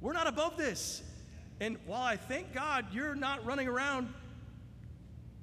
We're 0.00 0.12
not 0.12 0.26
above 0.26 0.56
this. 0.56 1.02
And 1.60 1.78
while 1.86 2.02
I 2.02 2.16
thank 2.16 2.52
God 2.52 2.86
you're 2.92 3.14
not 3.14 3.46
running 3.46 3.68
around 3.68 4.12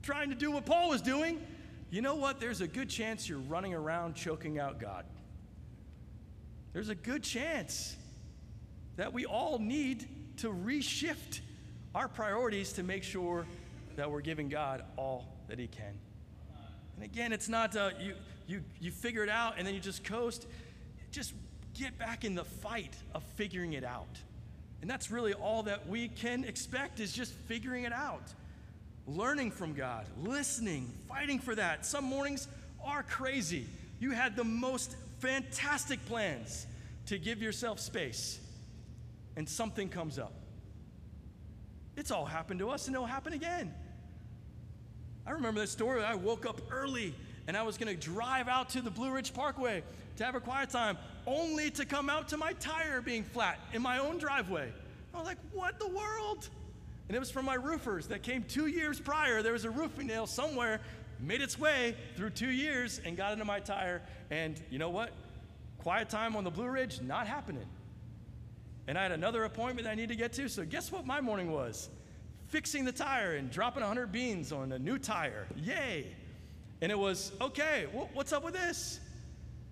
trying 0.03 0.29
to 0.29 0.35
do 0.35 0.51
what 0.51 0.65
Paul 0.65 0.89
was 0.89 1.01
doing, 1.01 1.39
you 1.89 2.01
know 2.01 2.15
what? 2.15 2.41
There's 2.41 2.59
a 2.59 2.67
good 2.67 2.89
chance 2.89 3.27
you're 3.29 3.39
running 3.39 3.73
around 3.73 4.15
choking 4.15 4.59
out 4.59 4.79
God. 4.79 5.05
There's 6.73 6.89
a 6.89 6.95
good 6.95 7.23
chance 7.23 7.95
that 8.97 9.13
we 9.13 9.25
all 9.25 9.59
need 9.59 10.07
to 10.37 10.49
reshift 10.49 11.39
our 11.95 12.07
priorities 12.07 12.73
to 12.73 12.83
make 12.83 13.03
sure 13.03 13.45
that 13.95 14.11
we're 14.11 14.21
giving 14.21 14.49
God 14.49 14.83
all 14.97 15.25
that 15.47 15.57
He 15.59 15.67
can. 15.67 15.97
And 16.95 17.03
again, 17.03 17.33
it's 17.33 17.49
not 17.49 17.75
uh, 17.75 17.91
you, 17.99 18.13
you, 18.47 18.63
you 18.79 18.91
figure 18.91 19.23
it 19.23 19.29
out 19.29 19.55
and 19.57 19.65
then 19.65 19.73
you 19.73 19.79
just 19.79 20.03
coast. 20.03 20.47
Just 21.11 21.33
get 21.73 21.97
back 21.97 22.25
in 22.25 22.35
the 22.35 22.43
fight 22.43 22.93
of 23.15 23.23
figuring 23.35 23.73
it 23.73 23.83
out. 23.83 24.19
And 24.81 24.89
that's 24.89 25.11
really 25.11 25.33
all 25.33 25.63
that 25.63 25.87
we 25.87 26.07
can 26.07 26.43
expect 26.43 26.99
is 26.99 27.11
just 27.11 27.33
figuring 27.33 27.83
it 27.83 27.93
out, 27.93 28.23
learning 29.07 29.51
from 29.51 29.73
God, 29.73 30.05
listening, 30.21 30.91
fighting 31.07 31.39
for 31.39 31.55
that. 31.55 31.85
Some 31.85 32.05
mornings 32.05 32.47
are 32.83 33.03
crazy. 33.03 33.65
You 33.99 34.11
had 34.11 34.35
the 34.35 34.43
most 34.43 34.95
fantastic 35.19 36.05
plans 36.05 36.65
to 37.07 37.17
give 37.17 37.41
yourself 37.41 37.79
space, 37.79 38.39
and 39.35 39.47
something 39.47 39.89
comes 39.89 40.19
up. 40.19 40.33
It's 41.95 42.11
all 42.11 42.25
happened 42.25 42.59
to 42.59 42.69
us, 42.69 42.87
and 42.87 42.95
it'll 42.95 43.07
happen 43.07 43.33
again. 43.33 43.73
I 45.25 45.31
remember 45.31 45.59
that 45.61 45.67
story. 45.67 46.03
I 46.03 46.15
woke 46.15 46.45
up 46.45 46.59
early 46.71 47.13
and 47.47 47.57
I 47.57 47.63
was 47.63 47.77
going 47.77 47.95
to 47.95 47.99
drive 47.99 48.47
out 48.47 48.69
to 48.69 48.81
the 48.81 48.91
Blue 48.91 49.11
Ridge 49.11 49.33
Parkway 49.33 49.83
to 50.17 50.25
have 50.25 50.35
a 50.35 50.39
quiet 50.39 50.69
time, 50.69 50.97
only 51.25 51.71
to 51.71 51.85
come 51.85 52.09
out 52.09 52.27
to 52.29 52.37
my 52.37 52.53
tire 52.53 53.01
being 53.01 53.23
flat 53.23 53.59
in 53.73 53.81
my 53.81 53.99
own 53.99 54.17
driveway. 54.17 54.71
I 55.13 55.17
was 55.17 55.25
like, 55.25 55.37
what 55.51 55.79
the 55.79 55.87
world? 55.87 56.47
And 57.07 57.15
it 57.15 57.19
was 57.19 57.31
from 57.31 57.45
my 57.45 57.55
roofers 57.55 58.07
that 58.07 58.21
came 58.21 58.43
two 58.43 58.67
years 58.67 58.99
prior. 58.99 59.41
There 59.41 59.53
was 59.53 59.65
a 59.65 59.69
roofing 59.69 60.07
nail 60.07 60.27
somewhere, 60.27 60.79
made 61.19 61.41
its 61.41 61.59
way 61.59 61.95
through 62.15 62.31
two 62.31 62.49
years 62.49 63.01
and 63.05 63.17
got 63.17 63.33
into 63.33 63.45
my 63.45 63.59
tire. 63.59 64.01
And 64.31 64.61
you 64.69 64.79
know 64.79 64.89
what? 64.89 65.11
Quiet 65.79 66.09
time 66.09 66.35
on 66.35 66.43
the 66.43 66.49
Blue 66.49 66.67
Ridge, 66.67 67.01
not 67.01 67.27
happening. 67.27 67.65
And 68.87 68.97
I 68.97 69.03
had 69.03 69.11
another 69.11 69.43
appointment 69.43 69.87
I 69.87 69.95
needed 69.95 70.09
to 70.09 70.15
get 70.15 70.33
to. 70.33 70.49
So 70.49 70.65
guess 70.65 70.91
what 70.91 71.05
my 71.05 71.21
morning 71.21 71.51
was? 71.51 71.89
Fixing 72.47 72.85
the 72.85 72.91
tire 72.91 73.35
and 73.35 73.51
dropping 73.51 73.81
100 73.81 74.11
beans 74.11 74.51
on 74.51 74.71
a 74.71 74.79
new 74.79 74.97
tire. 74.97 75.45
Yay! 75.55 76.07
And 76.81 76.91
it 76.91 76.97
was, 76.97 77.31
okay, 77.41 77.87
what's 78.13 78.33
up 78.33 78.43
with 78.43 78.53
this? 78.53 78.99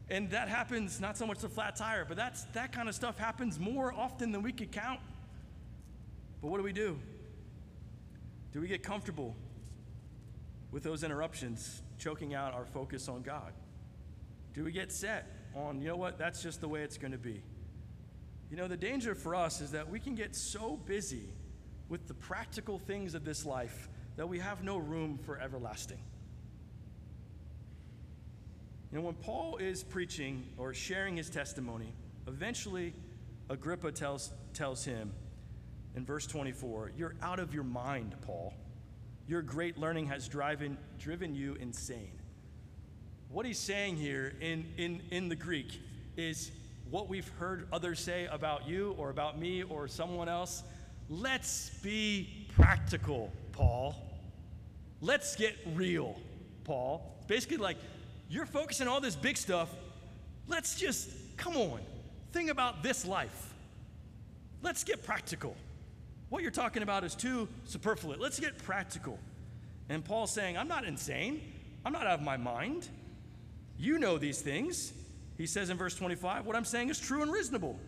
And 0.10 0.30
that 0.32 0.48
happens 0.48 1.00
not 1.00 1.18
so 1.18 1.26
much 1.26 1.40
the 1.40 1.50
flat 1.50 1.76
tire, 1.76 2.06
but 2.06 2.16
that's 2.16 2.44
that 2.54 2.72
kind 2.72 2.88
of 2.88 2.96
stuff 2.96 3.18
happens 3.18 3.60
more 3.60 3.94
often 3.94 4.32
than 4.32 4.42
we 4.42 4.52
could 4.52 4.72
count. 4.72 5.00
But 6.42 6.50
what 6.50 6.58
do 6.58 6.64
we 6.64 6.74
do? 6.74 7.00
Do 8.54 8.62
we 8.62 8.68
get 8.68 8.84
comfortable 8.84 9.36
with 10.72 10.84
those 10.84 11.04
interruptions 11.04 11.82
choking 11.98 12.34
out 12.34 12.54
our 12.54 12.66
focus 12.66 13.08
on 13.08 13.22
God? 13.22 13.54
Do 14.54 14.64
we 14.64 14.72
get 14.72 14.92
set 14.92 15.28
on, 15.56 15.82
you 15.82 15.88
know 15.88 15.96
what, 15.96 16.18
that's 16.18 16.42
just 16.42 16.62
the 16.62 16.68
way 16.68 16.82
it's 16.82 16.98
going 16.98 17.12
to 17.12 17.18
be? 17.18 17.42
You 18.50 18.58
know, 18.58 18.68
the 18.68 18.78
danger 18.78 19.14
for 19.14 19.36
us 19.36 19.62
is 19.62 19.72
that 19.72 19.90
we 19.90 20.00
can 20.00 20.16
get 20.16 20.36
so 20.36 20.80
busy 20.86 21.30
with 21.90 22.08
the 22.08 22.14
practical 22.14 22.80
things 22.80 23.14
of 23.14 23.26
this 23.26 23.46
life 23.46 23.90
that 24.16 24.28
we 24.28 24.40
have 24.40 24.64
no 24.64 24.78
room 24.78 25.18
for 25.18 25.40
everlasting. 25.40 26.00
You 28.92 29.00
know, 29.00 29.06
when 29.06 29.16
Paul 29.16 29.58
is 29.58 29.84
preaching 29.84 30.46
or 30.58 30.74
sharing 30.74 31.18
his 31.18 31.30
testimony, 31.30 31.94
eventually 32.26 32.94
Agrippa 33.50 33.92
tells, 33.92 34.32
tells 34.54 34.86
him 34.86 35.12
in 35.96 36.06
verse 36.06 36.26
24, 36.26 36.94
You're 36.98 37.16
out 37.22 37.40
of 37.40 37.54
your 37.54 37.64
mind, 37.64 38.16
Paul. 38.22 38.54
Your 39.28 39.42
great 39.42 39.78
learning 39.78 40.08
has 40.08 40.28
driven, 40.28 40.78
driven 41.00 41.36
you 41.36 41.56
insane. 41.56 42.12
What 43.30 43.46
he's 43.46 43.60
saying 43.60 43.98
here 43.98 44.34
in, 44.40 44.66
in, 44.78 45.02
in 45.12 45.28
the 45.28 45.36
Greek 45.36 45.82
is 46.16 46.52
what 46.90 47.10
we've 47.10 47.28
heard 47.38 47.68
others 47.74 48.00
say 48.00 48.28
about 48.32 48.68
you 48.68 48.96
or 48.98 49.10
about 49.10 49.38
me 49.38 49.64
or 49.64 49.90
someone 49.90 50.30
else. 50.30 50.64
Let's 51.10 51.72
be 51.82 52.48
practical, 52.56 53.32
Paul. 53.52 53.96
Let's 55.02 55.36
get 55.36 55.56
real, 55.74 56.18
Paul. 56.64 57.18
Basically, 57.28 57.58
like, 57.58 57.78
you're 58.30 58.46
focusing 58.46 58.88
all 58.88 59.02
this 59.02 59.16
big 59.16 59.36
stuff. 59.36 59.70
Let's 60.48 60.80
just, 60.80 61.10
come 61.36 61.58
on, 61.58 61.82
think 62.32 62.50
about 62.50 62.82
this 62.82 63.06
life. 63.06 63.54
Let's 64.62 64.86
get 64.86 65.04
practical. 65.04 65.56
What 66.30 66.42
you're 66.42 66.52
talking 66.52 66.84
about 66.84 67.04
is 67.04 67.16
too 67.16 67.48
superfluous. 67.66 68.20
Let's 68.20 68.40
get 68.40 68.58
practical. 68.58 69.18
And 69.90 70.04
Paul's 70.04 70.32
saying, 70.32 70.58
I'm 70.58 70.68
not 70.68 70.86
insane. 70.86 71.42
I'm 71.86 71.94
not 71.94 72.06
out 72.06 72.20
of 72.20 72.22
my 72.22 72.38
mind. 72.38 72.90
You 73.78 73.98
know 73.98 74.18
these 74.18 74.42
things. 74.42 74.92
He 75.38 75.46
says 75.46 75.70
in 75.70 75.78
verse 75.78 75.96
25, 75.96 76.46
what 76.46 76.56
I'm 76.56 76.66
saying 76.66 76.90
is 76.90 77.00
true 77.00 77.22
and 77.22 77.32
reasonable. 77.32 77.80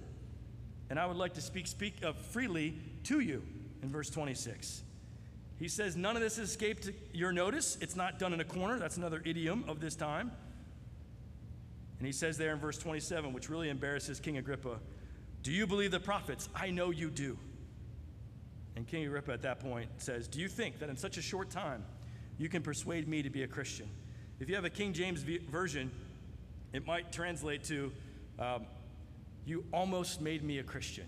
And 0.90 1.00
I 1.00 1.06
would 1.06 1.18
like 1.18 1.34
to 1.34 1.42
speak, 1.42 1.68
speak 1.68 1.96
uh, 2.04 2.14
freely 2.14 2.76
to 3.06 3.20
you 3.20 3.44
in 3.84 3.90
verse 3.90 4.10
26. 4.10 4.84
He 5.58 5.68
says, 5.68 5.98
None 5.98 6.16
of 6.16 6.22
this 6.22 6.38
has 6.38 6.50
escaped 6.50 6.90
your 7.14 7.32
notice. 7.32 7.78
It's 7.82 7.96
not 7.96 8.18
done 8.18 8.34
in 8.34 8.40
a 8.40 8.46
corner. 8.46 8.80
That's 8.80 8.98
another 8.98 9.22
idiom 9.26 9.66
of 9.68 9.82
this 9.82 9.96
time. 9.96 10.32
And 11.98 12.06
he 12.06 12.14
says 12.14 12.38
there 12.38 12.54
in 12.54 12.60
verse 12.60 12.78
27, 12.78 13.34
which 13.34 13.50
really 13.50 13.70
embarrasses 13.70 14.20
King 14.20 14.38
Agrippa, 14.38 14.80
Do 15.44 15.52
you 15.52 15.68
believe 15.68 15.92
the 15.92 16.00
prophets? 16.00 16.48
I 16.56 16.72
know 16.72 16.92
you 16.92 17.10
do. 17.10 17.38
And 18.80 18.88
King 18.88 19.06
Agrippa 19.06 19.34
at 19.34 19.42
that 19.42 19.60
point 19.60 19.90
says, 19.98 20.30
Do 20.30 20.40
you 20.40 20.48
think 20.48 20.80
that 20.80 20.88
in 20.88 20.96
such 20.96 21.18
a 21.18 21.22
short 21.22 21.50
time 21.50 21.84
you 22.38 22.48
can 22.48 22.62
persuade 22.62 23.10
me 23.10 23.22
to 23.22 23.30
be 23.30 23.44
a 23.44 23.48
Christian? 23.48 23.90
If 24.40 24.48
you 24.48 24.56
have 24.56 24.64
a 24.64 24.70
King 24.70 24.94
James 24.94 25.22
version, 25.22 25.92
it 26.72 26.88
might 26.88 27.12
translate 27.12 27.66
to, 27.66 27.92
um, 28.40 28.66
You 29.46 29.66
almost 29.74 30.22
made 30.22 30.46
me 30.46 30.60
a 30.60 30.64
Christian. 30.64 31.04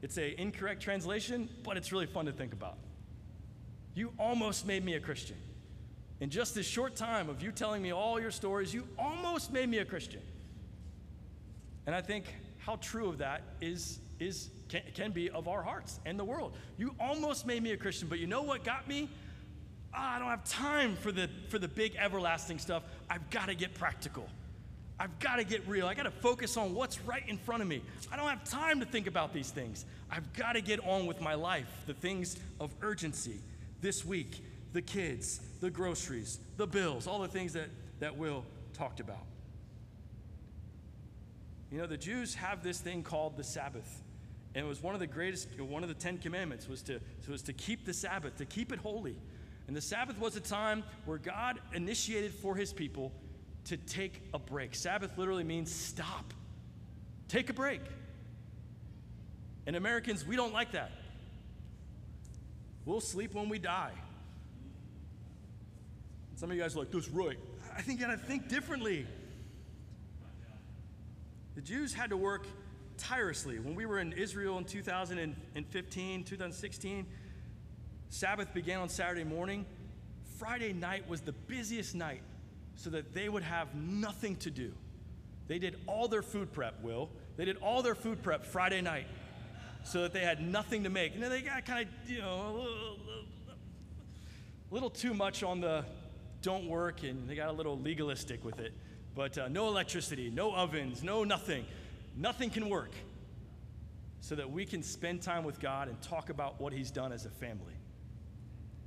It's 0.00 0.16
an 0.16 0.32
incorrect 0.38 0.80
translation, 0.80 1.50
but 1.64 1.76
it's 1.76 1.92
really 1.92 2.06
fun 2.06 2.24
to 2.24 2.32
think 2.32 2.54
about. 2.54 2.78
You 3.94 4.14
almost 4.18 4.66
made 4.66 4.82
me 4.82 4.94
a 4.94 5.00
Christian. 5.00 5.36
In 6.20 6.30
just 6.30 6.54
this 6.54 6.66
short 6.66 6.96
time 6.96 7.28
of 7.28 7.42
you 7.42 7.52
telling 7.52 7.82
me 7.82 7.92
all 7.92 8.18
your 8.18 8.30
stories, 8.30 8.72
you 8.72 8.88
almost 8.98 9.52
made 9.52 9.68
me 9.68 9.80
a 9.80 9.84
Christian. 9.84 10.22
And 11.84 11.94
I 11.94 12.00
think 12.00 12.24
how 12.56 12.76
true 12.76 13.10
of 13.10 13.18
that 13.18 13.42
is, 13.60 13.98
is 14.18 14.48
can, 14.68 14.82
can 14.94 15.10
be 15.10 15.30
of 15.30 15.48
our 15.48 15.62
hearts 15.62 16.00
and 16.04 16.18
the 16.18 16.24
world. 16.24 16.54
You 16.76 16.94
almost 17.00 17.46
made 17.46 17.62
me 17.62 17.72
a 17.72 17.76
Christian, 17.76 18.08
but 18.08 18.18
you 18.18 18.26
know 18.26 18.42
what 18.42 18.64
got 18.64 18.88
me? 18.88 19.08
Oh, 19.94 19.98
I 19.98 20.18
don't 20.18 20.28
have 20.28 20.44
time 20.44 20.96
for 20.96 21.12
the, 21.12 21.30
for 21.48 21.58
the 21.58 21.68
big 21.68 21.96
everlasting 21.96 22.58
stuff. 22.58 22.82
I've 23.08 23.28
got 23.30 23.46
to 23.46 23.54
get 23.54 23.74
practical. 23.74 24.28
I've 25.00 25.18
got 25.20 25.36
to 25.36 25.44
get 25.44 25.66
real. 25.68 25.86
I 25.86 25.94
got 25.94 26.04
to 26.04 26.10
focus 26.10 26.56
on 26.56 26.74
what's 26.74 27.00
right 27.02 27.22
in 27.28 27.38
front 27.38 27.62
of 27.62 27.68
me. 27.68 27.82
I 28.10 28.16
don't 28.16 28.28
have 28.28 28.44
time 28.44 28.80
to 28.80 28.86
think 28.86 29.06
about 29.06 29.32
these 29.32 29.50
things. 29.50 29.84
I've 30.10 30.32
got 30.32 30.52
to 30.52 30.60
get 30.60 30.84
on 30.84 31.06
with 31.06 31.20
my 31.20 31.34
life, 31.34 31.68
the 31.86 31.94
things 31.94 32.36
of 32.60 32.74
urgency. 32.82 33.40
This 33.80 34.04
week, 34.04 34.44
the 34.72 34.82
kids, 34.82 35.40
the 35.60 35.70
groceries, 35.70 36.40
the 36.56 36.66
bills, 36.66 37.06
all 37.06 37.20
the 37.20 37.28
things 37.28 37.52
that, 37.52 37.68
that 38.00 38.16
Will 38.16 38.44
talked 38.74 39.00
about. 39.00 39.24
You 41.70 41.78
know, 41.78 41.86
the 41.86 41.96
Jews 41.96 42.34
have 42.34 42.62
this 42.62 42.80
thing 42.80 43.02
called 43.02 43.36
the 43.36 43.44
Sabbath. 43.44 44.02
And 44.54 44.64
it 44.64 44.68
was 44.68 44.82
one 44.82 44.94
of 44.94 45.00
the 45.00 45.06
greatest, 45.06 45.48
one 45.60 45.82
of 45.82 45.88
the 45.88 45.94
Ten 45.94 46.18
Commandments 46.18 46.68
was 46.68 46.82
to, 46.82 47.00
was 47.28 47.42
to 47.42 47.52
keep 47.52 47.84
the 47.84 47.92
Sabbath, 47.92 48.36
to 48.36 48.44
keep 48.44 48.72
it 48.72 48.78
holy. 48.78 49.16
And 49.66 49.76
the 49.76 49.80
Sabbath 49.80 50.18
was 50.18 50.36
a 50.36 50.40
time 50.40 50.82
where 51.04 51.18
God 51.18 51.60
initiated 51.74 52.32
for 52.32 52.56
his 52.56 52.72
people 52.72 53.12
to 53.66 53.76
take 53.76 54.22
a 54.32 54.38
break. 54.38 54.74
Sabbath 54.74 55.16
literally 55.18 55.44
means 55.44 55.70
stop, 55.70 56.32
take 57.28 57.50
a 57.50 57.52
break. 57.52 57.82
And 59.66 59.76
Americans, 59.76 60.26
we 60.26 60.34
don't 60.36 60.54
like 60.54 60.72
that. 60.72 60.90
We'll 62.86 63.02
sleep 63.02 63.34
when 63.34 63.50
we 63.50 63.58
die. 63.58 63.92
Some 66.36 66.50
of 66.50 66.56
you 66.56 66.62
guys 66.62 66.74
are 66.74 66.78
like, 66.78 66.90
this 66.90 67.08
right. 67.10 67.38
I 67.76 67.82
think 67.82 68.00
you 68.00 68.06
gotta 68.06 68.18
think 68.18 68.48
differently. 68.48 69.06
The 71.54 71.60
Jews 71.60 71.92
had 71.92 72.10
to 72.10 72.16
work 72.16 72.46
tirelessly. 72.98 73.58
When 73.58 73.74
we 73.74 73.86
were 73.86 73.98
in 73.98 74.12
Israel 74.12 74.58
in 74.58 74.64
2015, 74.64 76.24
2016, 76.24 77.06
Sabbath 78.10 78.52
began 78.52 78.80
on 78.80 78.88
Saturday 78.88 79.24
morning. 79.24 79.64
Friday 80.38 80.72
night 80.72 81.08
was 81.08 81.20
the 81.20 81.32
busiest 81.32 81.94
night 81.94 82.22
so 82.76 82.90
that 82.90 83.12
they 83.12 83.28
would 83.28 83.42
have 83.42 83.74
nothing 83.74 84.36
to 84.36 84.50
do. 84.50 84.72
They 85.48 85.58
did 85.58 85.76
all 85.86 86.08
their 86.08 86.22
food 86.22 86.52
prep, 86.52 86.82
Will. 86.82 87.10
They 87.36 87.44
did 87.44 87.56
all 87.58 87.82
their 87.82 87.94
food 87.94 88.22
prep 88.22 88.44
Friday 88.44 88.80
night 88.80 89.06
so 89.82 90.02
that 90.02 90.12
they 90.12 90.20
had 90.20 90.40
nothing 90.40 90.84
to 90.84 90.90
make. 90.90 91.14
And 91.14 91.22
then 91.22 91.30
they 91.30 91.40
got 91.40 91.64
kind 91.64 91.88
of, 91.88 92.10
you 92.10 92.20
know, 92.20 92.34
a 92.34 92.52
little, 92.52 92.98
a 94.70 94.74
little, 94.74 94.90
too 94.90 95.14
much 95.14 95.42
on 95.42 95.60
the 95.60 95.84
don't 96.42 96.68
work, 96.68 97.02
and 97.02 97.28
they 97.28 97.34
got 97.34 97.48
a 97.48 97.52
little 97.52 97.78
legalistic 97.78 98.44
with 98.44 98.60
it. 98.60 98.72
But 99.14 99.36
uh, 99.38 99.48
no 99.48 99.66
electricity, 99.68 100.30
no 100.30 100.54
ovens, 100.54 101.02
no 101.02 101.24
nothing. 101.24 101.64
Nothing 102.18 102.50
can 102.50 102.68
work 102.68 102.90
so 104.20 104.34
that 104.34 104.50
we 104.50 104.66
can 104.66 104.82
spend 104.82 105.22
time 105.22 105.44
with 105.44 105.60
God 105.60 105.86
and 105.88 106.00
talk 106.02 106.30
about 106.30 106.60
what 106.60 106.72
He's 106.72 106.90
done 106.90 107.12
as 107.12 107.24
a 107.24 107.30
family. 107.30 107.74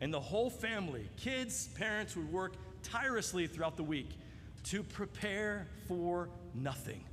And 0.01 0.13
the 0.13 0.19
whole 0.19 0.49
family, 0.49 1.09
kids, 1.15 1.69
parents, 1.75 2.15
would 2.17 2.31
work 2.31 2.55
tirelessly 2.83 3.47
throughout 3.47 3.77
the 3.77 3.83
week 3.83 4.09
to 4.65 4.83
prepare 4.83 5.67
for 5.87 6.29
nothing 6.53 7.05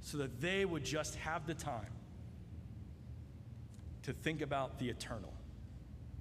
so 0.00 0.18
that 0.18 0.40
they 0.40 0.64
would 0.64 0.84
just 0.84 1.14
have 1.16 1.46
the 1.46 1.54
time 1.54 1.92
to 4.02 4.12
think 4.12 4.42
about 4.42 4.78
the 4.78 4.88
eternal, 4.88 5.32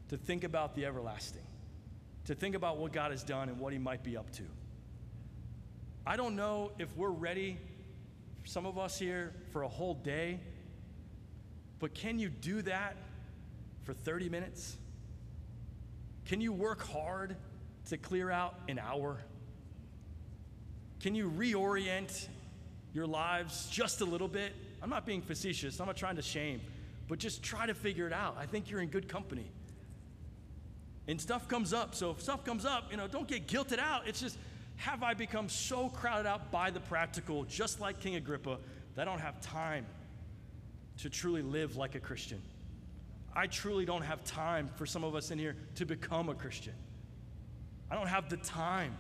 to 0.10 0.18
think 0.18 0.44
about 0.44 0.76
the 0.76 0.86
everlasting, 0.86 1.42
to 2.26 2.36
think 2.36 2.54
about 2.54 2.78
what 2.78 2.94
God 2.94 3.10
has 3.10 3.24
done 3.24 3.50
and 3.50 3.60
what 3.60 3.74
He 3.74 3.80
might 3.80 4.04
be 4.04 4.16
up 4.16 4.30
to. 4.34 4.44
I 6.06 6.16
don't 6.18 6.36
know 6.36 6.72
if 6.78 6.96
we're 6.96 7.10
ready, 7.10 7.58
some 8.50 8.66
of 8.66 8.80
us 8.80 8.98
here, 8.98 9.32
for 9.52 9.62
a 9.62 9.68
whole 9.68 9.94
day, 9.94 10.40
but 11.78 11.94
can 11.94 12.18
you 12.18 12.30
do 12.30 12.64
that 12.64 12.96
for 13.84 13.94
30 13.94 14.28
minutes? 14.28 14.76
Can 16.26 16.42
you 16.42 16.52
work 16.52 16.82
hard 16.88 17.36
to 17.90 17.98
clear 17.98 18.32
out 18.32 18.56
an 18.68 18.80
hour? 18.80 19.18
Can 21.00 21.14
you 21.14 21.30
reorient 21.30 22.28
your 22.92 23.06
lives 23.06 23.70
just 23.70 24.02
a 24.02 24.06
little 24.06 24.28
bit? 24.28 24.54
I'm 24.82 24.90
not 24.90 25.06
being 25.06 25.22
facetious, 25.22 25.80
I'm 25.80 25.86
not 25.86 25.96
trying 25.98 26.16
to 26.16 26.24
shame, 26.24 26.60
but 27.08 27.20
just 27.20 27.44
try 27.44 27.68
to 27.68 27.76
figure 27.76 28.08
it 28.08 28.14
out. 28.14 28.36
I 28.40 28.48
think 28.48 28.72
you're 28.72 28.82
in 28.82 28.90
good 28.90 29.08
company. 29.08 29.52
And 31.08 31.22
stuff 31.22 31.48
comes 31.48 31.72
up. 31.72 31.94
So 31.94 32.10
if 32.10 32.22
stuff 32.22 32.44
comes 32.44 32.66
up, 32.66 32.86
you 32.90 32.98
know, 32.98 33.08
don't 33.08 33.28
get 33.28 33.48
guilted 33.48 33.78
out. 33.78 34.08
It's 34.08 34.20
just, 34.20 34.40
have 34.80 35.04
I 35.04 35.14
become 35.14 35.50
so 35.50 35.90
crowded 35.90 36.26
out 36.26 36.52
by 36.52 36.72
the 36.72 36.80
practical, 36.80 37.44
just 37.44 37.82
like 37.82 38.00
King 38.00 38.16
Agrippa, 38.16 38.58
that 38.96 39.02
I 39.02 39.12
don't 39.12 39.20
have 39.20 39.42
time 39.42 39.86
to 41.00 41.10
truly 41.10 41.42
live 41.42 41.76
like 41.76 41.96
a 41.96 42.00
Christian? 42.00 42.42
I 43.36 43.48
truly 43.48 43.86
don't 43.86 44.04
have 44.04 44.24
time 44.24 44.70
for 44.78 44.86
some 44.86 45.04
of 45.04 45.16
us 45.16 45.32
in 45.32 45.38
here 45.38 45.58
to 45.76 45.86
become 45.86 46.30
a 46.30 46.34
Christian. 46.34 46.74
I 47.92 47.96
don't 47.96 48.08
have 48.08 48.30
the 48.30 48.38
time 48.38 48.98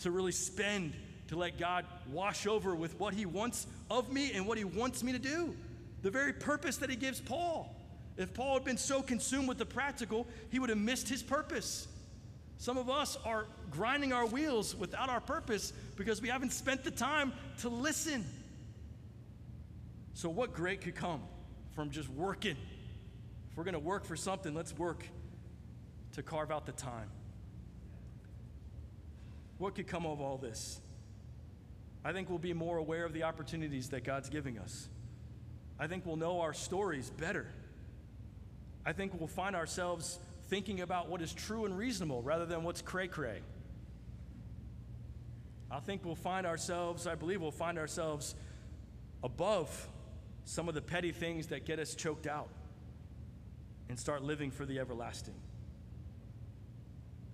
to 0.00 0.10
really 0.10 0.32
spend 0.32 0.94
to 1.28 1.36
let 1.36 1.58
God 1.58 1.84
wash 2.10 2.46
over 2.46 2.74
with 2.74 2.98
what 2.98 3.12
He 3.12 3.26
wants 3.26 3.66
of 3.90 4.10
me 4.10 4.32
and 4.32 4.46
what 4.46 4.56
He 4.56 4.64
wants 4.64 5.02
me 5.02 5.12
to 5.12 5.18
do. 5.18 5.54
The 6.00 6.10
very 6.10 6.32
purpose 6.32 6.78
that 6.78 6.88
He 6.88 6.96
gives 6.96 7.20
Paul. 7.20 7.76
If 8.16 8.32
Paul 8.32 8.54
had 8.54 8.64
been 8.64 8.78
so 8.78 9.02
consumed 9.02 9.48
with 9.48 9.58
the 9.58 9.66
practical, 9.66 10.26
he 10.50 10.58
would 10.58 10.70
have 10.70 10.78
missed 10.78 11.08
his 11.08 11.22
purpose. 11.22 11.88
Some 12.60 12.76
of 12.76 12.90
us 12.90 13.16
are 13.24 13.46
grinding 13.70 14.12
our 14.12 14.26
wheels 14.26 14.76
without 14.76 15.08
our 15.08 15.22
purpose 15.22 15.72
because 15.96 16.20
we 16.20 16.28
haven't 16.28 16.52
spent 16.52 16.84
the 16.84 16.90
time 16.90 17.32
to 17.60 17.70
listen. 17.70 18.22
So, 20.12 20.28
what 20.28 20.52
great 20.52 20.82
could 20.82 20.94
come 20.94 21.22
from 21.74 21.88
just 21.88 22.10
working? 22.10 22.58
If 23.50 23.56
we're 23.56 23.64
going 23.64 23.72
to 23.72 23.80
work 23.80 24.04
for 24.04 24.14
something, 24.14 24.54
let's 24.54 24.76
work 24.76 25.06
to 26.12 26.22
carve 26.22 26.50
out 26.50 26.66
the 26.66 26.72
time. 26.72 27.08
What 29.56 29.74
could 29.74 29.86
come 29.86 30.04
of 30.04 30.20
all 30.20 30.36
this? 30.36 30.82
I 32.04 32.12
think 32.12 32.28
we'll 32.28 32.38
be 32.38 32.52
more 32.52 32.76
aware 32.76 33.06
of 33.06 33.14
the 33.14 33.22
opportunities 33.22 33.88
that 33.88 34.04
God's 34.04 34.28
giving 34.28 34.58
us. 34.58 34.86
I 35.78 35.86
think 35.86 36.04
we'll 36.04 36.16
know 36.16 36.42
our 36.42 36.52
stories 36.52 37.08
better. 37.08 37.46
I 38.84 38.92
think 38.92 39.18
we'll 39.18 39.28
find 39.28 39.56
ourselves 39.56 40.18
thinking 40.50 40.80
about 40.80 41.08
what 41.08 41.22
is 41.22 41.32
true 41.32 41.64
and 41.64 41.78
reasonable 41.78 42.22
rather 42.22 42.44
than 42.44 42.64
what's 42.64 42.82
cray 42.82 43.06
cray. 43.06 43.40
I 45.70 45.78
think 45.78 46.04
we'll 46.04 46.16
find 46.16 46.44
ourselves, 46.44 47.06
I 47.06 47.14
believe 47.14 47.40
we'll 47.40 47.52
find 47.52 47.78
ourselves 47.78 48.34
above 49.22 49.88
some 50.44 50.68
of 50.68 50.74
the 50.74 50.82
petty 50.82 51.12
things 51.12 51.46
that 51.46 51.64
get 51.64 51.78
us 51.78 51.94
choked 51.94 52.26
out 52.26 52.48
and 53.88 53.96
start 53.96 54.22
living 54.22 54.50
for 54.50 54.66
the 54.66 54.80
everlasting. 54.80 55.34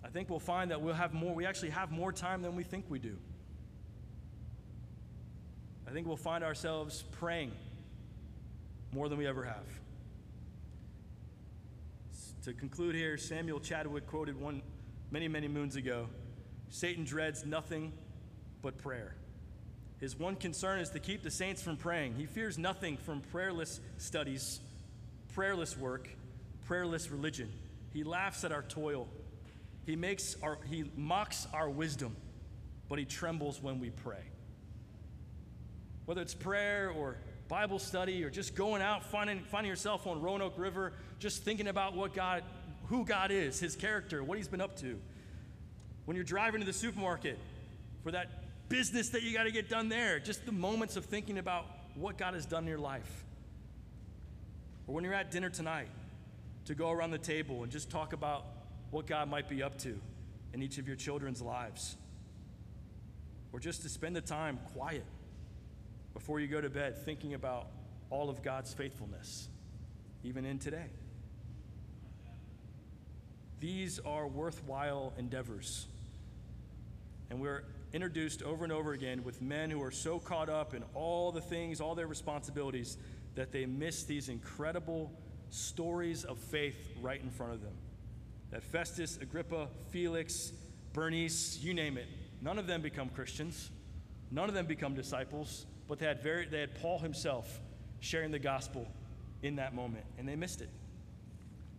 I 0.05 0.09
think 0.09 0.29
we'll 0.29 0.39
find 0.39 0.71
that 0.71 0.83
we'll 0.83 0.95
have 0.95 1.15
more, 1.15 1.35
we 1.35 1.47
actually 1.47 1.71
have 1.71 1.91
more 1.91 2.13
time 2.13 2.43
than 2.43 2.55
we 2.55 2.65
think 2.65 2.85
we 2.91 2.99
do. 2.99 3.17
I 5.89 5.91
think 5.93 6.07
we'll 6.07 6.17
find 6.17 6.45
ourselves 6.45 7.05
praying 7.13 7.53
more 8.93 9.09
than 9.09 9.17
we 9.17 9.27
ever 9.27 9.45
have. 9.45 9.65
To 12.47 12.53
conclude 12.53 12.95
here, 12.95 13.19
Samuel 13.19 13.59
Chadwick 13.59 14.07
quoted 14.07 14.41
one 14.41 14.63
many, 15.11 15.27
many 15.27 15.49
moons 15.49 15.75
ago 15.75 16.07
Satan 16.69 17.05
dreads 17.05 17.45
nothing 17.45 17.93
but 18.63 18.79
prayer. 18.79 19.17
His 19.99 20.17
one 20.17 20.37
concern 20.37 20.79
is 20.79 20.91
to 20.91 21.01
keep 21.01 21.25
the 21.25 21.31
saints 21.31 21.61
from 21.61 21.77
praying. 21.77 22.15
He 22.15 22.25
fears 22.25 22.57
nothing 22.57 22.99
from 22.99 23.21
prayerless 23.21 23.81
studies, 23.99 24.61
prayerless 25.35 25.77
work, 25.77 26.09
prayerless 26.67 27.11
religion. 27.11 27.53
He 27.93 28.05
laughs 28.05 28.45
at 28.45 28.53
our 28.53 28.63
toil 28.63 29.09
he 29.85 29.97
makes 29.97 30.37
our, 30.41 30.59
he 30.69 30.85
mocks 30.97 31.49
our 31.53 31.69
wisdom, 31.69 32.17
but 32.89 33.01
he 33.01 33.05
trembles 33.05 33.61
when 33.61 33.81
we 33.81 33.91
pray. 33.91 34.23
Whether 36.05 36.23
it's 36.23 36.35
prayer 36.35 36.91
or 36.91 37.19
Bible 37.49 37.79
study 37.79 38.25
or 38.25 38.31
just 38.31 38.55
going 38.55 38.83
out, 38.83 39.05
finding, 39.05 39.41
finding 39.45 39.71
yourself 39.71 40.07
on 40.07 40.21
Roanoke 40.21 40.55
River, 40.57 40.93
just 41.19 41.43
thinking 41.43 41.69
about 41.69 41.95
what 41.95 42.15
God, 42.15 42.43
who 42.89 43.05
God 43.05 43.31
is, 43.31 43.61
his 43.61 43.77
character, 43.77 44.23
what 44.25 44.39
he's 44.39 44.49
been 44.49 44.61
up 44.61 44.77
to. 44.81 44.99
When 46.05 46.17
you're 46.17 46.25
driving 46.25 46.61
to 46.61 46.67
the 46.67 46.73
supermarket 46.73 47.39
for 48.03 48.13
that 48.13 48.69
business 48.69 49.11
that 49.11 49.23
you 49.23 49.33
got 49.33 49.45
to 49.45 49.53
get 49.53 49.69
done 49.69 49.89
there, 49.89 50.19
just 50.19 50.45
the 50.47 50.53
moments 50.53 50.97
of 50.97 51.05
thinking 51.05 51.39
about 51.39 51.67
what 51.95 52.19
God 52.19 52.35
has 52.35 52.47
done 52.47 52.65
in 52.65 52.69
your 52.69 52.79
life. 52.79 53.25
Or 54.87 54.95
when 54.95 55.05
you're 55.05 55.15
at 55.15 55.31
dinner 55.31 55.51
tonight, 55.51 55.89
to 56.67 56.75
go 56.75 56.91
around 56.91 57.13
the 57.13 57.19
table 57.19 57.63
and 57.63 57.73
just 57.73 57.91
talk 57.91 58.13
about 58.13 58.45
what 58.91 59.07
God 59.07 59.31
might 59.31 59.49
be 59.49 59.63
up 59.63 59.79
to 59.79 59.99
in 60.53 60.63
each 60.63 60.79
of 60.79 60.87
your 60.87 60.97
children's 60.97 61.41
lives. 61.41 61.97
Or 63.53 63.61
just 63.61 63.83
to 63.83 63.89
spend 63.89 64.17
the 64.17 64.21
time 64.21 64.59
quiet 64.75 65.05
before 66.17 66.41
you 66.41 66.47
go 66.47 66.63
to 66.63 66.71
bed 66.71 66.97
thinking 67.05 67.35
about 67.35 67.67
all 68.09 68.31
of 68.31 68.43
God's 68.43 68.73
faithfulness, 68.73 69.51
even 70.25 70.47
in 70.47 70.59
today. 70.59 70.87
These 73.61 73.99
are 73.99 74.27
worthwhile 74.27 75.13
endeavors. 75.19 75.87
And 77.29 77.39
we're 77.39 77.65
introduced 77.93 78.43
over 78.43 78.65
and 78.65 78.73
over 78.73 78.95
again 78.95 79.25
with 79.25 79.43
men 79.43 79.71
who 79.71 79.83
are 79.83 79.91
so 79.91 80.19
caught 80.19 80.49
up 80.49 80.73
in 80.73 80.85
all 80.95 81.33
the 81.33 81.43
things, 81.43 81.83
all 81.83 81.95
their 81.95 82.07
responsibilities, 82.07 82.97
that 83.35 83.53
they 83.53 83.67
miss 83.67 84.05
these 84.05 84.31
incredible 84.31 85.13
stories 85.51 86.25
of 86.25 86.39
faith 86.39 86.95
right 87.03 87.21
in 87.21 87.29
front 87.29 87.53
of 87.53 87.61
them. 87.61 87.75
That 88.53 88.63
Festus, 88.63 89.19
Agrippa, 89.21 89.69
Felix, 89.91 90.51
Bernice, 90.95 91.59
you 91.61 91.75
name 91.75 91.99
it, 91.99 92.07
none 92.41 92.59
of 92.59 92.67
them 92.67 92.81
become 92.81 93.11
Christians. 93.11 93.71
None 94.31 94.49
of 94.49 94.55
them 94.55 94.67
become 94.67 94.95
disciples, 94.95 95.67
but 95.89 95.99
they 95.99 96.07
had, 96.07 96.23
very, 96.23 96.47
they 96.47 96.61
had 96.61 96.75
Paul 96.81 96.99
himself 96.99 97.61
sharing 98.01 98.31
the 98.31 98.39
gospel 98.39 98.87
in 99.43 99.57
that 99.57 99.75
moment, 99.75 100.05
and 100.19 100.29
they 100.29 100.37
missed 100.37 100.61
it. 100.61 100.71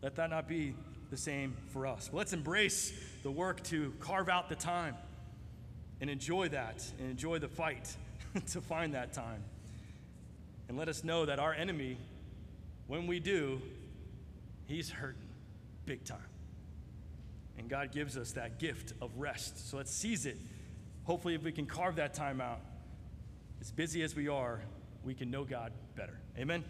Let 0.02 0.16
that 0.16 0.30
not 0.30 0.48
be 0.48 0.76
the 1.10 1.18
same 1.18 1.56
for 1.70 1.88
us. 1.88 2.10
let's 2.12 2.34
embrace 2.34 2.92
the 3.24 3.32
work 3.32 3.64
to 3.64 3.94
carve 4.00 4.30
out 4.30 4.50
the 4.50 4.56
time 4.56 4.96
and 6.02 6.10
enjoy 6.10 6.50
that 6.50 6.86
and 7.00 7.10
enjoy 7.10 7.40
the 7.40 7.48
fight 7.48 7.96
to 8.48 8.62
find 8.62 8.94
that 8.94 9.14
time. 9.14 9.44
And 10.68 10.78
let 10.78 10.90
us 10.90 11.04
know 11.04 11.26
that 11.26 11.40
our 11.40 11.54
enemy, 11.54 11.98
when 12.88 13.08
we 13.08 13.20
do, 13.20 13.62
he's 14.66 14.90
hurting 14.90 15.30
big 15.86 16.04
time. 16.04 16.20
And 17.58 17.70
God 17.70 17.92
gives 17.92 18.18
us 18.18 18.34
that 18.34 18.60
gift 18.60 18.94
of 19.02 19.18
rest. 19.18 19.70
So 19.70 19.78
let's 19.78 19.92
seize 19.92 20.26
it. 20.26 20.38
Hopefully, 21.06 21.34
if 21.34 21.44
we 21.44 21.54
can 21.54 21.66
carve 21.66 21.96
that 21.96 22.14
time 22.14 22.42
out, 22.42 22.60
as 23.62 23.72
busy 23.72 24.04
as 24.04 24.16
we 24.16 24.28
are, 24.28 24.62
we 25.04 25.14
can 25.14 25.32
know 25.32 25.44
God 25.44 25.72
better. 25.96 26.20
Amen. 26.38 26.64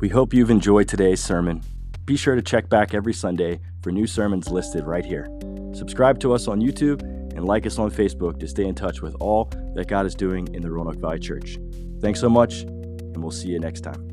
We 0.00 0.08
hope 0.08 0.32
you've 0.32 0.50
enjoyed 0.50 0.88
today's 0.88 1.22
sermon. 1.22 1.62
Be 2.06 2.16
sure 2.16 2.34
to 2.34 2.42
check 2.42 2.68
back 2.68 2.94
every 2.94 3.12
Sunday 3.12 3.60
for 3.82 3.92
new 3.92 4.06
sermons 4.06 4.48
listed 4.48 4.86
right 4.86 5.04
here. 5.04 5.28
Subscribe 5.74 6.18
to 6.20 6.32
us 6.32 6.48
on 6.48 6.60
YouTube 6.60 7.02
and 7.36 7.44
like 7.44 7.66
us 7.66 7.78
on 7.78 7.90
Facebook 7.90 8.40
to 8.40 8.48
stay 8.48 8.64
in 8.64 8.74
touch 8.74 9.02
with 9.02 9.14
all 9.20 9.50
that 9.74 9.88
God 9.88 10.06
is 10.06 10.14
doing 10.14 10.52
in 10.54 10.62
the 10.62 10.70
Roanoke 10.70 10.96
Valley 10.96 11.18
Church. 11.18 11.58
Thanks 12.00 12.18
so 12.18 12.28
much, 12.28 12.62
and 12.62 13.18
we'll 13.18 13.30
see 13.30 13.48
you 13.48 13.60
next 13.60 13.82
time. 13.82 14.06